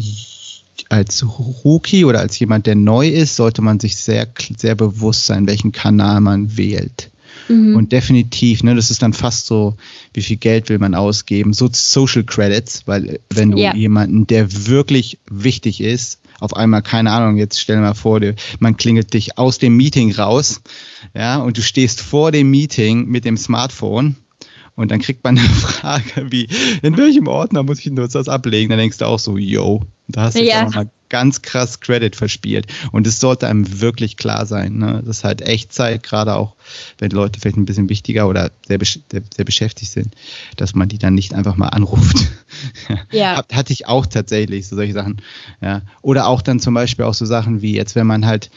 als 0.89 1.25
Rookie 1.63 2.05
oder 2.05 2.19
als 2.19 2.39
jemand, 2.39 2.65
der 2.65 2.75
neu 2.75 3.07
ist, 3.07 3.35
sollte 3.35 3.61
man 3.61 3.79
sich 3.79 3.97
sehr, 3.97 4.27
sehr 4.57 4.75
bewusst 4.75 5.25
sein, 5.25 5.47
welchen 5.47 5.71
Kanal 5.71 6.21
man 6.21 6.57
wählt. 6.57 7.09
Mhm. 7.47 7.75
Und 7.75 7.91
definitiv, 7.91 8.63
ne, 8.63 8.75
das 8.75 8.91
ist 8.91 9.01
dann 9.01 9.13
fast 9.13 9.45
so, 9.45 9.75
wie 10.13 10.21
viel 10.21 10.37
Geld 10.37 10.69
will 10.69 10.79
man 10.79 10.95
ausgeben? 10.95 11.53
So 11.53 11.69
Social 11.71 12.23
Credits, 12.23 12.83
weil 12.85 13.19
wenn 13.29 13.51
du 13.51 13.57
ja. 13.59 13.75
jemanden, 13.75 14.27
der 14.27 14.67
wirklich 14.67 15.19
wichtig 15.29 15.81
ist, 15.81 16.19
auf 16.39 16.55
einmal, 16.55 16.81
keine 16.81 17.11
Ahnung, 17.11 17.37
jetzt 17.37 17.59
stell 17.59 17.75
dir 17.75 17.81
mal 17.81 17.93
vor, 17.93 18.21
man 18.59 18.77
klingelt 18.77 19.13
dich 19.13 19.37
aus 19.37 19.57
dem 19.57 19.75
Meeting 19.75 20.13
raus, 20.13 20.61
ja, 21.13 21.37
und 21.37 21.57
du 21.57 21.61
stehst 21.61 22.01
vor 22.01 22.31
dem 22.31 22.49
Meeting 22.49 23.07
mit 23.07 23.25
dem 23.25 23.35
Smartphone 23.35 24.15
und 24.79 24.91
dann 24.91 24.99
kriegt 24.99 25.25
man 25.25 25.37
eine 25.37 25.49
Frage 25.49 26.31
wie, 26.31 26.47
in 26.81 26.95
welchem 26.95 27.27
Ordner 27.27 27.63
muss 27.63 27.79
ich 27.79 27.87
nur 27.87 28.07
das 28.07 28.29
ablegen? 28.29 28.69
Dann 28.69 28.79
denkst 28.79 28.97
du 28.97 29.05
auch 29.05 29.19
so, 29.19 29.37
yo, 29.37 29.83
da 30.07 30.21
hast 30.23 30.37
du 30.37 30.43
ja. 30.43 30.65
auch 30.65 30.73
mal 30.73 30.89
ganz 31.09 31.41
krass 31.41 31.81
Credit 31.81 32.15
verspielt. 32.15 32.67
Und 32.93 33.05
es 33.05 33.19
sollte 33.19 33.47
einem 33.47 33.81
wirklich 33.81 34.15
klar 34.15 34.45
sein. 34.45 34.77
Ne? 34.77 35.03
Das 35.05 35.17
ist 35.17 35.23
halt 35.25 35.41
Echtzeit, 35.41 36.01
gerade 36.03 36.35
auch, 36.35 36.55
wenn 36.97 37.11
Leute 37.11 37.41
vielleicht 37.41 37.57
ein 37.57 37.65
bisschen 37.65 37.89
wichtiger 37.89 38.29
oder 38.29 38.51
sehr, 38.65 38.79
sehr 38.81 39.43
beschäftigt 39.43 39.91
sind, 39.91 40.13
dass 40.55 40.75
man 40.75 40.87
die 40.87 40.97
dann 40.97 41.13
nicht 41.13 41.33
einfach 41.33 41.57
mal 41.57 41.69
anruft. 41.69 42.17
Ja. 43.11 43.43
Hatte 43.51 43.73
ich 43.73 43.87
auch 43.87 44.05
tatsächlich, 44.05 44.67
so 44.67 44.75
solche 44.75 44.93
Sachen. 44.93 45.21
Ja. 45.61 45.81
Oder 46.01 46.27
auch 46.27 46.41
dann 46.41 46.59
zum 46.59 46.73
Beispiel 46.73 47.05
auch 47.05 47.13
so 47.13 47.25
Sachen 47.25 47.61
wie 47.61 47.73
jetzt, 47.75 47.95
wenn 47.95 48.07
man 48.07 48.25
halt 48.25 48.49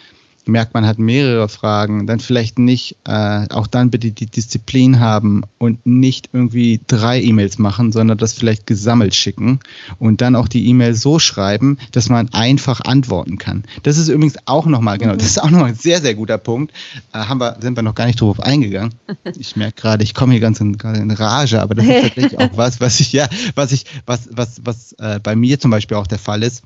merkt, 0.45 0.75
man 0.75 0.87
hat 0.87 0.99
mehrere 0.99 1.49
Fragen, 1.49 2.07
dann 2.07 2.21
vielleicht 2.21 2.59
nicht, 2.59 2.97
äh, 3.05 3.47
auch 3.51 3.67
dann 3.67 3.91
bitte 3.91 4.11
die 4.11 4.27
Disziplin 4.27 4.99
haben 5.01 5.43
und 5.59 5.87
nicht 5.87 6.31
irgendwie 6.33 6.81
drei 6.87 7.21
E-Mails 7.21 7.59
machen, 7.59 7.93
sondern 7.93 8.19
das 8.19 8.33
vielleicht 8.33 8.67
gesammelt 8.67 9.15
schicken 9.15 9.61
und 9.99 10.21
dann 10.21 10.35
auch 10.35 10.49
die 10.49 10.67
E-Mail 10.69 10.95
so 10.95 11.19
schreiben, 11.19 11.79
dass 11.93 12.09
man 12.09 12.33
einfach 12.33 12.81
antworten 12.81 13.39
kann. 13.39 13.65
Das 13.85 13.99
ist 13.99 14.09
übrigens 14.09 14.37
auch 14.47 14.67
nochmal, 14.67 14.99
genau, 14.99 15.15
das 15.15 15.27
ist 15.27 15.43
auch 15.43 15.51
nochmal 15.51 15.71
ein 15.71 15.75
sehr, 15.75 16.01
sehr 16.01 16.15
guter 16.15 16.39
Punkt. 16.39 16.73
Äh, 17.13 17.19
haben 17.19 17.41
wir, 17.41 17.57
sind 17.61 17.77
wir 17.77 17.83
noch 17.83 17.95
gar 17.95 18.07
nicht 18.07 18.21
drauf 18.21 18.41
eingegangen. 18.41 18.95
Ich 19.39 19.57
merke 19.57 19.81
gerade, 19.81 20.05
ich 20.05 20.15
komme 20.15 20.33
hier 20.33 20.41
ganz 20.41 20.61
in, 20.61 20.75
in, 20.75 21.11
Rage, 21.11 21.61
aber 21.61 21.75
das 21.75 21.85
ist 21.85 22.03
tatsächlich 22.03 22.39
auch 22.39 22.57
was, 22.57 22.81
was 22.81 23.01
ich, 23.01 23.13
ja, 23.13 23.29
was 23.55 23.73
ich, 23.73 23.87
was, 24.07 24.29
was, 24.33 24.61
was 24.65 24.93
äh, 24.95 25.21
bei 25.23 25.37
mir 25.37 25.61
zum 25.61 25.71
Beispiel 25.71 25.97
auch 25.97 26.07
der 26.07 26.19
Fall 26.19 26.43
ist, 26.43 26.63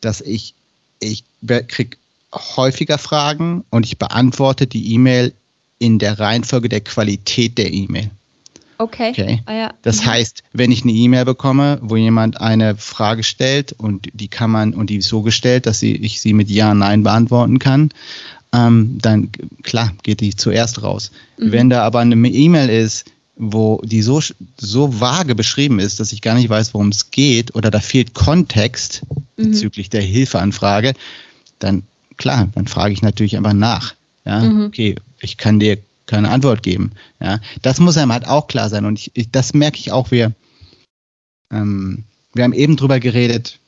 dass 0.00 0.20
ich, 0.20 0.54
ich 1.00 1.24
krieg 1.68 1.98
häufiger 2.32 2.98
Fragen 2.98 3.64
und 3.70 3.84
ich 3.84 3.98
beantworte 3.98 4.66
die 4.66 4.94
E-Mail 4.94 5.32
in 5.78 5.98
der 5.98 6.18
Reihenfolge 6.18 6.68
der 6.68 6.80
Qualität 6.80 7.58
der 7.58 7.72
E-Mail. 7.72 8.10
Okay. 8.78 9.10
okay. 9.10 9.42
Ah, 9.46 9.54
ja. 9.54 9.74
Das 9.82 10.02
mhm. 10.02 10.06
heißt, 10.06 10.42
wenn 10.52 10.72
ich 10.72 10.82
eine 10.82 10.92
E-Mail 10.92 11.24
bekomme, 11.24 11.78
wo 11.82 11.96
jemand 11.96 12.40
eine 12.40 12.76
Frage 12.76 13.22
stellt 13.22 13.72
und 13.72 14.08
die 14.12 14.28
kann 14.28 14.50
man 14.50 14.74
und 14.74 14.90
die 14.90 14.96
ist 14.96 15.08
so 15.08 15.22
gestellt, 15.22 15.66
dass 15.66 15.78
sie, 15.78 15.94
ich 15.94 16.20
sie 16.20 16.32
mit 16.32 16.50
Ja, 16.50 16.74
Nein 16.74 17.02
beantworten 17.02 17.58
kann, 17.58 17.90
ähm, 18.52 18.98
dann 19.00 19.30
klar 19.62 19.92
geht 20.02 20.20
die 20.20 20.34
zuerst 20.34 20.82
raus. 20.82 21.12
Mhm. 21.38 21.52
Wenn 21.52 21.70
da 21.70 21.84
aber 21.84 22.00
eine 22.00 22.16
E-Mail 22.28 22.68
ist, 22.68 23.06
wo 23.36 23.80
die 23.84 24.02
so, 24.02 24.20
so 24.58 25.00
vage 25.00 25.34
beschrieben 25.34 25.78
ist, 25.78 26.00
dass 26.00 26.12
ich 26.12 26.20
gar 26.20 26.34
nicht 26.34 26.48
weiß, 26.48 26.74
worum 26.74 26.88
es 26.88 27.10
geht 27.10 27.54
oder 27.54 27.70
da 27.70 27.80
fehlt 27.80 28.14
Kontext 28.14 29.02
mhm. 29.36 29.50
bezüglich 29.50 29.90
der 29.90 30.02
Hilfeanfrage, 30.02 30.94
dann 31.58 31.84
klar, 32.16 32.48
dann 32.54 32.66
frage 32.66 32.92
ich 32.92 33.02
natürlich 33.02 33.36
einfach 33.36 33.52
nach. 33.52 33.94
Ja, 34.24 34.40
mhm. 34.40 34.66
okay, 34.66 34.96
ich 35.20 35.36
kann 35.36 35.58
dir 35.58 35.78
keine 36.06 36.30
Antwort 36.30 36.62
geben. 36.62 36.92
Ja, 37.20 37.40
das 37.62 37.80
muss 37.80 37.96
einem 37.96 38.12
halt 38.12 38.26
auch 38.26 38.46
klar 38.46 38.68
sein. 38.68 38.84
Und 38.84 38.98
ich, 38.98 39.10
ich, 39.14 39.30
das 39.30 39.54
merke 39.54 39.78
ich 39.78 39.92
auch, 39.92 40.10
wir, 40.10 40.32
ähm, 41.50 42.04
wir 42.34 42.44
haben 42.44 42.52
eben 42.52 42.76
drüber 42.76 43.00
geredet, 43.00 43.58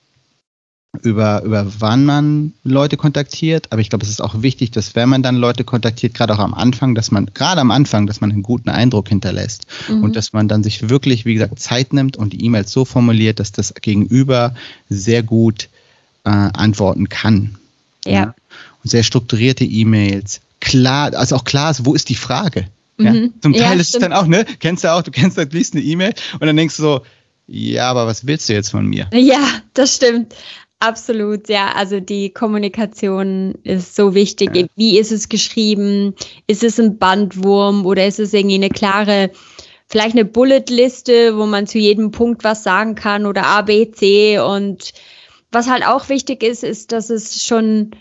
über, 1.03 1.43
über 1.43 1.67
wann 1.81 2.05
man 2.05 2.53
Leute 2.63 2.97
kontaktiert. 2.97 3.73
Aber 3.73 3.81
ich 3.81 3.91
glaube, 3.91 4.05
es 4.05 4.11
ist 4.11 4.21
auch 4.21 4.43
wichtig, 4.43 4.71
dass 4.71 4.95
wenn 4.95 5.09
man 5.09 5.23
dann 5.23 5.37
Leute 5.37 5.65
kontaktiert, 5.65 6.15
gerade 6.15 6.35
auch 6.35 6.39
am 6.39 6.55
Anfang, 6.55 6.95
dass 6.95 7.11
man, 7.11 7.31
gerade 7.35 7.61
am 7.61 7.71
Anfang, 7.71 8.07
dass 8.07 8.21
man 8.21 8.31
einen 8.31 8.43
guten 8.43 8.69
Eindruck 8.69 9.09
hinterlässt. 9.09 9.67
Mhm. 9.89 10.05
Und 10.05 10.17
dass 10.17 10.33
man 10.33 10.47
dann 10.47 10.63
sich 10.63 10.89
wirklich, 10.89 11.25
wie 11.25 11.35
gesagt, 11.35 11.59
Zeit 11.59 11.93
nimmt 11.93 12.17
und 12.17 12.33
die 12.33 12.45
E-Mails 12.45 12.71
so 12.71 12.85
formuliert, 12.85 13.41
dass 13.41 13.53
das 13.53 13.75
Gegenüber 13.75 14.55
sehr 14.89 15.23
gut 15.23 15.69
äh, 16.25 16.31
antworten 16.31 17.09
kann. 17.09 17.57
Ja. 18.05 18.13
ja. 18.13 18.35
Und 18.83 18.91
sehr 18.91 19.03
strukturierte 19.03 19.65
E-Mails. 19.65 20.41
Klar, 20.61 21.15
also 21.15 21.37
auch 21.37 21.45
klar 21.45 21.71
ist, 21.71 21.85
wo 21.85 21.95
ist 21.95 22.09
die 22.09 22.15
Frage? 22.15 22.67
Ja? 22.99 23.13
Mhm. 23.13 23.35
Zum 23.41 23.53
Teil 23.53 23.75
ja, 23.75 23.81
ist 23.81 23.95
es 23.95 24.01
dann 24.01 24.13
auch, 24.13 24.27
ne? 24.27 24.45
Kennst 24.61 24.85
du 24.85 24.93
auch, 24.93 25.03
du 25.03 25.11
kennst, 25.11 25.37
du 25.37 25.43
liest 25.43 25.75
eine 25.75 25.83
E-Mail 25.83 26.15
und 26.35 26.47
dann 26.47 26.57
denkst 26.57 26.77
du 26.77 26.83
so, 26.83 27.01
ja, 27.47 27.91
aber 27.91 28.07
was 28.07 28.27
willst 28.27 28.49
du 28.49 28.55
jetzt 28.55 28.71
von 28.71 28.87
mir? 28.87 29.09
Ja, 29.13 29.47
das 29.75 29.97
stimmt. 29.97 30.35
Absolut, 30.79 31.49
ja. 31.49 31.73
Also 31.75 32.01
die 32.01 32.31
Kommunikation 32.31 33.55
ist 33.63 33.97
so 33.97 34.15
wichtig. 34.15 34.55
Ja. 34.55 34.67
Wie 34.77 34.99
ist 34.99 35.13
es 35.13 35.29
geschrieben? 35.29 36.15
Ist 36.47 36.63
es 36.63 36.79
ein 36.79 36.99
Bandwurm 36.99 37.87
oder 37.87 38.07
ist 38.07 38.21
es 38.21 38.33
irgendwie 38.35 38.57
eine 38.57 38.69
klare, 38.69 39.31
vielleicht 39.87 40.15
eine 40.15 40.25
Bulletliste, 40.25 41.37
wo 41.37 41.47
man 41.47 41.67
zu 41.67 41.79
jedem 41.79 42.11
Punkt 42.11 42.45
was 42.45 42.65
sagen 42.65 42.95
kann 42.95 43.25
oder 43.27 43.47
A, 43.47 43.63
B, 43.63 43.91
C 43.91 44.39
und 44.39 44.93
was 45.55 45.69
halt 45.69 45.87
auch 45.87 46.09
wichtig 46.09 46.43
ist, 46.43 46.65
ist, 46.65 46.93
dass 46.93 47.11
es 47.11 47.45
schon, 47.45 47.93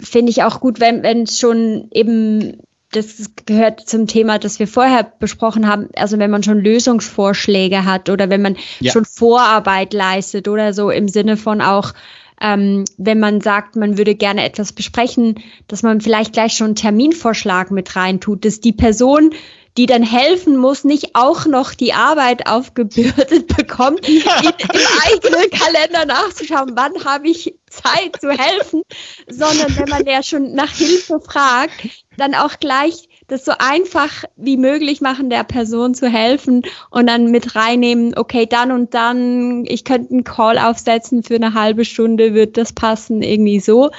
finde 0.00 0.30
ich 0.30 0.42
auch 0.42 0.60
gut, 0.60 0.80
wenn 0.80 1.04
es 1.24 1.38
schon 1.38 1.88
eben 1.92 2.58
das 2.94 3.32
gehört 3.46 3.80
zum 3.80 4.06
Thema, 4.06 4.38
das 4.38 4.58
wir 4.58 4.68
vorher 4.68 5.02
besprochen 5.18 5.66
haben. 5.66 5.88
Also 5.96 6.18
wenn 6.18 6.30
man 6.30 6.42
schon 6.42 6.60
Lösungsvorschläge 6.60 7.84
hat 7.84 8.08
oder 8.08 8.30
wenn 8.30 8.42
man 8.42 8.56
ja. 8.80 8.92
schon 8.92 9.04
Vorarbeit 9.04 9.92
leistet 9.92 10.48
oder 10.48 10.72
so 10.72 10.90
im 10.90 11.08
Sinne 11.08 11.36
von 11.36 11.60
auch, 11.60 11.92
ähm, 12.40 12.84
wenn 12.96 13.18
man 13.18 13.40
sagt, 13.40 13.76
man 13.76 13.98
würde 13.98 14.14
gerne 14.14 14.44
etwas 14.44 14.72
besprechen, 14.72 15.40
dass 15.68 15.82
man 15.82 16.00
vielleicht 16.00 16.32
gleich 16.32 16.52
schon 16.52 16.68
einen 16.68 16.76
Terminvorschlag 16.76 17.70
mit 17.70 17.96
reintut, 17.96 18.44
dass 18.44 18.60
die 18.60 18.72
Person 18.72 19.32
die 19.76 19.86
dann 19.86 20.02
helfen 20.02 20.56
muss, 20.56 20.84
nicht 20.84 21.14
auch 21.14 21.46
noch 21.46 21.74
die 21.74 21.92
Arbeit 21.92 22.46
aufgebürdet 22.46 23.48
bekommt, 23.56 24.08
ja. 24.08 24.40
im 24.40 24.80
eigenen 25.04 25.50
Kalender 25.50 26.06
nachzuschauen, 26.06 26.72
wann 26.74 27.04
habe 27.04 27.28
ich 27.28 27.54
Zeit 27.68 28.20
zu 28.20 28.30
helfen, 28.30 28.82
sondern 29.28 29.76
wenn 29.76 29.88
man 29.88 30.06
ja 30.06 30.22
schon 30.22 30.54
nach 30.54 30.70
Hilfe 30.70 31.18
fragt, 31.20 31.72
dann 32.16 32.34
auch 32.34 32.60
gleich 32.60 33.08
das 33.26 33.44
so 33.44 33.52
einfach 33.58 34.24
wie 34.36 34.56
möglich 34.56 35.00
machen, 35.00 35.30
der 35.30 35.44
Person 35.44 35.94
zu 35.94 36.08
helfen 36.08 36.62
und 36.90 37.06
dann 37.08 37.30
mit 37.30 37.56
reinnehmen, 37.56 38.16
okay, 38.16 38.46
dann 38.46 38.70
und 38.70 38.94
dann, 38.94 39.64
ich 39.66 39.84
könnte 39.84 40.12
einen 40.12 40.24
Call 40.24 40.58
aufsetzen 40.58 41.22
für 41.22 41.36
eine 41.36 41.54
halbe 41.54 41.84
Stunde, 41.84 42.34
wird 42.34 42.56
das 42.56 42.72
passen, 42.72 43.22
irgendwie 43.22 43.60
so. 43.60 43.90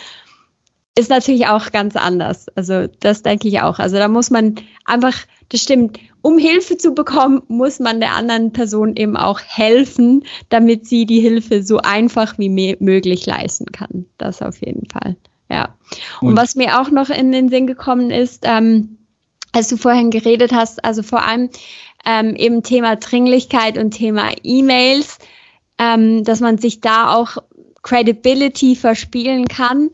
Ist 0.98 1.10
natürlich 1.10 1.48
auch 1.48 1.72
ganz 1.72 1.96
anders. 1.96 2.48
Also 2.56 2.88
das 3.02 3.22
denke 3.22 3.48
ich 3.50 3.60
auch. 3.62 3.80
Also 3.80 3.98
da 3.98 4.08
muss 4.08 4.30
man 4.30 4.56
einfach, 4.86 5.14
das 5.50 5.62
stimmt, 5.62 6.00
um 6.22 6.38
Hilfe 6.38 6.78
zu 6.78 6.94
bekommen, 6.94 7.44
muss 7.50 7.80
man 7.80 8.00
der 8.00 8.14
anderen 8.14 8.54
Person 8.54 8.96
eben 8.96 9.18
auch 9.18 9.42
helfen, 9.46 10.24
damit 10.50 10.88
sie 10.88 11.06
die 11.06 11.20
Hilfe 11.20 11.64
so 11.64 11.80
einfach 11.80 12.38
wie 12.38 12.78
möglich 12.80 13.26
leisten 13.26 13.66
kann. 13.72 14.06
Das 14.18 14.42
auf 14.42 14.62
jeden 14.62 14.88
Fall. 14.90 15.18
Ja. 15.50 15.76
Und, 16.22 16.30
Und 16.30 16.38
was 16.38 16.56
mir 16.56 16.80
auch 16.80 16.90
noch 16.90 17.10
in 17.10 17.32
den 17.32 17.50
Sinn 17.50 17.68
gekommen 17.68 18.10
ist, 18.10 18.44
ähm, 18.46 18.98
als 19.52 19.68
du 19.68 19.78
vorhin 19.78 20.10
geredet 20.10 20.52
hast, 20.52 20.84
also 20.84 21.04
vor 21.04 21.26
allem 21.26 21.50
ähm, 22.06 22.36
eben 22.36 22.64
Thema 22.64 22.96
Dringlichkeit 22.96 23.78
und 23.78 23.92
Thema 23.92 24.32
E-Mails, 24.44 25.18
ähm, 25.78 26.24
dass 26.24 26.40
man 26.40 26.58
sich 26.58 26.82
da 26.82 27.14
auch 27.14 27.38
Credibility 27.84 28.76
verspielen 28.76 29.48
kann. 29.48 29.92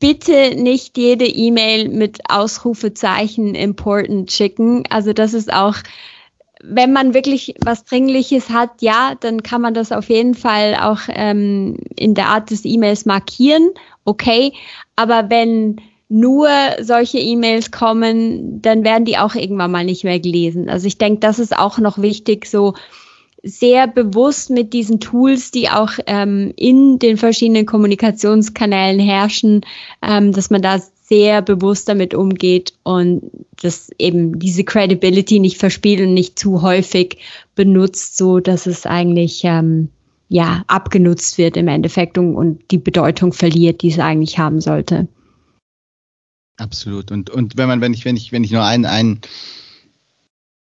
Bitte 0.00 0.56
nicht 0.56 0.98
jede 0.98 1.26
E-Mail 1.26 1.88
mit 1.88 2.18
Ausrufezeichen 2.28 3.54
important 3.54 4.32
schicken. 4.32 4.82
Also 4.90 5.12
das 5.12 5.34
ist 5.34 5.52
auch 5.52 5.76
wenn 6.62 6.92
man 6.92 7.14
wirklich 7.14 7.54
was 7.64 7.84
Dringliches 7.84 8.50
hat, 8.50 8.82
ja, 8.82 9.14
dann 9.18 9.42
kann 9.42 9.62
man 9.62 9.74
das 9.74 9.92
auf 9.92 10.08
jeden 10.08 10.34
Fall 10.34 10.74
auch 10.74 11.00
ähm, 11.08 11.78
in 11.96 12.14
der 12.14 12.26
Art 12.26 12.50
des 12.50 12.64
E-Mails 12.64 13.06
markieren, 13.06 13.70
okay. 14.04 14.52
Aber 14.96 15.30
wenn 15.30 15.80
nur 16.08 16.48
solche 16.80 17.18
E-Mails 17.18 17.70
kommen, 17.70 18.60
dann 18.60 18.84
werden 18.84 19.04
die 19.04 19.16
auch 19.16 19.34
irgendwann 19.36 19.70
mal 19.70 19.84
nicht 19.84 20.04
mehr 20.04 20.18
gelesen. 20.18 20.68
Also 20.68 20.86
ich 20.86 20.98
denke, 20.98 21.20
das 21.20 21.38
ist 21.38 21.56
auch 21.56 21.78
noch 21.78 21.98
wichtig, 21.98 22.46
so 22.46 22.74
sehr 23.42 23.86
bewusst 23.86 24.50
mit 24.50 24.72
diesen 24.72 25.00
Tools, 25.00 25.50
die 25.50 25.68
auch 25.68 25.92
ähm, 26.06 26.52
in 26.56 26.98
den 26.98 27.16
verschiedenen 27.16 27.66
Kommunikationskanälen 27.66 29.00
herrschen, 29.00 29.62
ähm, 30.02 30.32
dass 30.32 30.50
man 30.50 30.62
da 30.62 30.80
sehr 31.10 31.42
bewusst 31.42 31.88
damit 31.88 32.14
umgeht 32.14 32.72
und 32.84 33.22
das 33.60 33.90
eben 33.98 34.38
diese 34.38 34.62
Credibility 34.62 35.40
nicht 35.40 35.58
verspielt 35.58 36.00
und 36.00 36.14
nicht 36.14 36.38
zu 36.38 36.62
häufig 36.62 37.18
benutzt, 37.54 38.16
so 38.16 38.38
dass 38.38 38.66
es 38.66 38.86
eigentlich 38.86 39.42
ähm, 39.44 39.88
ja 40.28 40.62
abgenutzt 40.68 41.36
wird 41.36 41.56
im 41.56 41.66
Endeffekt 41.66 42.16
und, 42.16 42.36
und 42.36 42.70
die 42.70 42.78
Bedeutung 42.78 43.32
verliert, 43.32 43.82
die 43.82 43.88
es 43.88 43.98
eigentlich 43.98 44.38
haben 44.38 44.60
sollte. 44.60 45.08
Absolut. 46.58 47.10
Und, 47.10 47.30
und 47.30 47.56
wenn 47.56 47.68
man, 47.68 47.80
wenn 47.80 47.94
ich, 47.94 48.04
wenn 48.04 48.16
ich, 48.16 48.32
wenn 48.32 48.44
ich 48.44 48.52
nur 48.52 48.64
einen, 48.64 48.84
einen, 48.84 49.20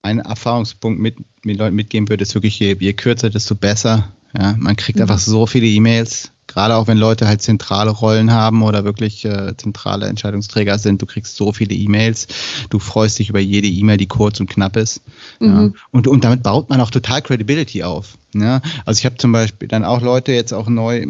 einen 0.06 0.20
Erfahrungspunkt 0.20 1.00
mit, 1.00 1.16
mit 1.44 1.58
Leuten 1.58 1.76
mitgeben 1.76 2.08
würde, 2.08 2.22
ist 2.22 2.34
wirklich, 2.34 2.58
je, 2.58 2.76
je 2.78 2.92
kürzer, 2.92 3.30
desto 3.30 3.54
besser. 3.54 4.08
Ja, 4.38 4.54
man 4.58 4.76
kriegt 4.76 4.98
mhm. 4.98 5.02
einfach 5.02 5.18
so 5.18 5.46
viele 5.46 5.66
E-Mails, 5.66 6.30
gerade 6.46 6.76
auch 6.76 6.86
wenn 6.86 6.98
Leute 6.98 7.26
halt 7.26 7.42
zentrale 7.42 7.90
Rollen 7.90 8.32
haben 8.32 8.62
oder 8.62 8.84
wirklich 8.84 9.24
äh, 9.24 9.56
zentrale 9.56 10.06
Entscheidungsträger 10.06 10.78
sind, 10.78 11.02
du 11.02 11.06
kriegst 11.06 11.36
so 11.36 11.52
viele 11.52 11.74
E-Mails, 11.74 12.28
du 12.70 12.78
freust 12.78 13.18
dich 13.18 13.30
über 13.30 13.40
jede 13.40 13.68
E-Mail, 13.68 13.96
die 13.96 14.06
kurz 14.06 14.40
und 14.40 14.48
knapp 14.48 14.76
ist. 14.76 15.02
Mhm. 15.40 15.46
Ja. 15.48 15.70
Und, 15.90 16.06
und 16.06 16.24
damit 16.24 16.42
baut 16.42 16.68
man 16.70 16.80
auch 16.80 16.90
total 16.90 17.22
Credibility 17.22 17.82
auf. 17.82 18.16
Ja. 18.34 18.60
Also 18.84 18.98
ich 18.98 19.06
habe 19.06 19.16
zum 19.16 19.32
Beispiel 19.32 19.68
dann 19.68 19.84
auch 19.84 20.02
Leute 20.02 20.32
jetzt 20.32 20.52
auch 20.52 20.68
neu, 20.68 21.06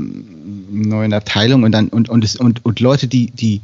neu 0.71 1.05
in 1.05 1.11
der 1.11 1.19
Abteilung 1.19 1.65
und 1.65 1.73
dann 1.73 1.89
und, 1.89 2.09
und, 2.09 2.41
und, 2.41 2.65
und 2.65 2.81
Leute, 2.81 3.09
die, 3.09 3.31
die 3.31 3.61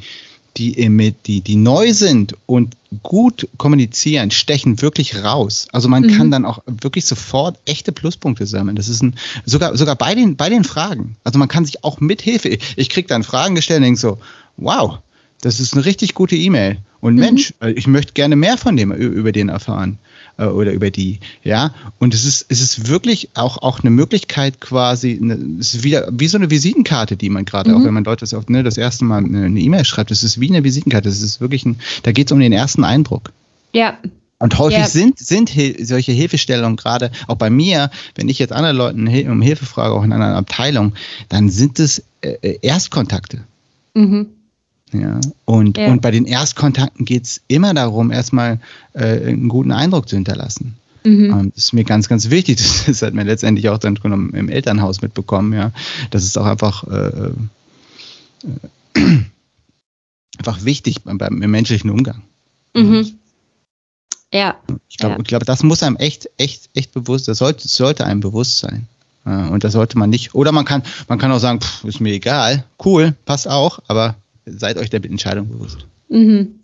die, 0.56 1.12
die, 1.26 1.40
die 1.40 1.56
neu 1.56 1.92
sind 1.92 2.36
und 2.46 2.76
gut 3.02 3.48
kommunizieren, 3.56 4.30
stechen 4.30 4.82
wirklich 4.82 5.22
raus. 5.22 5.66
Also 5.72 5.88
man 5.88 6.02
mhm. 6.02 6.16
kann 6.16 6.30
dann 6.30 6.44
auch 6.44 6.62
wirklich 6.66 7.06
sofort 7.06 7.58
echte 7.64 7.92
Pluspunkte 7.92 8.46
sammeln. 8.46 8.76
Das 8.76 8.88
ist 8.88 9.02
ein, 9.02 9.14
sogar, 9.46 9.76
sogar 9.76 9.96
bei 9.96 10.14
den, 10.14 10.36
bei 10.36 10.48
den 10.48 10.64
Fragen. 10.64 11.16
Also 11.24 11.38
man 11.38 11.48
kann 11.48 11.64
sich 11.64 11.84
auch 11.84 12.00
mit 12.00 12.20
Hilfe, 12.20 12.58
ich 12.76 12.90
krieg 12.90 13.08
dann 13.08 13.22
Fragen 13.22 13.54
gestellt 13.54 13.78
und 13.78 13.84
denke 13.84 14.00
so, 14.00 14.18
wow, 14.56 14.98
das 15.40 15.58
ist 15.58 15.74
eine 15.74 15.84
richtig 15.84 16.14
gute 16.14 16.36
E-Mail. 16.36 16.78
Und 17.00 17.14
mhm. 17.14 17.20
Mensch, 17.20 17.54
äh, 17.60 17.72
ich 17.72 17.86
möchte 17.86 18.12
gerne 18.12 18.36
mehr 18.36 18.58
von 18.58 18.76
dem 18.76 18.92
über 18.92 19.32
den 19.32 19.48
erfahren 19.48 19.98
äh, 20.38 20.44
oder 20.44 20.72
über 20.72 20.90
die, 20.90 21.18
ja. 21.44 21.74
Und 21.98 22.14
es 22.14 22.24
ist, 22.24 22.46
es 22.48 22.60
ist 22.60 22.88
wirklich 22.88 23.30
auch, 23.34 23.58
auch 23.58 23.80
eine 23.80 23.90
Möglichkeit 23.90 24.60
quasi, 24.60 25.18
eine, 25.20 25.34
es 25.60 25.74
ist 25.74 25.84
wieder 25.84 26.08
wie 26.12 26.28
so 26.28 26.38
eine 26.38 26.50
Visitenkarte, 26.50 27.16
die 27.16 27.30
man 27.30 27.44
gerade, 27.44 27.70
mhm. 27.70 27.76
auch 27.76 27.84
wenn 27.84 27.94
man 27.94 28.04
Leute 28.04 28.20
das, 28.20 28.34
auf, 28.34 28.48
ne, 28.48 28.62
das 28.62 28.78
erste 28.78 29.04
Mal 29.04 29.24
eine 29.24 29.60
E-Mail 29.60 29.84
schreibt, 29.84 30.10
es 30.10 30.22
ist 30.22 30.40
wie 30.40 30.48
eine 30.48 30.64
Visitenkarte. 30.64 31.08
Es 31.08 31.22
ist 31.22 31.40
wirklich 31.40 31.64
ein, 31.64 31.78
da 32.02 32.12
geht 32.12 32.28
es 32.28 32.32
um 32.32 32.40
den 32.40 32.52
ersten 32.52 32.84
Eindruck. 32.84 33.32
Ja. 33.72 33.98
Und 34.38 34.58
häufig 34.58 34.78
ja. 34.78 34.88
sind, 34.88 35.20
sind 35.20 35.52
solche 35.80 36.10
Hilfestellungen 36.10 36.76
gerade, 36.76 37.12
auch 37.28 37.36
bei 37.36 37.48
mir, 37.48 37.90
wenn 38.16 38.28
ich 38.28 38.40
jetzt 38.40 38.52
anderen 38.52 38.76
Leuten 38.76 39.28
um 39.28 39.40
Hilfe 39.40 39.66
frage, 39.66 39.94
auch 39.94 40.02
in 40.02 40.12
einer 40.12 40.34
Abteilung, 40.34 40.94
dann 41.28 41.48
sind 41.48 41.78
es 41.78 42.02
äh, 42.22 42.32
äh 42.42 42.58
Erstkontakte. 42.60 43.44
Mhm. 43.94 44.30
Ja, 44.92 45.20
und, 45.44 45.78
ja. 45.78 45.90
und 45.90 46.02
bei 46.02 46.10
den 46.10 46.26
Erstkontakten 46.26 47.04
geht 47.04 47.24
es 47.24 47.40
immer 47.48 47.72
darum, 47.72 48.10
erstmal 48.10 48.60
äh, 48.92 49.28
einen 49.28 49.48
guten 49.48 49.72
Eindruck 49.72 50.08
zu 50.08 50.16
hinterlassen. 50.16 50.74
Mhm. 51.04 51.50
Das 51.54 51.64
ist 51.64 51.72
mir 51.72 51.84
ganz, 51.84 52.08
ganz 52.08 52.30
wichtig. 52.30 52.58
Das, 52.86 53.02
hat 53.02 53.14
mir 53.14 53.24
letztendlich 53.24 53.68
auch 53.68 53.78
dann 53.78 53.96
im 53.96 54.48
Elternhaus 54.48 55.02
mitbekommen, 55.02 55.52
ja. 55.52 55.72
Das 56.10 56.24
ist 56.24 56.36
auch 56.36 56.46
einfach, 56.46 56.84
äh, 56.88 57.30
äh, 58.94 59.00
einfach 60.38 60.64
wichtig 60.64 61.02
beim, 61.02 61.18
beim 61.18 61.38
menschlichen 61.38 61.90
Umgang. 61.90 62.22
Mhm. 62.74 63.12
Ja. 64.32 64.56
Ich 64.88 64.98
glaube, 64.98 65.16
ja. 65.16 65.22
glaub, 65.22 65.44
das 65.44 65.62
muss 65.62 65.82
einem 65.82 65.96
echt, 65.96 66.28
echt, 66.38 66.70
echt 66.74 66.92
bewusst, 66.92 67.28
das 67.28 67.38
sollte, 67.38 67.68
sollte 67.68 68.06
einem 68.06 68.20
bewusst 68.20 68.58
sein. 68.58 68.88
Und 69.24 69.62
das 69.62 69.74
sollte 69.74 69.96
man 69.98 70.10
nicht, 70.10 70.34
oder 70.34 70.50
man 70.50 70.64
kann, 70.64 70.82
man 71.06 71.16
kann 71.16 71.30
auch 71.30 71.38
sagen, 71.38 71.60
pff, 71.60 71.84
ist 71.84 72.00
mir 72.00 72.12
egal, 72.12 72.64
cool, 72.84 73.14
passt 73.24 73.46
auch, 73.46 73.78
aber 73.86 74.16
seid 74.46 74.78
euch 74.78 74.90
der 74.90 75.04
Entscheidung 75.04 75.48
bewusst. 75.48 75.86
Mhm. 76.08 76.60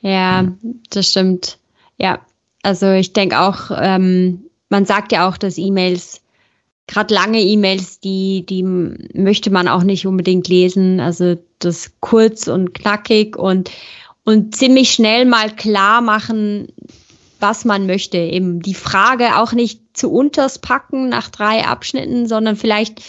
Ja, 0.00 0.48
das 0.90 1.10
stimmt. 1.10 1.58
Ja, 1.96 2.20
also 2.62 2.90
ich 2.90 3.12
denke 3.12 3.40
auch, 3.40 3.70
ähm, 3.76 4.44
man 4.68 4.84
sagt 4.84 5.12
ja 5.12 5.28
auch, 5.28 5.36
dass 5.36 5.58
E-Mails, 5.58 6.22
gerade 6.88 7.14
lange 7.14 7.40
E-Mails, 7.40 8.00
die, 8.00 8.44
die 8.46 8.62
möchte 8.62 9.50
man 9.50 9.68
auch 9.68 9.84
nicht 9.84 10.06
unbedingt 10.06 10.48
lesen. 10.48 10.98
Also 10.98 11.36
das 11.60 11.92
kurz 12.00 12.48
und 12.48 12.74
knackig 12.74 13.36
und, 13.36 13.70
und 14.24 14.56
ziemlich 14.56 14.92
schnell 14.92 15.24
mal 15.24 15.54
klar 15.54 16.00
machen, 16.00 16.68
was 17.38 17.64
man 17.64 17.86
möchte. 17.86 18.18
Eben 18.18 18.60
die 18.60 18.74
Frage 18.74 19.36
auch 19.36 19.52
nicht 19.52 19.80
zu 19.92 20.10
unters 20.10 20.58
packen 20.58 21.08
nach 21.08 21.28
drei 21.28 21.64
Abschnitten, 21.64 22.26
sondern 22.26 22.56
vielleicht 22.56 23.02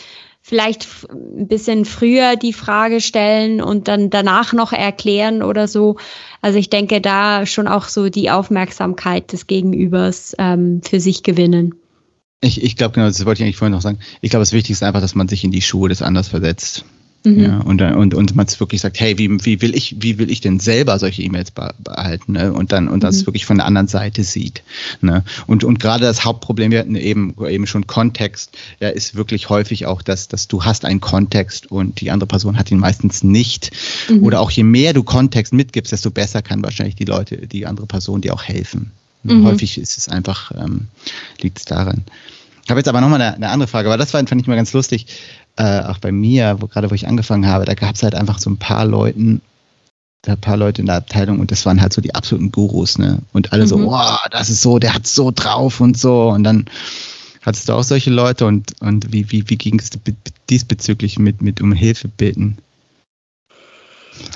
vielleicht 0.46 0.88
ein 1.10 1.48
bisschen 1.48 1.86
früher 1.86 2.36
die 2.36 2.52
Frage 2.52 3.00
stellen 3.00 3.62
und 3.62 3.88
dann 3.88 4.10
danach 4.10 4.52
noch 4.52 4.74
erklären 4.74 5.42
oder 5.42 5.70
so. 5.70 5.96
Also 6.42 6.60
ich 6.60 6.70
denke, 6.70 7.00
da 7.00 7.46
schon 7.46 7.68
auch 7.68 7.88
so 7.88 8.10
die 8.10 8.30
Aufmerksamkeit 8.30 9.32
des 9.32 9.48
Gegenübers 9.48 10.36
ähm, 10.38 10.82
für 10.84 11.00
sich 11.00 11.24
gewinnen. 11.24 11.76
Ich, 12.42 12.62
ich 12.62 12.76
glaube, 12.76 12.94
genau, 12.94 13.08
das 13.08 13.26
wollte 13.26 13.42
ich 13.42 13.46
eigentlich 13.46 13.56
vorhin 13.56 13.72
noch 13.72 13.82
sagen. 13.82 14.00
Ich 14.20 14.32
glaube, 14.32 14.42
das 14.42 14.52
Wichtigste 14.52 14.84
ist 14.84 14.88
einfach, 14.88 15.00
dass 15.00 15.16
man 15.16 15.30
sich 15.30 15.46
in 15.46 15.52
die 15.52 15.62
Schuhe 15.62 15.88
des 15.88 16.02
anderen 16.02 16.28
versetzt. 16.28 16.84
Mhm. 17.24 17.40
Ja, 17.40 17.60
und, 17.60 17.82
und, 17.82 18.14
und 18.14 18.36
man 18.36 18.48
wirklich 18.58 18.82
sagt, 18.82 19.00
hey, 19.00 19.18
wie, 19.18 19.30
wie 19.46 19.62
will 19.62 19.76
ich, 19.76 19.96
wie 20.00 20.18
will 20.18 20.30
ich 20.30 20.42
denn 20.42 20.60
selber 20.60 21.00
solche 21.00 21.22
E-Mails 21.22 21.52
behalten? 21.52 22.34
Ne? 22.34 22.52
Und 22.52 22.74
dann, 22.74 22.90
und 22.90 23.04
das 23.04 23.22
mhm. 23.22 23.28
wirklich 23.28 23.46
von 23.46 23.58
der 23.58 23.66
anderen 23.66 23.88
Seite 23.88 24.24
sieht. 24.24 24.62
Ne? 25.02 25.24
Und, 25.48 25.64
und 25.64 25.80
gerade 25.80 26.04
das 26.04 26.26
Hauptproblem, 26.26 26.72
wir 26.72 26.80
hatten 26.80 26.96
eben, 26.96 27.36
eben 27.48 27.66
schon 27.66 27.88
Kontext, 27.88 28.58
ja, 28.82 28.90
ist 28.90 29.16
wirklich 29.16 29.50
häufig 29.50 29.86
auch, 29.86 30.02
dass, 30.02 30.28
dass 30.28 30.50
du 30.50 30.66
hast 30.66 30.84
einen 30.84 31.00
Kontext 31.00 31.72
und 31.72 32.02
die 32.02 32.12
andere 32.12 32.28
Person 32.28 32.58
hat 32.58 32.70
ihn 32.72 32.80
meistens 32.80 33.24
nicht. 33.24 33.72
Mhm. 34.10 34.24
Oder 34.24 34.42
auch 34.42 34.52
je 34.52 34.64
mehr 34.64 34.94
du 34.94 35.04
Kontext 35.04 35.54
mitgibst, 35.54 35.94
desto 35.94 36.12
besser 36.12 36.42
kann 36.42 36.62
wahrscheinlich 36.62 36.96
die 36.96 37.06
Leute, 37.06 37.48
die 37.48 37.66
andere 37.66 37.88
Person 37.88 38.20
dir 38.20 38.34
auch 38.34 38.44
helfen. 38.44 38.92
Mhm. 39.24 39.46
Häufig 39.46 39.78
ist 39.78 39.98
es 39.98 40.10
einfach, 40.10 40.52
ähm, 40.52 40.88
liegt 41.42 41.60
es 41.60 41.66
daran. 41.66 42.04
Ich 42.63 42.69
habe 42.69 42.80
jetzt 42.80 42.88
aber 42.88 43.02
nochmal 43.02 43.21
eine, 43.21 43.36
eine 43.36 43.49
andere 43.49 43.67
Frage, 43.67 43.89
weil 43.89 43.97
das 43.97 44.13
war, 44.13 44.26
fand 44.26 44.41
ich 44.41 44.47
mal 44.47 44.56
ganz 44.56 44.73
lustig 44.73 45.08
äh, 45.58 45.82
auch 45.82 45.97
bei 45.99 46.12
mir, 46.12 46.58
wo 46.60 46.67
gerade 46.67 46.89
wo 46.89 46.95
ich 46.95 47.08
angefangen 47.08 47.47
habe, 47.47 47.65
da 47.65 47.73
gab 47.73 47.95
es 47.95 48.04
halt 48.04 48.15
einfach 48.15 48.39
so 48.39 48.49
ein 48.49 48.58
paar 48.58 48.86
Leuten, 48.86 49.41
ein 50.26 50.38
paar 50.39 50.58
Leute 50.58 50.82
in 50.82 50.88
der 50.88 50.95
Abteilung 50.95 51.39
und 51.39 51.52
das 51.52 51.65
waren 51.65 51.82
halt 51.82 51.93
so 51.93 52.02
die 52.02 52.15
absoluten 52.15 52.52
Gurus, 52.52 52.97
ne? 52.97 53.19
Und 53.34 53.52
alle 53.52 53.63
mhm. 53.63 53.67
so, 53.67 53.86
wow, 53.86 54.19
das 54.32 54.49
ist 54.49 54.62
so, 54.62 54.80
der 54.80 54.95
hat 54.95 55.06
so 55.06 55.32
drauf 55.32 55.82
und 55.82 55.97
so. 55.97 56.30
Und 56.30 56.45
dann 56.45 56.65
hattest 57.41 57.67
du 57.67 57.73
auch 57.73 57.84
solche 57.84 58.10
Leute 58.10 58.45
und, 58.45 58.82
und 58.82 59.12
wie, 59.12 59.30
wie, 59.32 59.49
wie 59.49 59.58
ging 59.58 59.80
es 59.80 59.89
diesbezüglich 60.49 61.19
mit, 61.19 61.41
mit 61.41 61.62
um 61.62 61.73
Hilfe 61.73 62.08
bitten? 62.08 62.58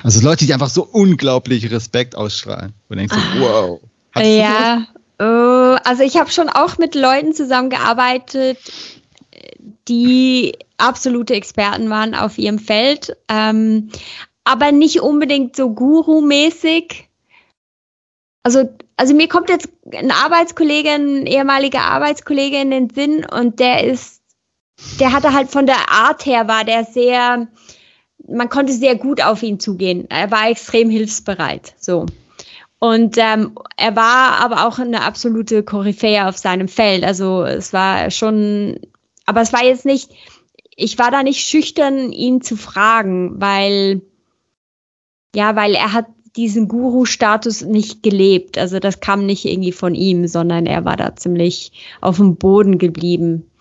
Also 0.04 0.22
Leute, 0.22 0.46
die 0.46 0.54
einfach 0.54 0.70
so 0.70 0.84
unglaublich 0.84 1.72
Respekt 1.72 2.16
ausstrahlen. 2.16 2.74
Und 2.90 2.98
denkst 2.98 3.16
du, 3.16 3.40
wow. 3.40 3.80
Ja, 4.18 4.86
also 5.24 6.04
ich 6.04 6.18
habe 6.18 6.30
schon 6.30 6.50
auch 6.50 6.78
mit 6.78 6.96
Leuten 6.96 7.34
zusammengearbeitet, 7.34 8.58
die 9.88 10.58
absolute 10.78 11.34
Experten 11.34 11.90
waren 11.90 12.16
auf 12.16 12.38
ihrem 12.38 12.60
Feld, 12.60 13.18
ähm, 13.30 13.90
aber 14.44 14.72
nicht 14.72 15.02
unbedingt 15.02 15.56
so 15.56 15.72
Guru-mäßig. 15.72 17.10
Also, 18.44 18.70
also 18.96 19.14
mir 19.14 19.28
kommt 19.28 19.50
jetzt 19.50 19.70
ein 19.92 20.12
Arbeitskollege, 20.12 20.92
ein 20.92 21.26
ehemaliger 21.26 21.82
Arbeitskollege 21.82 22.58
in 22.58 22.72
den 22.72 22.90
Sinn 22.90 23.26
und 23.26 23.60
der 23.60 23.84
ist, 23.84 24.22
der 25.00 25.12
hatte 25.12 25.34
halt 25.34 25.50
von 25.50 25.66
der 25.66 25.92
Art 25.92 26.26
her 26.26 26.48
war 26.48 26.64
der 26.64 26.86
sehr, 26.86 27.48
man 28.28 28.50
konnte 28.50 28.72
sehr 28.72 28.96
gut 28.96 29.22
auf 29.22 29.44
ihn 29.44 29.60
zugehen. 29.60 30.10
Er 30.10 30.32
war 30.32 30.50
extrem 30.50 30.90
hilfsbereit, 30.90 31.74
so. 31.78 32.06
Und 32.80 33.18
ähm, 33.18 33.58
er 33.76 33.96
war 33.96 34.40
aber 34.40 34.68
auch 34.68 34.78
eine 34.78 35.04
absolute 35.04 35.64
Koryphäe 35.64 36.28
auf 36.28 36.38
seinem 36.38 36.68
Feld. 36.68 37.04
Also 37.04 37.44
es 37.44 37.74
war 37.74 38.12
schon 38.12 38.80
aber 39.28 39.42
es 39.42 39.54
war 39.54 39.64
jetzt 39.64 39.86
nicht, 39.86 40.10
ich 40.76 40.98
war 40.98 41.12
da 41.12 41.22
nicht 41.22 41.46
schüchtern, 41.46 42.12
ihn 42.12 42.42
zu 42.42 42.56
fragen, 42.56 43.40
weil, 43.40 44.02
ja, 45.36 45.56
weil 45.56 45.76
er 45.76 45.94
hat 45.94 46.08
diesen 46.38 46.68
Guru-Status 46.68 47.64
nicht 47.64 48.04
gelebt. 48.04 48.58
Also 48.58 48.80
das 48.80 49.02
kam 49.02 49.26
nicht 49.26 49.46
irgendwie 49.46 49.74
von 49.74 49.96
ihm, 49.96 50.28
sondern 50.28 50.66
er 50.66 50.86
war 50.86 50.96
da 50.96 51.16
ziemlich 51.16 51.74
auf 52.00 52.18
dem 52.18 52.38
Boden 52.38 52.78
geblieben. 52.78 53.52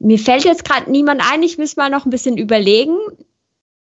Mir 0.00 0.18
fällt 0.18 0.44
jetzt 0.44 0.64
gerade 0.64 0.90
niemand 0.90 1.22
ein, 1.32 1.42
ich 1.42 1.56
muss 1.56 1.76
mal 1.76 1.88
noch 1.88 2.04
ein 2.04 2.10
bisschen 2.10 2.36
überlegen. 2.36 2.96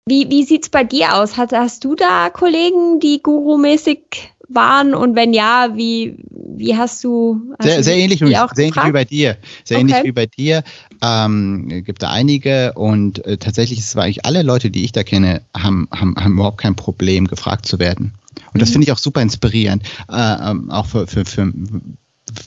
Wie, 0.09 0.31
wie 0.31 0.45
sieht's 0.45 0.69
bei 0.69 0.85
dir 0.85 1.17
aus? 1.17 1.37
Hast, 1.37 1.53
hast 1.53 1.85
du 1.85 1.97
da 1.97 2.31
Kollegen, 2.31 3.01
die 3.01 3.21
Guru-mäßig 3.21 4.31
waren 4.49 4.95
und 4.95 5.17
wenn 5.17 5.35
ja, 5.35 5.71
wie, 5.75 6.17
wie 6.31 6.77
hast 6.77 7.03
du. 7.03 7.41
Hast 7.59 7.67
sehr, 7.67 7.83
sehr, 7.83 7.97
ähnlich, 7.97 8.21
sehr 8.21 8.29
ähnlich 8.29 8.85
wie 8.85 8.93
bei 8.93 9.05
dir. 9.05 9.37
Sehr 9.65 9.79
okay. 9.79 9.81
ähnlich 9.81 10.05
wie 10.05 10.13
bei 10.13 10.27
dir. 10.27 10.63
Ähm, 11.03 11.83
gibt 11.85 12.05
da 12.05 12.11
einige 12.11 12.75
und 12.75 13.25
äh, 13.25 13.37
tatsächlich 13.37 13.81
ist 13.81 13.89
es 13.89 13.97
eigentlich 13.97 14.25
alle 14.25 14.43
Leute, 14.43 14.71
die 14.71 14.85
ich 14.85 14.93
da 14.93 15.03
kenne, 15.03 15.43
haben, 15.53 15.89
haben, 15.91 16.15
haben 16.15 16.35
überhaupt 16.35 16.59
kein 16.59 16.77
Problem, 16.77 17.27
gefragt 17.27 17.67
zu 17.67 17.81
werden. 17.81 18.15
Und 18.47 18.55
mhm. 18.55 18.61
das 18.61 18.71
finde 18.71 18.85
ich 18.85 18.93
auch 18.93 18.99
super 18.99 19.23
inspirierend, 19.23 19.83
äh, 20.09 20.51
ähm, 20.51 20.71
auch 20.71 20.87
für, 20.87 21.09
für, 21.09 21.25
für 21.25 21.53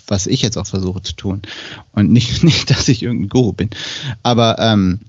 was 0.07 0.27
ich 0.27 0.41
jetzt 0.41 0.57
auch 0.57 0.67
versuche 0.67 1.01
zu 1.01 1.13
tun. 1.13 1.41
Und 1.91 2.09
nicht, 2.09 2.41
nicht 2.45 2.69
dass 2.69 2.87
ich 2.87 3.03
irgendein 3.03 3.27
Guru 3.27 3.51
bin. 3.51 3.69
Aber 4.23 4.57
ähm, 4.59 5.01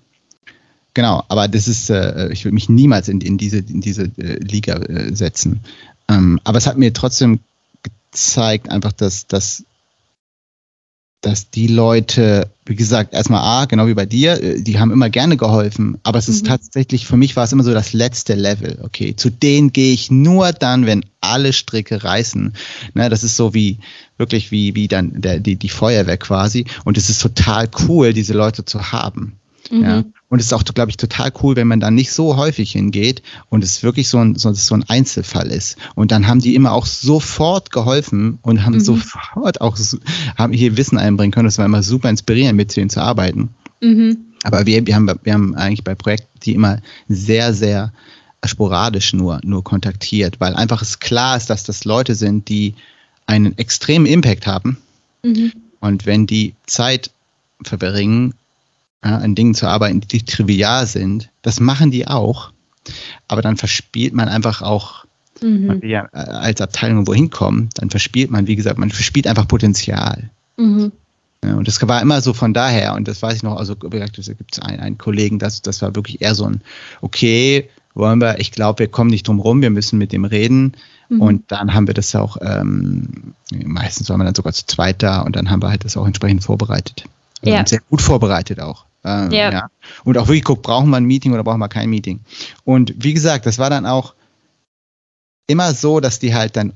genau, 0.94 1.24
aber 1.29 1.48
das 1.48 1.68
ist, 1.68 1.90
äh, 1.90 2.33
ich 2.33 2.44
würde 2.44 2.55
mich 2.55 2.68
niemals 2.68 3.09
in, 3.09 3.20
in 3.20 3.38
diese, 3.38 3.59
in 3.59 3.81
diese 3.81 4.05
äh, 4.18 4.38
Liga 4.38 4.74
äh, 4.76 5.14
setzen. 5.14 5.61
Ähm, 6.09 6.40
aber 6.44 6.59
es 6.59 6.66
hat 6.66 6.79
mir 6.79 6.92
trotzdem 6.92 7.40
gezeigt, 7.83 8.70
einfach, 8.70 8.92
dass, 8.92 9.26
dass, 9.26 9.64
dass 11.20 11.50
die 11.50 11.66
Leute, 11.66 12.48
wie 12.64 12.74
gesagt, 12.74 13.12
erstmal 13.12 13.42
A, 13.42 13.66
genau 13.66 13.87
wie 13.87 13.94
bei 13.94 14.07
dir, 14.07 14.42
äh, 14.42 14.61
die 14.61 14.79
haben 14.79 14.90
immer 14.90 15.11
gerne 15.11 15.37
geholfen, 15.37 15.98
aber 16.03 16.18
es 16.18 16.29
ist 16.29 16.44
mhm. 16.44 16.48
tatsächlich, 16.48 17.07
für 17.07 17.16
mich 17.16 17.37
war 17.37 17.44
es 17.44 17.53
immer 17.53 17.62
so 17.62 17.72
das 17.72 17.92
letzte 17.92 18.35
Level, 18.35 18.79
okay. 18.83 19.14
Zu 19.14 19.31
denen 19.31 19.72
gehe 19.72 19.92
ich 19.92 20.11
nur 20.11 20.53
dann, 20.53 20.87
wenn 20.87 21.05
alle 21.20 21.53
Stricke 21.53 22.03
reißen. 22.03 22.55
Ne, 22.94 23.09
das 23.09 23.22
ist 23.22 23.37
so 23.37 23.55
wie, 23.55 23.79
wirklich 24.16 24.50
wie, 24.50 24.74
wie 24.74 24.88
dann 24.88 25.20
der, 25.20 25.38
die, 25.38 25.57
die 25.57 25.68
Feuerwehr 25.68 26.16
quasi. 26.16 26.64
Und 26.85 26.98
es 26.98 27.11
ist 27.11 27.20
total 27.20 27.68
cool, 27.88 28.12
diese 28.12 28.33
Leute 28.33 28.64
zu 28.64 28.92
haben. 28.92 29.39
Mhm. 29.70 29.83
Ja. 29.83 30.04
Und 30.28 30.38
es 30.38 30.46
ist 30.46 30.52
auch, 30.52 30.64
glaube 30.64 30.90
ich, 30.90 30.96
total 30.96 31.33
cool, 31.42 31.56
wenn 31.56 31.68
man 31.68 31.80
da 31.80 31.90
nicht 31.90 32.12
so 32.12 32.37
häufig 32.37 32.72
hingeht 32.72 33.22
und 33.48 33.64
es 33.64 33.83
wirklich 33.83 34.09
so 34.09 34.18
ein, 34.18 34.37
so, 34.37 34.52
so 34.52 34.74
ein 34.74 34.85
Einzelfall 34.88 35.48
ist. 35.48 35.76
Und 35.94 36.12
dann 36.12 36.26
haben 36.26 36.40
die 36.40 36.54
immer 36.54 36.72
auch 36.72 36.87
sofort 36.87 37.72
geholfen 37.72 38.38
und 38.42 38.64
haben 38.64 38.74
mhm. 38.74 38.80
sofort 38.80 39.61
auch 39.61 39.76
haben 40.37 40.52
hier 40.52 40.76
Wissen 40.76 40.98
einbringen 40.98 41.33
können. 41.33 41.46
Das 41.46 41.59
war 41.59 41.66
immer 41.66 41.83
super 41.83 42.11
inspirierend, 42.11 42.56
mit 42.56 42.74
denen 42.76 42.90
zu 42.90 43.00
arbeiten. 43.00 43.50
Mhm. 43.80 44.18
Aber 44.42 44.66
wir, 44.66 44.87
wir, 44.87 44.94
haben, 44.94 45.11
wir 45.22 45.33
haben 45.33 45.54
eigentlich 45.54 45.85
bei 45.85 45.94
Projekten 45.94 46.28
die 46.42 46.54
immer 46.54 46.80
sehr, 47.09 47.52
sehr 47.52 47.92
sporadisch 48.44 49.12
nur, 49.12 49.40
nur 49.44 49.62
kontaktiert, 49.62 50.40
weil 50.40 50.54
einfach 50.54 50.80
es 50.80 50.98
klar 50.98 51.37
ist, 51.37 51.50
dass 51.50 51.64
das 51.64 51.85
Leute 51.85 52.14
sind, 52.14 52.48
die 52.48 52.74
einen 53.26 53.56
extremen 53.59 54.06
Impact 54.06 54.46
haben. 54.46 54.78
Mhm. 55.22 55.52
Und 55.80 56.06
wenn 56.06 56.26
die 56.26 56.54
Zeit 56.66 57.11
verbringen, 57.62 58.35
ja, 59.04 59.18
an 59.18 59.34
Dingen 59.34 59.54
zu 59.54 59.66
arbeiten, 59.66 60.00
die 60.00 60.22
trivial 60.22 60.86
sind. 60.86 61.30
Das 61.42 61.60
machen 61.60 61.90
die 61.90 62.06
auch. 62.06 62.52
Aber 63.28 63.42
dann 63.42 63.56
verspielt 63.56 64.14
man 64.14 64.28
einfach 64.28 64.62
auch, 64.62 65.04
mhm. 65.40 65.66
man 65.66 65.82
will 65.82 65.90
ja 65.90 66.08
äh, 66.12 66.18
als 66.18 66.60
Abteilung 66.60 67.06
wohin 67.06 67.30
kommen, 67.30 67.68
dann 67.74 67.90
verspielt 67.90 68.30
man, 68.30 68.46
wie 68.46 68.56
gesagt, 68.56 68.78
man 68.78 68.90
verspielt 68.90 69.26
einfach 69.26 69.48
Potenzial. 69.48 70.30
Mhm. 70.56 70.92
Ja, 71.44 71.54
und 71.54 71.66
das 71.66 71.80
war 71.86 72.02
immer 72.02 72.20
so 72.20 72.34
von 72.34 72.52
daher, 72.52 72.94
und 72.94 73.08
das 73.08 73.22
weiß 73.22 73.36
ich 73.36 73.42
noch, 73.42 73.56
also 73.56 73.74
gibt 73.74 73.94
es 74.52 74.58
einen, 74.58 74.80
einen 74.80 74.98
Kollegen, 74.98 75.38
das, 75.38 75.62
das 75.62 75.80
war 75.80 75.94
wirklich 75.94 76.20
eher 76.20 76.34
so 76.34 76.44
ein, 76.44 76.60
okay, 77.00 77.70
wollen 77.94 78.20
wir, 78.20 78.38
ich 78.38 78.52
glaube, 78.52 78.80
wir 78.80 78.88
kommen 78.88 79.10
nicht 79.10 79.26
drum 79.26 79.40
rum, 79.40 79.62
wir 79.62 79.70
müssen 79.70 79.98
mit 79.98 80.12
dem 80.12 80.24
reden. 80.24 80.74
Mhm. 81.08 81.20
Und 81.20 81.52
dann 81.52 81.74
haben 81.74 81.86
wir 81.86 81.94
das 81.94 82.14
auch, 82.14 82.36
ähm, 82.40 83.34
meistens 83.50 84.10
waren 84.10 84.20
wir 84.20 84.24
dann 84.24 84.34
sogar 84.34 84.52
zu 84.52 84.66
zweit 84.66 85.02
da 85.02 85.22
und 85.22 85.34
dann 85.34 85.50
haben 85.50 85.62
wir 85.62 85.70
halt 85.70 85.84
das 85.84 85.96
auch 85.96 86.06
entsprechend 86.06 86.44
vorbereitet. 86.44 87.04
Ja. 87.42 87.60
Und 87.60 87.68
sehr 87.68 87.80
gut 87.88 88.02
vorbereitet 88.02 88.60
auch. 88.60 88.84
Ähm, 89.04 89.30
ja. 89.30 89.50
ja. 89.50 89.70
Und 90.04 90.18
auch 90.18 90.28
wirklich 90.28 90.44
guckt, 90.44 90.62
brauchen 90.62 90.90
wir 90.90 90.96
ein 90.96 91.04
Meeting 91.04 91.32
oder 91.32 91.44
brauchen 91.44 91.60
wir 91.60 91.68
kein 91.68 91.90
Meeting. 91.90 92.20
Und 92.64 92.94
wie 92.98 93.14
gesagt, 93.14 93.46
das 93.46 93.58
war 93.58 93.70
dann 93.70 93.86
auch 93.86 94.14
immer 95.46 95.74
so, 95.74 96.00
dass 96.00 96.18
die 96.18 96.34
halt 96.34 96.56
dann, 96.56 96.74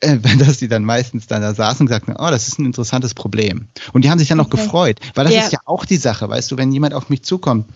äh, 0.00 0.18
dass 0.38 0.58
die 0.58 0.68
dann 0.68 0.84
meistens 0.84 1.26
dann 1.26 1.42
da 1.42 1.54
saßen 1.54 1.80
und 1.84 1.86
gesagt 1.88 2.08
haben, 2.08 2.16
oh, 2.18 2.30
das 2.30 2.48
ist 2.48 2.58
ein 2.58 2.66
interessantes 2.66 3.14
Problem. 3.14 3.68
Und 3.92 4.04
die 4.04 4.10
haben 4.10 4.18
sich 4.18 4.28
dann 4.28 4.40
okay. 4.40 4.48
auch 4.48 4.50
gefreut, 4.50 5.00
weil 5.14 5.24
das 5.24 5.34
ja. 5.34 5.40
ist 5.42 5.52
ja 5.52 5.60
auch 5.64 5.84
die 5.84 5.96
Sache, 5.96 6.28
weißt 6.28 6.50
du, 6.50 6.56
wenn 6.56 6.72
jemand 6.72 6.94
auf 6.94 7.10
mich 7.10 7.22
zukommt, 7.22 7.66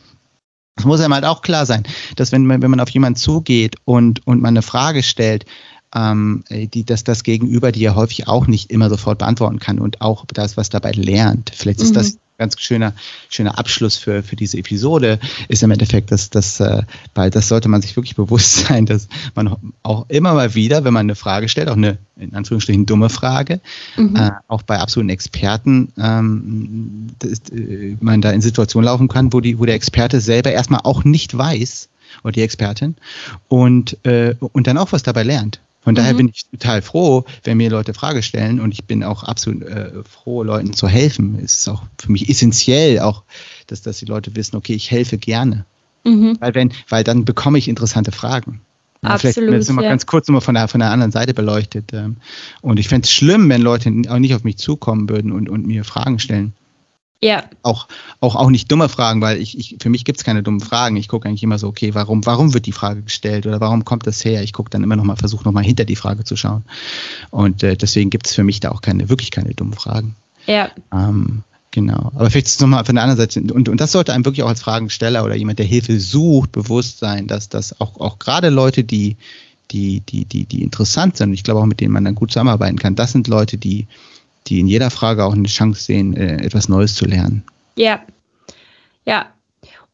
es 0.77 0.85
muss 0.85 1.01
einem 1.01 1.12
halt 1.12 1.27
auch 1.27 1.42
klar 1.42 1.66
sein, 1.66 1.83
dass 2.16 2.33
wenn 2.33 2.47
man, 2.47 2.62
wenn 2.62 2.71
man 2.71 2.81
auf 2.81 2.88
jemanden 2.88 3.18
zugeht 3.18 3.77
und, 3.85 4.27
und 4.27 4.40
man 4.40 4.55
eine 4.55 4.62
Frage 4.62 5.03
stellt, 5.03 5.45
ähm, 5.95 6.45
die, 6.51 6.85
dass 6.85 7.05
das 7.05 7.23
Gegenüber, 7.23 7.73
die 7.73 7.81
ja 7.81 7.95
häufig 7.95 8.27
auch 8.27 8.47
nicht 8.47 8.71
immer 8.71 8.88
sofort 8.88 9.18
beantworten 9.18 9.59
kann 9.59 9.79
und 9.79 10.01
auch 10.01 10.25
das, 10.33 10.57
was 10.57 10.71
dabei 10.71 10.92
lernt. 10.92 11.53
Vielleicht 11.55 11.81
ist 11.81 11.90
mhm. 11.90 11.95
das 11.95 12.18
ganz 12.43 12.61
schöner, 12.61 12.93
schöner 13.29 13.57
Abschluss 13.57 13.97
für, 13.97 14.25
für 14.25 14.35
diese 14.35 14.59
Episode, 14.59 15.21
ist 15.49 15.63
im 15.63 15.71
Endeffekt, 15.71 16.11
dass 16.11 16.29
das, 16.29 16.59
äh, 16.59 16.83
weil 17.15 17.31
das 17.31 17.47
sollte 17.47 17.69
man 17.69 17.83
sich 17.83 17.95
wirklich 17.97 18.17
bewusst 18.23 18.67
sein, 18.67 18.85
dass 18.85 19.09
man 19.37 19.57
auch 19.85 20.07
immer 20.09 20.35
mal 20.35 20.55
wieder, 20.57 20.83
wenn 20.85 20.93
man 20.93 21.07
eine 21.07 21.15
Frage 21.15 21.49
stellt, 21.49 21.69
auch 21.69 21.77
eine 21.77 21.99
in 22.17 22.35
Anführungsstrichen 22.35 22.87
dumme 22.87 23.09
Frage, 23.09 23.61
mhm. 23.97 24.17
äh, 24.17 24.31
auch 24.49 24.63
bei 24.63 24.79
absoluten 24.79 25.09
Experten, 25.11 25.93
ähm, 25.99 27.09
dass, 27.21 27.41
äh, 27.51 27.97
man 28.01 28.21
da 28.21 28.31
in 28.33 28.43
Situationen 28.43 28.87
laufen 28.87 29.09
kann, 29.09 29.33
wo, 29.33 29.41
die, 29.41 29.59
wo 29.59 29.65
der 29.65 29.75
Experte 29.75 30.21
selber 30.21 30.51
erstmal 30.53 30.81
auch 30.85 31.05
nicht 31.05 31.37
weiß, 31.37 31.89
oder 32.25 32.33
die 32.33 32.43
Expertin, 32.43 32.97
und, 33.49 34.05
äh, 34.05 34.35
und 34.41 34.67
dann 34.67 34.79
auch 34.79 34.93
was 34.93 35.03
dabei 35.03 35.23
lernt. 35.23 35.61
Von 35.83 35.97
daher 35.97 36.12
mhm. 36.12 36.18
bin 36.18 36.29
ich 36.29 36.47
total 36.47 36.81
froh, 36.81 37.25
wenn 37.42 37.57
mir 37.57 37.68
Leute 37.68 37.92
Frage 37.92 38.23
stellen 38.23 38.61
und 38.61 38.73
ich 38.73 38.85
bin 38.85 39.03
auch 39.03 39.25
absolut 39.25 39.62
äh, 39.62 39.90
froh, 40.05 40.45
Leuten 40.45 40.73
zu 40.73 40.87
helfen. 40.87 41.38
Es 41.42 41.59
ist 41.59 41.68
auch 41.68 41.83
für 41.99 42.12
mich 42.12 42.29
essentiell, 42.29 43.01
auch, 43.01 43.25
dass, 43.66 43.83
dass 43.83 43.99
die 43.99 44.05
Leute 44.05 44.37
wissen, 44.37 44.57
okay, 44.57 44.75
ich 44.75 44.90
helfe 44.90 45.18
gerne. 45.18 45.64
Mhm. 46.05 46.37
Weil, 46.38 46.55
wenn, 46.55 46.73
weil 46.88 47.05
dann 47.05 47.25
bekomme 47.25 47.59
ich 47.59 47.68
interessante 47.68 48.12
Fragen. 48.12 48.61
Absolut, 49.03 49.35
Vielleicht 49.35 49.61
das 49.62 49.68
nochmal 49.68 49.85
ja. 49.85 49.90
ganz 49.90 50.07
kurz 50.07 50.29
nochmal 50.29 50.42
von 50.42 50.55
der, 50.55 50.68
von 50.68 50.79
der 50.79 50.90
anderen 50.90 51.11
Seite 51.11 51.35
beleuchtet. 51.35 51.92
Ähm, 51.92 52.16
und 52.61 52.79
ich 52.79 52.88
fände 52.88 53.07
es 53.07 53.12
schlimm, 53.12 53.49
wenn 53.49 53.61
Leute 53.61 53.92
auch 54.09 54.18
nicht 54.18 54.35
auf 54.37 54.45
mich 54.45 54.59
zukommen 54.59 55.09
würden 55.09 55.33
und, 55.33 55.49
und 55.49 55.66
mir 55.66 55.85
Fragen 55.85 56.21
stellen. 56.21 56.53
Ja. 57.23 57.45
Auch, 57.63 57.87
auch, 58.21 58.35
auch 58.35 58.51
nicht 58.51 58.71
dumme 58.71 58.89
Fragen, 58.89 59.21
weil 59.21 59.41
ich, 59.41 59.57
ich 59.57 59.77
für 59.81 59.89
mich 59.91 60.05
gibt 60.05 60.19
es 60.19 60.25
keine 60.25 60.43
dummen 60.43 60.61
Fragen. 60.61 60.97
Ich 60.97 61.07
gucke 61.07 61.29
eigentlich 61.29 61.45
immer 61.45 61.59
so, 61.59 61.69
okay, 61.69 61.95
warum, 61.95 62.27
warum 62.27 62.53
wird 62.53 62.67
die 62.67 62.73
Frage 62.73 63.03
gestellt 63.03 63.47
oder 63.47 63.61
warum 63.61 63.85
kommt 63.85 64.09
das 64.09 64.25
her? 64.25 64.43
Ich 64.43 64.53
gucke 64.53 64.71
dann 64.71 64.83
immer 64.83 64.97
nochmal, 64.97 65.17
versuche 65.17 65.45
nochmal 65.45 65.63
hinter 65.63 65.85
die 65.85 65.95
Frage 65.95 66.25
zu 66.25 66.37
schauen. 66.37 66.65
Und 67.31 67.63
äh, 67.63 67.77
deswegen 67.77 68.11
gibt 68.11 68.27
es 68.27 68.35
für 68.35 68.43
mich 68.43 68.59
da 68.59 68.73
auch 68.73 68.81
keine, 68.81 69.09
wirklich 69.09 69.31
keine 69.31 69.55
dummen 69.55 69.75
Fragen. 69.75 70.17
Ja. 70.49 70.71
Ähm, 70.93 71.45
genau. 71.71 72.11
Aber 72.17 72.29
vielleicht 72.29 72.61
nochmal 72.61 72.85
von 72.85 72.97
der 72.97 73.05
anderen 73.05 73.19
Seite, 73.19 73.41
und, 73.41 73.69
und 73.69 73.81
das 73.81 73.93
sollte 73.93 74.13
einem 74.13 74.25
wirklich 74.25 74.43
auch 74.43 74.49
als 74.49 74.63
Fragensteller 74.63 75.25
oder 75.25 75.37
jemand, 75.37 75.61
der 75.61 75.67
Hilfe 75.67 76.01
sucht, 76.01 76.51
bewusst 76.51 76.99
sein, 76.99 77.29
dass 77.29 77.49
das 77.49 77.81
auch, 77.81 78.01
auch 78.01 78.19
gerade 78.19 78.49
Leute, 78.49 78.83
die, 78.83 79.17
die, 79.71 80.01
die, 80.01 80.25
die, 80.25 80.45
die 80.45 80.63
interessant 80.65 81.19
sind, 81.19 81.33
ich 81.33 81.45
glaube 81.45 81.61
auch 81.61 81.67
mit 81.67 81.81
denen 81.81 81.93
man 81.93 82.05
dann 82.05 82.17
gut 82.17 82.33
zusammenarbeiten 82.33 82.81
kann, 82.81 82.97
das 82.97 83.13
sind 83.13 83.29
Leute, 83.29 83.59
die, 83.59 83.87
die 84.47 84.61
in 84.61 84.67
jeder 84.67 84.91
Frage 84.91 85.25
auch 85.25 85.35
eine 85.35 85.49
Chance 85.49 85.85
sehen, 85.85 86.17
äh, 86.17 86.45
etwas 86.45 86.69
Neues 86.69 86.95
zu 86.95 87.05
lernen. 87.07 87.45
Ja, 87.77 88.03
ja. 89.05 89.27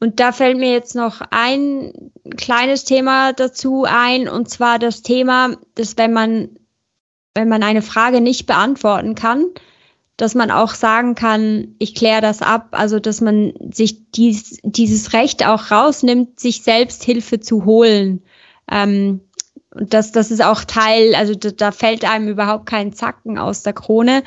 Und 0.01 0.21
da 0.21 0.33
fällt 0.33 0.59
mir 0.59 0.73
jetzt 0.73 0.95
noch 0.95 1.21
ein 1.31 1.93
kleines 2.37 2.85
Thema 2.85 3.33
dazu 3.33 3.85
ein, 3.89 4.29
und 4.29 4.49
zwar 4.49 4.79
das 4.79 5.03
Thema, 5.03 5.57
dass 5.75 5.97
wenn 5.99 6.13
man, 6.13 6.51
wenn 7.35 7.49
man 7.49 7.63
eine 7.63 7.83
Frage 7.83 8.21
nicht 8.21 8.47
beantworten 8.47 9.17
kann, 9.17 9.47
dass 10.17 10.35
man 10.35 10.51
auch 10.51 10.75
sagen 10.75 11.15
kann, 11.15 11.75
ich 11.79 11.95
kläre 11.95 12.21
das 12.21 12.43
ab, 12.43 12.69
also 12.73 12.99
dass 12.99 13.21
man 13.21 13.55
sich 13.73 14.11
dies, 14.11 14.59
dieses 14.63 15.13
Recht 15.13 15.47
auch 15.47 15.71
rausnimmt, 15.71 16.39
sich 16.39 16.63
selbst 16.63 17.05
Hilfe 17.05 17.41
zu 17.41 17.65
holen. 17.65 18.23
Ähm, 18.71 19.21
und 19.75 19.93
das, 19.93 20.13
das 20.13 20.31
ist 20.31 20.43
auch 20.43 20.65
Teil, 20.65 21.15
also 21.15 21.35
da, 21.35 21.51
da 21.51 21.73
fällt 21.73 22.05
einem 22.05 22.29
überhaupt 22.29 22.67
kein 22.67 22.93
Zacken 22.93 23.39
aus 23.39 23.63
der 23.63 23.75
Krone, 23.75 24.23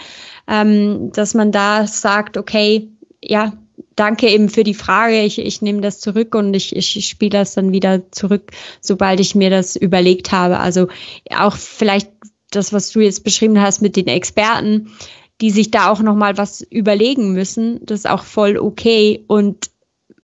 ähm, 0.47 1.11
dass 1.13 1.33
man 1.33 1.51
da 1.51 1.87
sagt, 1.87 2.37
okay, 2.37 2.89
ja, 3.23 3.53
danke 3.95 4.29
eben 4.29 4.49
für 4.49 4.63
die 4.63 4.73
Frage, 4.73 5.21
ich, 5.21 5.39
ich 5.39 5.61
nehme 5.61 5.81
das 5.81 5.99
zurück 5.99 6.35
und 6.35 6.53
ich, 6.53 6.75
ich 6.75 7.07
spiele 7.07 7.31
das 7.31 7.53
dann 7.55 7.71
wieder 7.71 8.11
zurück, 8.11 8.51
sobald 8.81 9.19
ich 9.19 9.35
mir 9.35 9.49
das 9.49 9.75
überlegt 9.75 10.31
habe. 10.31 10.59
Also 10.59 10.87
auch 11.35 11.55
vielleicht 11.55 12.09
das, 12.51 12.73
was 12.73 12.91
du 12.91 12.99
jetzt 12.99 13.23
beschrieben 13.23 13.59
hast 13.59 13.81
mit 13.81 13.95
den 13.95 14.07
Experten, 14.07 14.91
die 15.39 15.49
sich 15.49 15.71
da 15.71 15.89
auch 15.89 16.01
nochmal 16.01 16.37
was 16.37 16.61
überlegen 16.61 17.33
müssen, 17.33 17.83
das 17.85 18.01
ist 18.01 18.09
auch 18.09 18.23
voll 18.23 18.57
okay 18.57 19.23
und 19.27 19.71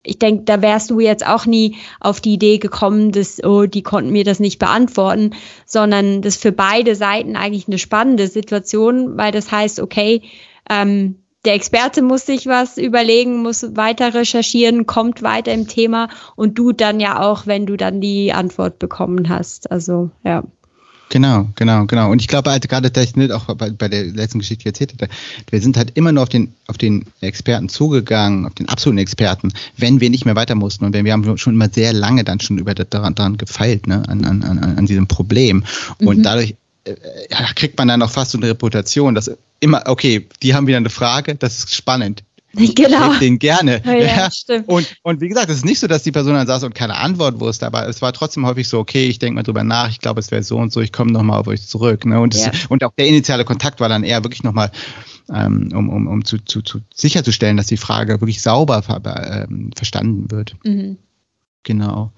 ich 0.03 0.19
denke, 0.19 0.45
da 0.45 0.63
wärst 0.63 0.91
du 0.91 1.01
jetzt 1.01 1.27
auch 1.27 1.47
nie 1.47 1.77
auf 2.01 2.21
die 2.21 2.35
Idee 2.35 2.59
gekommen, 2.59 3.13
dass, 3.13 3.43
oh, 3.43 3.67
die 3.67 3.83
konnten 3.83 4.11
mir 4.11 4.25
das 4.25 4.41
nicht 4.41 4.59
beantworten, 4.59 5.33
sondern 5.67 6.23
das 6.23 6.37
für 6.37 6.53
beide 6.53 6.95
Seiten 6.95 7.37
eigentlich 7.37 7.69
eine 7.69 7.79
spannende 7.79 8.29
Situation, 8.29 9.17
weil 9.19 9.33
das 9.33 9.51
heißt, 9.51 9.81
okay, 9.81 10.23
ähm, 10.71 11.17
der 11.45 11.55
Experte 11.55 12.03
muss 12.03 12.27
sich 12.27 12.47
was 12.47 12.79
überlegen, 12.79 13.43
muss 13.43 13.77
weiter 13.77 14.13
recherchieren, 14.15 14.87
kommt 14.87 15.23
weiter 15.23 15.53
im 15.53 15.69
Thema 15.69 16.09
und 16.37 16.59
du 16.59 16.73
dann 16.73 17.01
ja 17.01 17.23
auch, 17.23 17.47
wenn 17.47 17.67
du 17.67 17.77
dann 17.77 18.01
die 18.01 18.33
Antwort 18.33 18.79
bekommen 18.79 19.29
hast. 19.29 19.71
Also, 19.71 20.11
ja. 20.25 20.43
Genau, 21.11 21.49
genau, 21.55 21.87
genau. 21.87 22.11
Und 22.11 22.21
ich 22.21 22.29
glaube 22.29 22.51
halt 22.51 22.69
gerade, 22.69 22.91
dass 22.91 23.05
ich 23.05 23.17
nicht 23.17 23.33
auch 23.33 23.47
bei, 23.55 23.71
bei 23.71 23.89
der 23.89 24.05
letzten 24.05 24.41
Geschichte 24.41 24.67
erzählt 24.67 24.93
hatte, 24.93 25.09
wir 25.51 25.61
sind 25.61 25.77
halt 25.77 25.93
immer 25.97 26.13
nur 26.13 26.23
auf 26.23 26.29
den, 26.29 26.53
auf 26.67 26.77
den 26.77 27.07
Experten 27.21 27.69
zugegangen, 27.69 28.45
auf 28.45 28.55
den 28.55 28.69
absoluten 28.69 28.99
Experten, 28.99 29.53
wenn 29.77 30.01
wir 30.01 30.11
nicht 30.11 30.27
mehr 30.27 30.37
weiter 30.37 30.55
mussten. 30.55 30.85
Und 30.85 30.93
wenn 30.93 31.05
wir 31.05 31.13
haben 31.13 31.39
schon 31.39 31.55
immer 31.55 31.71
sehr 31.71 31.93
lange 31.93 32.25
dann 32.25 32.41
schon 32.41 32.59
über 32.59 32.75
daran, 32.75 33.15
daran 33.15 33.37
gefeilt, 33.39 33.87
ne, 33.87 34.03
an, 34.09 34.25
an, 34.25 34.43
an, 34.43 34.59
an 34.59 34.87
diesem 34.87 35.07
Problem. 35.07 35.65
Und 35.99 36.19
mhm. 36.19 36.23
dadurch 36.23 36.55
äh, 36.85 36.95
kriegt 37.55 37.79
man 37.79 37.89
dann 37.89 38.03
auch 38.03 38.11
fast 38.11 38.33
so 38.33 38.39
eine 38.39 38.49
Reputation, 38.49 39.15
dass 39.15 39.31
immer, 39.61 39.83
okay, 39.87 40.27
die 40.43 40.55
haben 40.55 40.67
wieder 40.67 40.77
eine 40.77 40.91
Frage, 40.91 41.35
das 41.35 41.59
ist 41.59 41.75
spannend. 41.75 42.23
Genau. 42.75 43.13
Ich 43.13 43.19
den 43.19 43.39
gerne. 43.39 43.83
Ja, 43.89 43.95
ja. 43.95 44.31
Stimmt. 44.31 44.69
Und, 44.69 44.97
und 45.03 45.21
wie 45.21 45.29
gesagt, 45.29 45.51
es 45.51 45.59
ist 45.59 45.65
nicht 45.65 45.81
so, 45.81 45.87
dass 45.87 46.03
die 46.03 46.13
Person 46.13 46.35
dann 46.35 46.47
saß 46.47 46.65
und 46.65 46.75
keine 46.75 46.97
Antwort 46.97 47.41
wusste, 47.41 47.67
aber 47.67 47.89
es 47.89 48.03
war 48.03 48.13
trotzdem 48.13 48.47
häufig 48.47 48.69
so, 48.69 48.79
okay, 48.79 49.07
ich 49.07 49.19
denke 49.19 49.37
mal 49.37 49.43
drüber 49.43 49.65
nach, 49.65 49.91
ich 49.91 50.01
glaube, 50.01 50.21
es 50.21 50.31
wäre 50.31 50.43
so 50.43 50.57
und 50.57 50.73
so, 50.73 50.81
ich 50.81 50.93
komme 50.93 51.13
nochmal 51.13 51.41
auf 51.41 51.47
euch 51.47 51.67
zurück. 51.67 52.05
Ne? 52.05 52.21
Und, 52.21 52.35
ja. 52.35 52.51
und 52.69 52.85
auch 52.85 52.93
der 52.97 53.07
initiale 53.07 53.45
Kontakt 53.45 53.81
war 53.81 53.89
dann 53.89 54.05
eher 54.05 54.23
wirklich 54.25 54.43
nochmal, 54.43 54.71
ähm, 55.33 55.71
um, 55.75 55.89
um, 55.89 56.07
um 56.07 56.25
zu, 56.25 56.39
zu, 56.45 56.63
zu 56.63 56.81
sicherzustellen, 56.95 57.57
dass 57.57 57.67
die 57.67 57.77
Frage 57.77 58.21
wirklich 58.21 58.43
sauber 58.43 58.83
ver 58.83 59.47
ähm, 59.49 59.71
verstanden 59.75 60.31
wird. 60.31 60.55
Mhm. 60.65 60.99
Genau. 61.65 62.13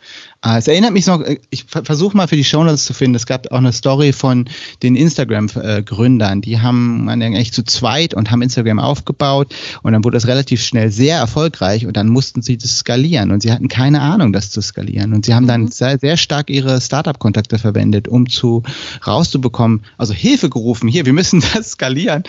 Äh, 0.45 0.59
es 0.59 0.69
erinnert 0.69 0.93
mich 0.93 1.07
noch, 1.07 1.23
äh, 1.23 1.39
ich 1.51 1.65
versuche 1.65 2.17
mal 2.17 2.29
für 2.29 2.37
die 2.37 2.45
Shownotes 2.45 2.85
zu 2.85 2.95
finden, 2.95 3.17
es 3.17 3.27
gab 3.27 3.51
auch 3.51 3.59
eine 3.59 3.73
Story 3.73 4.13
von 4.13 4.49
den 4.83 4.95
Instagram-Gründern. 4.95 6.41
Die 6.43 6.61
haben 6.61 7.05
man 7.07 7.23
eigentlich 7.23 7.53
zu 7.53 7.65
zweit 7.65 8.15
und 8.15 8.31
haben 8.31 8.43
Instagram 8.43 8.79
aufgebaut 8.79 9.53
und 9.83 9.93
dann 9.93 10.05
wurde 10.05 10.17
das 10.17 10.27
relativ 10.27 10.63
schnell 10.63 10.93
sehr 10.93 11.19
erfolgreich 11.19 11.87
und 11.87 11.97
dann 11.97 12.09
mussten 12.09 12.43
sie 12.43 12.59
das 12.59 12.79
skalieren 12.79 13.31
und 13.33 13.43
sie 13.43 13.51
hatten 13.51 13.69
keine 13.69 14.03
Ahnung, 14.03 14.33
das 14.33 14.51
zu 14.51 14.61
skalieren. 14.61 15.15
Und 15.15 15.25
sie 15.25 15.35
haben 15.35 15.47
dann 15.47 15.63
mhm. 15.63 15.69
sehr, 15.69 15.99
sehr 15.99 16.17
stark 16.17 16.51
ihre 16.51 16.81
Startup-Kontakte 16.81 17.59
verwendet, 17.59 18.09
um 18.09 18.29
zu 18.29 18.63
rauszubekommen, 19.07 19.83
also 19.99 20.15
Hilfe 20.15 20.51
gerufen, 20.51 20.87
hier, 20.87 21.07
wir 21.07 21.13
müssen 21.13 21.43
das 21.55 21.73
skalieren. 21.73 22.23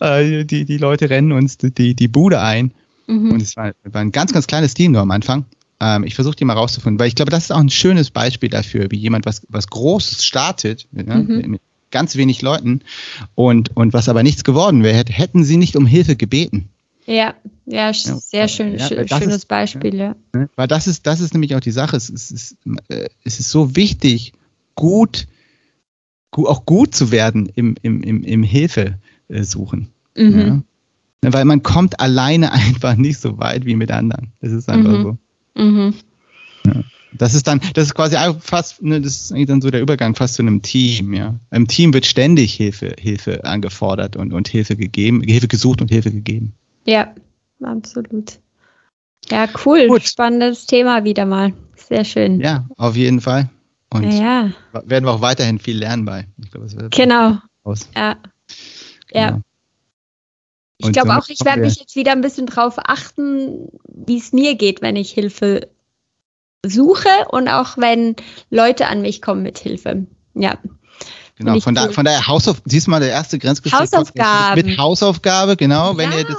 Äh, 0.00 0.44
die, 0.44 0.64
die 0.64 0.78
Leute 0.78 1.10
rennen 1.10 1.32
uns 1.32 1.58
die, 1.58 1.94
die 1.94 2.08
Bude 2.08 2.40
ein. 2.40 2.72
Mhm. 3.06 3.32
Und 3.32 3.42
es 3.42 3.56
war, 3.56 3.72
war 3.84 4.00
ein 4.00 4.12
ganz, 4.12 4.32
ganz 4.32 4.46
kleines 4.46 4.74
Team 4.74 4.92
nur 4.92 5.02
am 5.02 5.10
Anfang. 5.10 5.44
Ähm, 5.84 6.04
ich 6.04 6.14
versuche 6.14 6.34
die 6.34 6.46
mal 6.46 6.54
rauszufinden, 6.54 6.98
weil 6.98 7.08
ich 7.08 7.14
glaube, 7.14 7.30
das 7.30 7.44
ist 7.44 7.50
auch 7.50 7.58
ein 7.58 7.68
schönes 7.68 8.10
Beispiel 8.10 8.48
dafür, 8.48 8.90
wie 8.90 8.96
jemand 8.96 9.26
was, 9.26 9.42
was 9.50 9.66
Großes 9.66 10.24
startet, 10.24 10.88
ja, 10.92 11.16
mhm. 11.16 11.50
mit 11.50 11.60
ganz 11.90 12.16
wenig 12.16 12.40
Leuten 12.40 12.80
und, 13.34 13.76
und 13.76 13.92
was 13.92 14.08
aber 14.08 14.22
nichts 14.22 14.44
geworden 14.44 14.82
wäre, 14.82 15.04
hätten 15.06 15.44
sie 15.44 15.58
nicht 15.58 15.76
um 15.76 15.84
Hilfe 15.84 16.16
gebeten. 16.16 16.70
Ja, 17.06 17.34
ja, 17.66 17.92
sehr 17.92 18.48
schön, 18.48 18.78
ja, 18.78 18.88
schönes 18.88 19.36
ist, 19.36 19.48
Beispiel, 19.48 19.94
ja. 19.94 20.16
Ne, 20.34 20.48
weil 20.56 20.68
das 20.68 20.86
ist, 20.86 21.06
das 21.06 21.20
ist 21.20 21.34
nämlich 21.34 21.54
auch 21.54 21.60
die 21.60 21.70
Sache. 21.70 21.96
Es 21.96 22.08
ist, 22.08 22.56
äh, 22.88 23.10
es 23.22 23.38
ist 23.38 23.50
so 23.50 23.76
wichtig, 23.76 24.32
gut, 24.74 25.26
auch 26.30 26.64
gut 26.64 26.94
zu 26.94 27.10
werden 27.10 27.46
im, 27.54 27.76
im, 27.82 28.02
im, 28.02 28.24
im 28.24 28.42
Hilfe 28.42 28.98
suchen. 29.28 29.88
Mhm. 30.16 30.38
Ja? 30.38 30.62
Ne, 31.24 31.32
weil 31.32 31.44
man 31.44 31.62
kommt 31.62 32.00
alleine 32.00 32.52
einfach 32.52 32.96
nicht 32.96 33.20
so 33.20 33.38
weit 33.38 33.66
wie 33.66 33.76
mit 33.76 33.90
anderen. 33.90 34.32
Das 34.40 34.50
ist 34.50 34.70
einfach 34.70 34.98
mhm. 34.98 35.02
so. 35.02 35.18
Mhm. 35.54 35.94
Ja. 36.66 36.82
Das 37.16 37.34
ist 37.34 37.46
dann, 37.46 37.60
das 37.74 37.86
ist 37.86 37.94
quasi 37.94 38.16
fast, 38.40 38.82
ne, 38.82 39.00
das 39.00 39.20
ist 39.20 39.32
eigentlich 39.32 39.46
dann 39.46 39.60
so 39.60 39.70
der 39.70 39.80
Übergang 39.80 40.16
fast 40.16 40.34
zu 40.34 40.42
einem 40.42 40.62
Team, 40.62 41.12
ja. 41.12 41.34
Im 41.52 41.68
Team 41.68 41.94
wird 41.94 42.06
ständig 42.06 42.54
Hilfe, 42.54 42.96
Hilfe 42.98 43.44
angefordert 43.44 44.16
und, 44.16 44.32
und 44.32 44.48
Hilfe 44.48 44.74
gegeben, 44.74 45.22
Hilfe 45.22 45.46
gesucht 45.46 45.80
und 45.80 45.90
Hilfe 45.90 46.10
gegeben. 46.10 46.54
Ja, 46.86 47.14
absolut. 47.62 48.38
Ja, 49.30 49.48
cool. 49.64 49.86
Gut. 49.86 50.02
Spannendes 50.02 50.66
Thema 50.66 51.04
wieder 51.04 51.24
mal. 51.24 51.52
Sehr 51.76 52.04
schön. 52.04 52.40
Ja, 52.40 52.66
auf 52.76 52.96
jeden 52.96 53.20
Fall. 53.20 53.48
Und 53.90 54.10
ja. 54.10 54.50
werden 54.72 55.04
wir 55.04 55.12
auch 55.12 55.20
weiterhin 55.20 55.60
viel 55.60 55.78
lernen 55.78 56.04
bei. 56.04 56.26
Ich 56.42 56.50
glaube, 56.50 56.66
genau. 56.90 57.38
Aus. 57.62 57.88
Ja. 57.94 58.16
Genau. 59.12 59.20
Ja. 59.20 59.40
Ich 60.78 60.92
glaube 60.92 61.16
auch, 61.16 61.28
ich 61.28 61.44
werde 61.44 61.60
mich 61.60 61.76
jetzt 61.76 61.96
wieder 61.96 62.12
ein 62.12 62.20
bisschen 62.20 62.46
drauf 62.46 62.74
achten, 62.76 63.68
wie 63.88 64.18
es 64.18 64.32
mir 64.32 64.56
geht, 64.56 64.82
wenn 64.82 64.96
ich 64.96 65.12
Hilfe 65.12 65.68
suche 66.66 67.08
und 67.30 67.48
auch 67.48 67.76
wenn 67.76 68.16
Leute 68.50 68.88
an 68.88 69.02
mich 69.02 69.22
kommen 69.22 69.42
mit 69.42 69.58
Hilfe. 69.58 70.06
Ja. 70.34 70.58
Genau, 71.36 71.58
von, 71.58 71.74
da, 71.74 71.90
von 71.90 72.04
daher 72.04 72.28
Hausauf 72.28 72.62
siehst 72.64 72.86
du 72.86 72.92
mal 72.92 73.00
der 73.00 73.10
erste 73.10 73.40
Grenzgespräch 73.40 73.80
Hausaufgaben. 73.80 74.66
mit 74.66 74.78
Hausaufgabe, 74.78 75.56
genau, 75.56 75.96
wenn 75.96 76.12
ja. 76.12 76.18
ihr 76.18 76.24
das, 76.24 76.36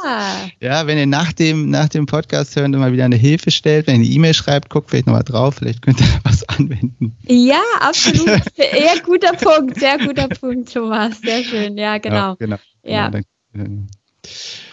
ja, 0.61 0.87
wenn 0.87 0.97
ihr 0.97 1.05
nach 1.05 1.33
dem, 1.33 1.69
nach 1.69 1.89
dem 1.89 2.05
Podcast 2.05 2.55
hören 2.55 2.71
mal 2.71 2.93
wieder 2.93 3.03
eine 3.03 3.17
Hilfe 3.17 3.51
stellt, 3.51 3.87
wenn 3.87 3.95
ihr 3.95 4.05
eine 4.05 4.15
E-Mail 4.15 4.33
schreibt, 4.33 4.69
guckt 4.69 4.89
vielleicht 4.89 5.07
nochmal 5.07 5.25
drauf, 5.25 5.55
vielleicht 5.55 5.81
könnt 5.81 5.99
ihr 5.99 6.07
was 6.23 6.47
anwenden. 6.47 7.13
Ja, 7.27 7.61
absolut. 7.81 8.41
Sehr 8.55 9.01
guter 9.03 9.33
Punkt, 9.33 9.77
sehr 9.77 9.97
guter 9.97 10.29
Punkt, 10.29 10.73
Thomas. 10.73 11.19
Sehr 11.19 11.43
schön, 11.43 11.77
ja, 11.77 11.97
genau. 11.97 12.15
Ja, 12.15 12.35
genau. 12.39 12.57
Ja. 12.85 13.09
Genau, 13.09 13.23
dann, 13.53 13.87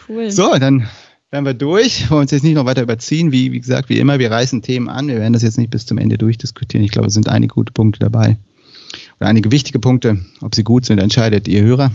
Cool. 0.09 0.31
So, 0.31 0.59
dann 0.59 0.89
wären 1.31 1.45
wir 1.45 1.55
durch. 1.55 2.11
Wollen 2.11 2.23
uns 2.23 2.31
jetzt 2.31 2.43
nicht 2.43 2.55
noch 2.55 2.65
weiter 2.65 2.83
überziehen. 2.83 3.33
Wie, 3.33 3.53
wie 3.53 3.61
gesagt, 3.61 3.89
wie 3.89 3.99
immer, 3.99 4.19
wir 4.19 4.31
reißen 4.31 4.63
Themen 4.63 4.89
an. 4.89 5.09
Wir 5.09 5.17
werden 5.17 5.33
das 5.33 5.43
jetzt 5.43 5.59
nicht 5.59 5.71
bis 5.71 5.87
zum 5.87 5.99
Ende 5.99 6.19
durchdiskutieren. 6.19 6.85
Ich 6.85 6.91
glaube, 6.91 7.09
es 7.09 7.15
sind 7.15 7.29
einige 7.29 7.55
gute 7.55 7.73
Punkte 7.73 8.01
dabei. 8.01 8.37
Oder 9.19 9.29
einige 9.29 9.51
wichtige 9.51 9.79
Punkte. 9.79 10.19
Ob 10.41 10.55
sie 10.55 10.65
gut 10.65 10.85
sind, 10.85 10.99
entscheidet 10.99 11.49
ihr 11.49 11.63
Hörer. 11.63 11.91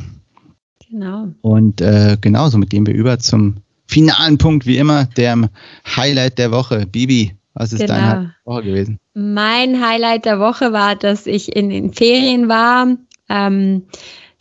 Genau. 0.89 1.27
Und 1.41 1.81
äh, 1.81 2.17
genau, 2.19 2.49
somit 2.49 2.69
gehen 2.69 2.87
wir 2.87 2.93
über 2.93 3.19
zum 3.19 3.57
finalen 3.87 4.37
Punkt, 4.37 4.65
wie 4.65 4.77
immer, 4.77 5.05
dem 5.05 5.49
Highlight 5.85 6.37
der 6.37 6.51
Woche. 6.51 6.85
Bibi, 6.85 7.35
was 7.53 7.73
ist 7.73 7.81
genau. 7.81 7.93
dein 7.93 8.03
Highlight 8.03 8.29
der 8.45 8.53
Woche 8.53 8.63
gewesen? 8.63 8.99
Mein 9.13 9.85
Highlight 9.85 10.25
der 10.25 10.39
Woche 10.39 10.71
war, 10.73 10.95
dass 10.95 11.27
ich 11.27 11.55
in 11.55 11.69
den 11.69 11.93
Ferien 11.93 12.47
war 12.47 12.97
Ähm, 13.29 13.83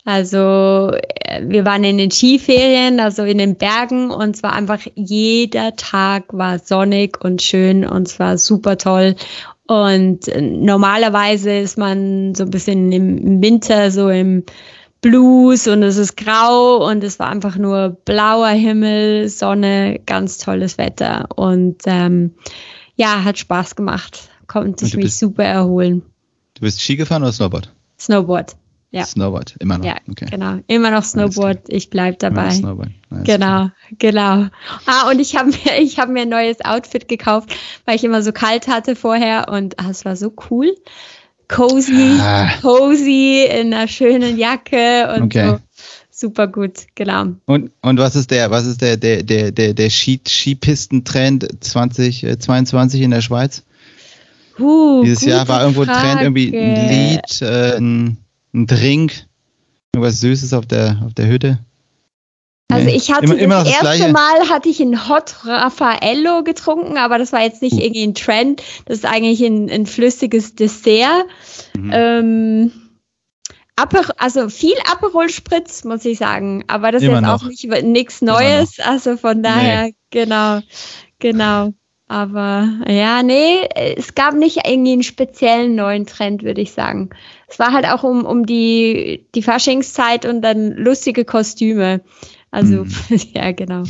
also 0.07 0.93
äh, 0.93 1.41
wir 1.45 1.65
waren 1.65 1.83
in 1.83 1.97
den 1.97 2.11
Skiferien, 2.11 3.01
also 3.01 3.23
in 3.23 3.39
den 3.39 3.57
Bergen 3.57 4.09
und 4.09 4.37
zwar 4.37 4.53
einfach 4.53 4.79
jeder 4.95 5.75
Tag 5.75 6.23
war 6.31 6.59
sonnig 6.59 7.21
und 7.21 7.41
schön 7.41 7.85
und 7.85 8.07
zwar 8.07 8.37
super 8.37 8.77
toll. 8.77 9.17
Und 9.67 10.29
äh, 10.29 10.39
normalerweise 10.39 11.51
ist 11.57 11.77
man 11.77 12.33
so 12.35 12.45
ein 12.45 12.51
bisschen 12.51 12.93
im 12.93 13.41
Winter 13.41 13.91
so 13.91 14.09
im 14.09 14.45
Blues 15.01 15.67
und 15.67 15.83
es 15.83 15.97
ist 15.97 16.15
grau 16.15 16.89
und 16.89 17.03
es 17.03 17.19
war 17.19 17.29
einfach 17.29 17.57
nur 17.57 17.97
blauer 18.05 18.47
Himmel, 18.47 19.27
Sonne, 19.27 19.99
ganz 20.05 20.37
tolles 20.37 20.77
Wetter 20.77 21.27
und 21.35 21.81
ähm, 21.85 22.31
ja, 22.95 23.25
hat 23.25 23.37
Spaß 23.39 23.75
gemacht. 23.75 24.29
Konnte 24.47 24.85
ich 24.85 24.95
mich 24.95 25.17
super 25.17 25.43
erholen. 25.43 26.01
Du 26.53 26.61
bist 26.61 26.81
Ski 26.81 26.95
gefahren 26.95 27.23
oder 27.23 27.33
Snowboard? 27.33 27.69
Snowboard. 27.99 28.55
Ja. 28.91 29.05
Snowboard, 29.05 29.55
immer 29.59 29.77
noch. 29.77 29.85
Ja, 29.85 29.97
okay. 30.09 30.27
genau. 30.31 30.59
Immer 30.67 30.91
noch 30.91 31.03
Snowboard. 31.03 31.63
Ich 31.67 31.89
bleib 31.89 32.19
dabei. 32.19 32.51
Snowboard. 32.51 32.89
Nice. 33.09 33.23
Genau, 33.25 33.69
genau. 33.99 34.47
Ah, 34.85 35.09
und 35.11 35.19
ich 35.19 35.35
habe 35.35 35.49
mir, 35.49 35.79
ich 35.79 35.99
habe 35.99 36.11
mir 36.11 36.21
ein 36.21 36.29
neues 36.29 36.63
Outfit 36.63 37.07
gekauft, 37.07 37.53
weil 37.85 37.95
ich 37.95 38.03
immer 38.03 38.21
so 38.21 38.31
kalt 38.31 38.67
hatte 38.67 38.95
vorher 38.95 39.49
und 39.49 39.77
ah, 39.79 39.89
es 39.89 40.05
war 40.05 40.15
so 40.15 40.33
cool 40.49 40.73
cozy, 41.47 42.17
ah. 42.19 42.49
cozy 42.61 43.45
in 43.45 43.73
einer 43.73 43.87
schönen 43.87 44.37
Jacke 44.37 45.13
und 45.15 45.23
okay. 45.23 45.49
so. 45.49 45.59
Super 46.09 46.47
gut, 46.47 46.87
genau. 46.95 47.35
Und, 47.45 47.69
und 47.83 47.99
was 47.99 48.15
ist 48.15 48.31
der, 48.31 48.49
was 48.49 48.65
ist 48.65 48.81
der, 48.81 48.97
der, 48.97 49.21
der, 49.21 49.51
der, 49.51 49.75
der 49.75 49.89
Ski, 49.91 50.19
Skipistentrend 50.27 51.47
2022 51.63 53.01
in 53.01 53.11
der 53.11 53.21
Schweiz? 53.21 53.61
Uh, 54.57 55.03
Dieses 55.03 55.23
Jahr 55.23 55.47
war 55.47 55.61
irgendwo 55.61 55.83
Frage. 55.83 55.99
Trend, 55.99 56.21
irgendwie 56.21 56.57
ein 56.57 56.89
Lied, 56.89 57.41
äh, 57.43 57.77
ein, 57.77 58.17
ein 58.57 58.67
Drink, 58.67 59.25
irgendwas 59.93 60.19
Süßes 60.19 60.53
auf 60.53 60.65
der, 60.65 61.01
auf 61.05 61.13
der 61.13 61.27
Hütte. 61.27 61.59
Also 62.69 62.89
ich 62.89 63.13
hatte 63.13 63.25
immer, 63.25 63.37
immer 63.37 63.63
das, 63.63 63.79
das, 63.79 63.99
erste 63.99 64.11
Mal 64.11 64.49
hatte 64.49 64.67
ich 64.67 64.81
ein 64.81 65.07
Hot 65.07 65.45
Raffaello 65.45 66.43
getrunken, 66.43 66.97
aber 66.97 67.17
das 67.17 67.31
war 67.31 67.41
jetzt 67.41 67.61
nicht 67.61 67.75
uh. 67.75 67.79
irgendwie 67.79 68.03
ein 68.03 68.13
Trend. 68.13 68.61
Das 68.85 68.97
ist 68.97 69.05
eigentlich 69.05 69.41
ein, 69.41 69.69
ein 69.69 69.85
flüssiges 69.85 70.55
Dessert. 70.55 71.25
Mhm. 71.77 71.91
Ähm, 71.93 72.71
Aper, 73.77 74.01
also 74.17 74.49
viel 74.49 74.75
Aperol 74.91 75.29
Spritz, 75.29 75.85
muss 75.85 76.03
ich 76.03 76.17
sagen. 76.17 76.65
Aber 76.67 76.91
das 76.91 77.03
immer 77.03 77.13
ist 77.13 77.21
jetzt 77.21 77.27
noch. 77.27 77.43
auch 77.43 77.47
nicht 77.47 77.83
nichts 77.83 78.21
Neues. 78.21 78.79
Also 78.79 79.15
von 79.15 79.43
daher, 79.43 79.85
nee. 79.85 79.95
genau, 80.09 80.59
genau. 81.19 81.73
Aber 82.09 82.69
ja, 82.87 83.21
nee, 83.21 83.67
es 83.75 84.15
gab 84.15 84.33
nicht 84.33 84.65
irgendwie 84.65 84.93
einen 84.93 85.03
speziellen 85.03 85.75
neuen 85.75 86.05
Trend, 86.05 86.43
würde 86.43 86.61
ich 86.61 86.71
sagen. 86.71 87.09
Es 87.47 87.59
war 87.59 87.71
halt 87.71 87.85
auch 87.85 88.03
um, 88.03 88.25
um 88.25 88.45
die, 88.45 89.25
die 89.33 89.41
Faschingszeit 89.41 90.25
und 90.25 90.41
dann 90.41 90.73
lustige 90.73 91.23
Kostüme. 91.25 92.01
Also, 92.51 92.85
mhm. 92.85 92.91
ja, 93.33 93.51
genau. 93.51 93.83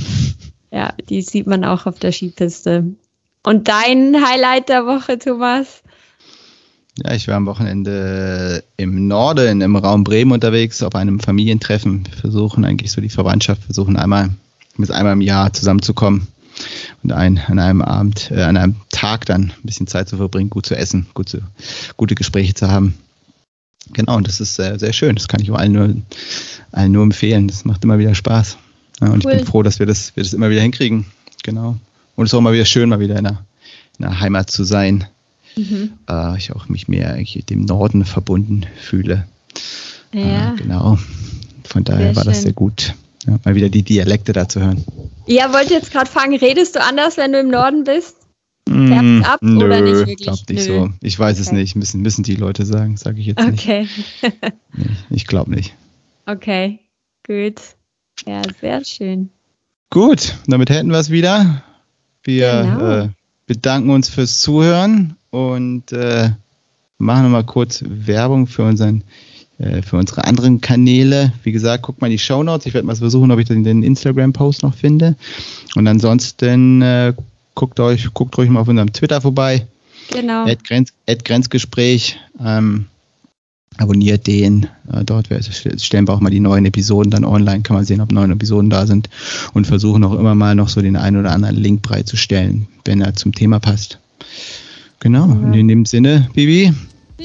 Ja, 0.72 0.94
die 1.10 1.22
sieht 1.22 1.48
man 1.48 1.64
auch 1.66 1.86
auf 1.86 2.00
der 2.00 2.12
Skipiste. 2.12 2.86
Und 3.44 3.68
dein 3.68 4.16
Highlight 4.24 4.70
der 4.70 4.86
Woche, 4.86 5.18
Thomas? 5.18 5.82
Ja, 7.04 7.14
ich 7.14 7.28
war 7.28 7.36
am 7.36 7.46
Wochenende 7.46 8.64
im 8.76 9.08
Norden, 9.08 9.62
im 9.62 9.76
Raum 9.76 10.04
Bremen 10.04 10.32
unterwegs, 10.32 10.82
auf 10.82 10.96
einem 10.96 11.20
Familientreffen. 11.20 12.08
Wir 12.10 12.18
versuchen 12.18 12.66
eigentlich 12.66 12.92
so 12.92 13.02
die 13.02 13.10
Verwandtschaft, 13.10 13.64
versuchen 13.64 13.98
einmal, 13.98 14.32
bis 14.78 14.92
einmal 14.92 15.14
im 15.14 15.22
Jahr 15.22 15.54
zusammenzukommen 15.54 16.28
und 17.04 17.12
ein, 17.12 17.40
an 17.48 17.60
einem 17.60 17.82
Abend, 17.82 18.32
äh, 18.32 18.42
an 18.42 18.58
einem 18.58 18.76
Tag 18.90 19.26
dann 19.28 19.54
ein 19.56 19.64
bisschen 19.64 19.88
Zeit 19.88 20.10
zu 20.10 20.18
verbringen, 20.18 20.50
gut 20.50 20.66
zu 20.66 20.76
essen, 20.76 21.06
gut 21.14 21.30
zu, 21.30 21.40
gute 21.98 22.16
Gespräche 22.16 22.56
zu 22.56 22.70
haben. 22.70 22.96
Genau, 23.94 24.18
und 24.18 24.28
das 24.28 24.40
ist 24.40 24.56
sehr, 24.56 24.80
sehr 24.80 24.94
schön. 24.94 25.16
Das 25.16 25.28
kann 25.28 25.42
ich 25.42 25.52
allen 25.52 25.72
nur, 25.72 25.96
allen 26.72 26.92
nur 26.92 27.04
empfehlen. 27.04 27.48
Das 27.48 27.66
macht 27.66 27.84
immer 27.84 28.00
wieder 28.00 28.16
Spaß. 28.16 28.58
Ja, 29.02 29.10
und 29.10 29.26
cool. 29.26 29.32
ich 29.32 29.38
bin 29.40 29.48
froh, 29.48 29.64
dass 29.64 29.80
wir 29.80 29.86
das, 29.86 30.16
wir 30.16 30.24
das 30.24 30.34
immer 30.34 30.50
wieder 30.50 30.62
hinkriegen. 30.62 31.06
Genau. 31.44 31.78
Und 32.16 32.26
es 32.26 32.32
ist 32.32 32.34
auch 32.34 32.40
immer 32.40 32.54
wieder 32.54 32.66
schön, 32.66 32.90
mal 32.90 33.00
wieder 33.00 33.18
in 33.18 33.26
der, 33.26 33.44
in 34.00 34.06
der 34.06 34.20
Heimat 34.20 34.50
zu 34.50 34.64
sein. 34.64 35.06
Mhm. 35.56 35.94
Äh, 36.10 36.38
ich 36.38 36.54
auch 36.54 36.68
mich 36.70 36.88
mehr 36.88 37.18
dem 37.50 37.66
Norden 37.66 38.06
verbunden 38.06 38.66
fühle. 38.80 39.28
Ja. 40.14 40.54
Äh, 40.54 40.58
genau. 40.58 40.98
Von 41.64 41.84
daher 41.84 42.08
sehr 42.08 42.16
war 42.16 42.24
das 42.24 42.44
sehr 42.44 42.54
gut, 42.54 42.94
ja, 43.26 43.38
mal 43.44 43.56
wieder 43.56 43.70
die 43.70 43.84
Dialekte 43.84 44.34
da 44.34 44.48
zu 44.48 44.62
hören. 44.62 44.84
Ja, 45.26 45.52
wollte 45.54 45.74
jetzt 45.74 45.92
gerade 45.92 46.10
fragen, 46.10 46.36
redest 46.38 46.76
du 46.76 46.82
anders, 46.82 47.18
wenn 47.18 47.34
du 47.34 47.40
im 47.40 47.50
Norden 47.50 47.84
bist? 47.84 48.16
Färbt 48.68 49.28
ab 49.28 49.40
Nö, 49.42 49.66
oder 49.66 49.82
nicht 49.82 49.94
wirklich? 49.94 50.18
Glaub 50.18 50.50
nicht 50.50 50.68
Nö. 50.68 50.80
so. 50.80 50.90
Ich 51.02 51.18
weiß 51.18 51.38
okay. 51.38 51.48
es 51.48 51.52
nicht. 51.52 51.76
Müssen, 51.76 52.02
müssen 52.02 52.24
die 52.24 52.36
Leute 52.36 52.66
sagen, 52.66 52.98
sage 52.98 53.20
ich 53.20 53.28
jetzt 53.28 53.42
okay. 53.42 53.82
nicht. 53.82 54.24
Okay. 54.24 54.52
nee, 54.74 54.86
ich 55.10 55.28
glaube 55.28 55.52
nicht. 55.52 55.74
Okay, 56.26 56.80
gut. 57.26 57.62
Ja, 58.26 58.42
sehr 58.60 58.84
schön. 58.84 59.30
Gut, 59.90 60.36
damit 60.48 60.70
hätten 60.70 60.92
wir 60.92 61.00
es 61.00 61.10
wieder. 61.10 61.64
Wir 62.24 62.64
genau. 62.64 62.92
äh, 62.92 63.10
bedanken 63.46 63.90
uns 63.90 64.10
fürs 64.10 64.42
Zuhören 64.42 65.16
und 65.30 65.92
äh, 65.94 66.32
machen 66.98 67.24
nochmal 67.24 67.46
kurz 67.46 67.84
Werbung 67.88 68.48
für 68.48 68.64
unseren 68.64 69.04
äh, 69.60 69.82
für 69.82 69.98
unsere 69.98 70.24
anderen 70.26 70.62
Kanäle. 70.62 71.34
Wie 71.44 71.52
gesagt, 71.52 71.84
guckt 71.84 72.02
mal 72.02 72.10
die 72.10 72.20
Show 72.20 72.44
Notes. 72.44 72.66
Ich 72.66 72.74
werde 72.74 72.86
mal 72.86 72.96
versuchen, 72.96 73.32
ob 73.32 73.40
ich 73.40 73.48
den 73.48 73.84
Instagram-Post 73.84 74.64
noch 74.64 74.76
finde. 74.76 75.16
Und 75.76 75.88
ansonsten 75.88 76.82
äh, 76.82 77.14
guckt 77.58 77.80
euch, 77.80 78.14
guckt 78.14 78.38
ruhig 78.38 78.50
mal 78.50 78.62
auf 78.62 78.68
unserem 78.68 78.94
Twitter 78.94 79.20
vorbei. 79.20 79.66
Genau. 80.12 80.46
Grenz, 80.64 80.94
Grenzgespräch. 81.06 82.18
Ähm, 82.40 82.86
abonniert 83.78 84.28
den. 84.28 84.68
Äh, 84.92 85.04
dort 85.04 85.28
stellen 85.82 86.08
wir 86.08 86.14
auch 86.14 86.22
mal 86.22 86.30
die 86.30 86.40
neuen 86.40 86.66
Episoden 86.66 87.12
dann 87.12 87.26
online. 87.26 87.64
Kann 87.64 87.76
man 87.76 87.84
sehen, 87.84 88.00
ob 88.00 88.12
neue 88.12 88.32
Episoden 88.32 88.70
da 88.70 88.86
sind. 88.86 89.10
Und 89.54 89.68
versuchen 89.68 90.04
auch 90.04 90.14
immer 90.14 90.36
mal 90.36 90.56
noch 90.56 90.70
so 90.70 90.82
den 90.82 90.96
einen 90.96 91.18
oder 91.18 91.32
anderen 91.32 91.58
Link 91.58 91.82
bereitzustellen, 91.82 92.68
wenn 92.86 93.02
er 93.02 93.16
zum 93.16 93.34
Thema 93.34 93.60
passt. 93.60 94.00
Genau. 95.00 95.28
Ja. 95.28 95.54
in 95.54 95.68
dem 95.68 95.86
Sinne, 95.86 96.30
Bibi. 96.34 96.74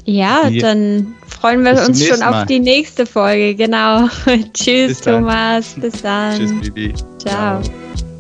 Ja, 0.07 0.51
dann 0.51 1.09
freuen 1.29 1.65
wir 1.65 1.73
uns 1.87 2.05
schon 2.05 2.23
auf 2.23 2.47
die 2.47 2.61
nächste 2.61 3.05
Folge. 3.05 3.55
Genau. 3.55 4.09
Tschüss, 4.55 4.89
Bis 4.89 5.01
Thomas. 5.03 5.75
Bis 5.79 6.01
dann. 6.01 6.39
Tschüss, 6.39 6.53
Bibi. 6.61 6.95
Ciao. 7.19 7.63
Ciao. 7.63 8.12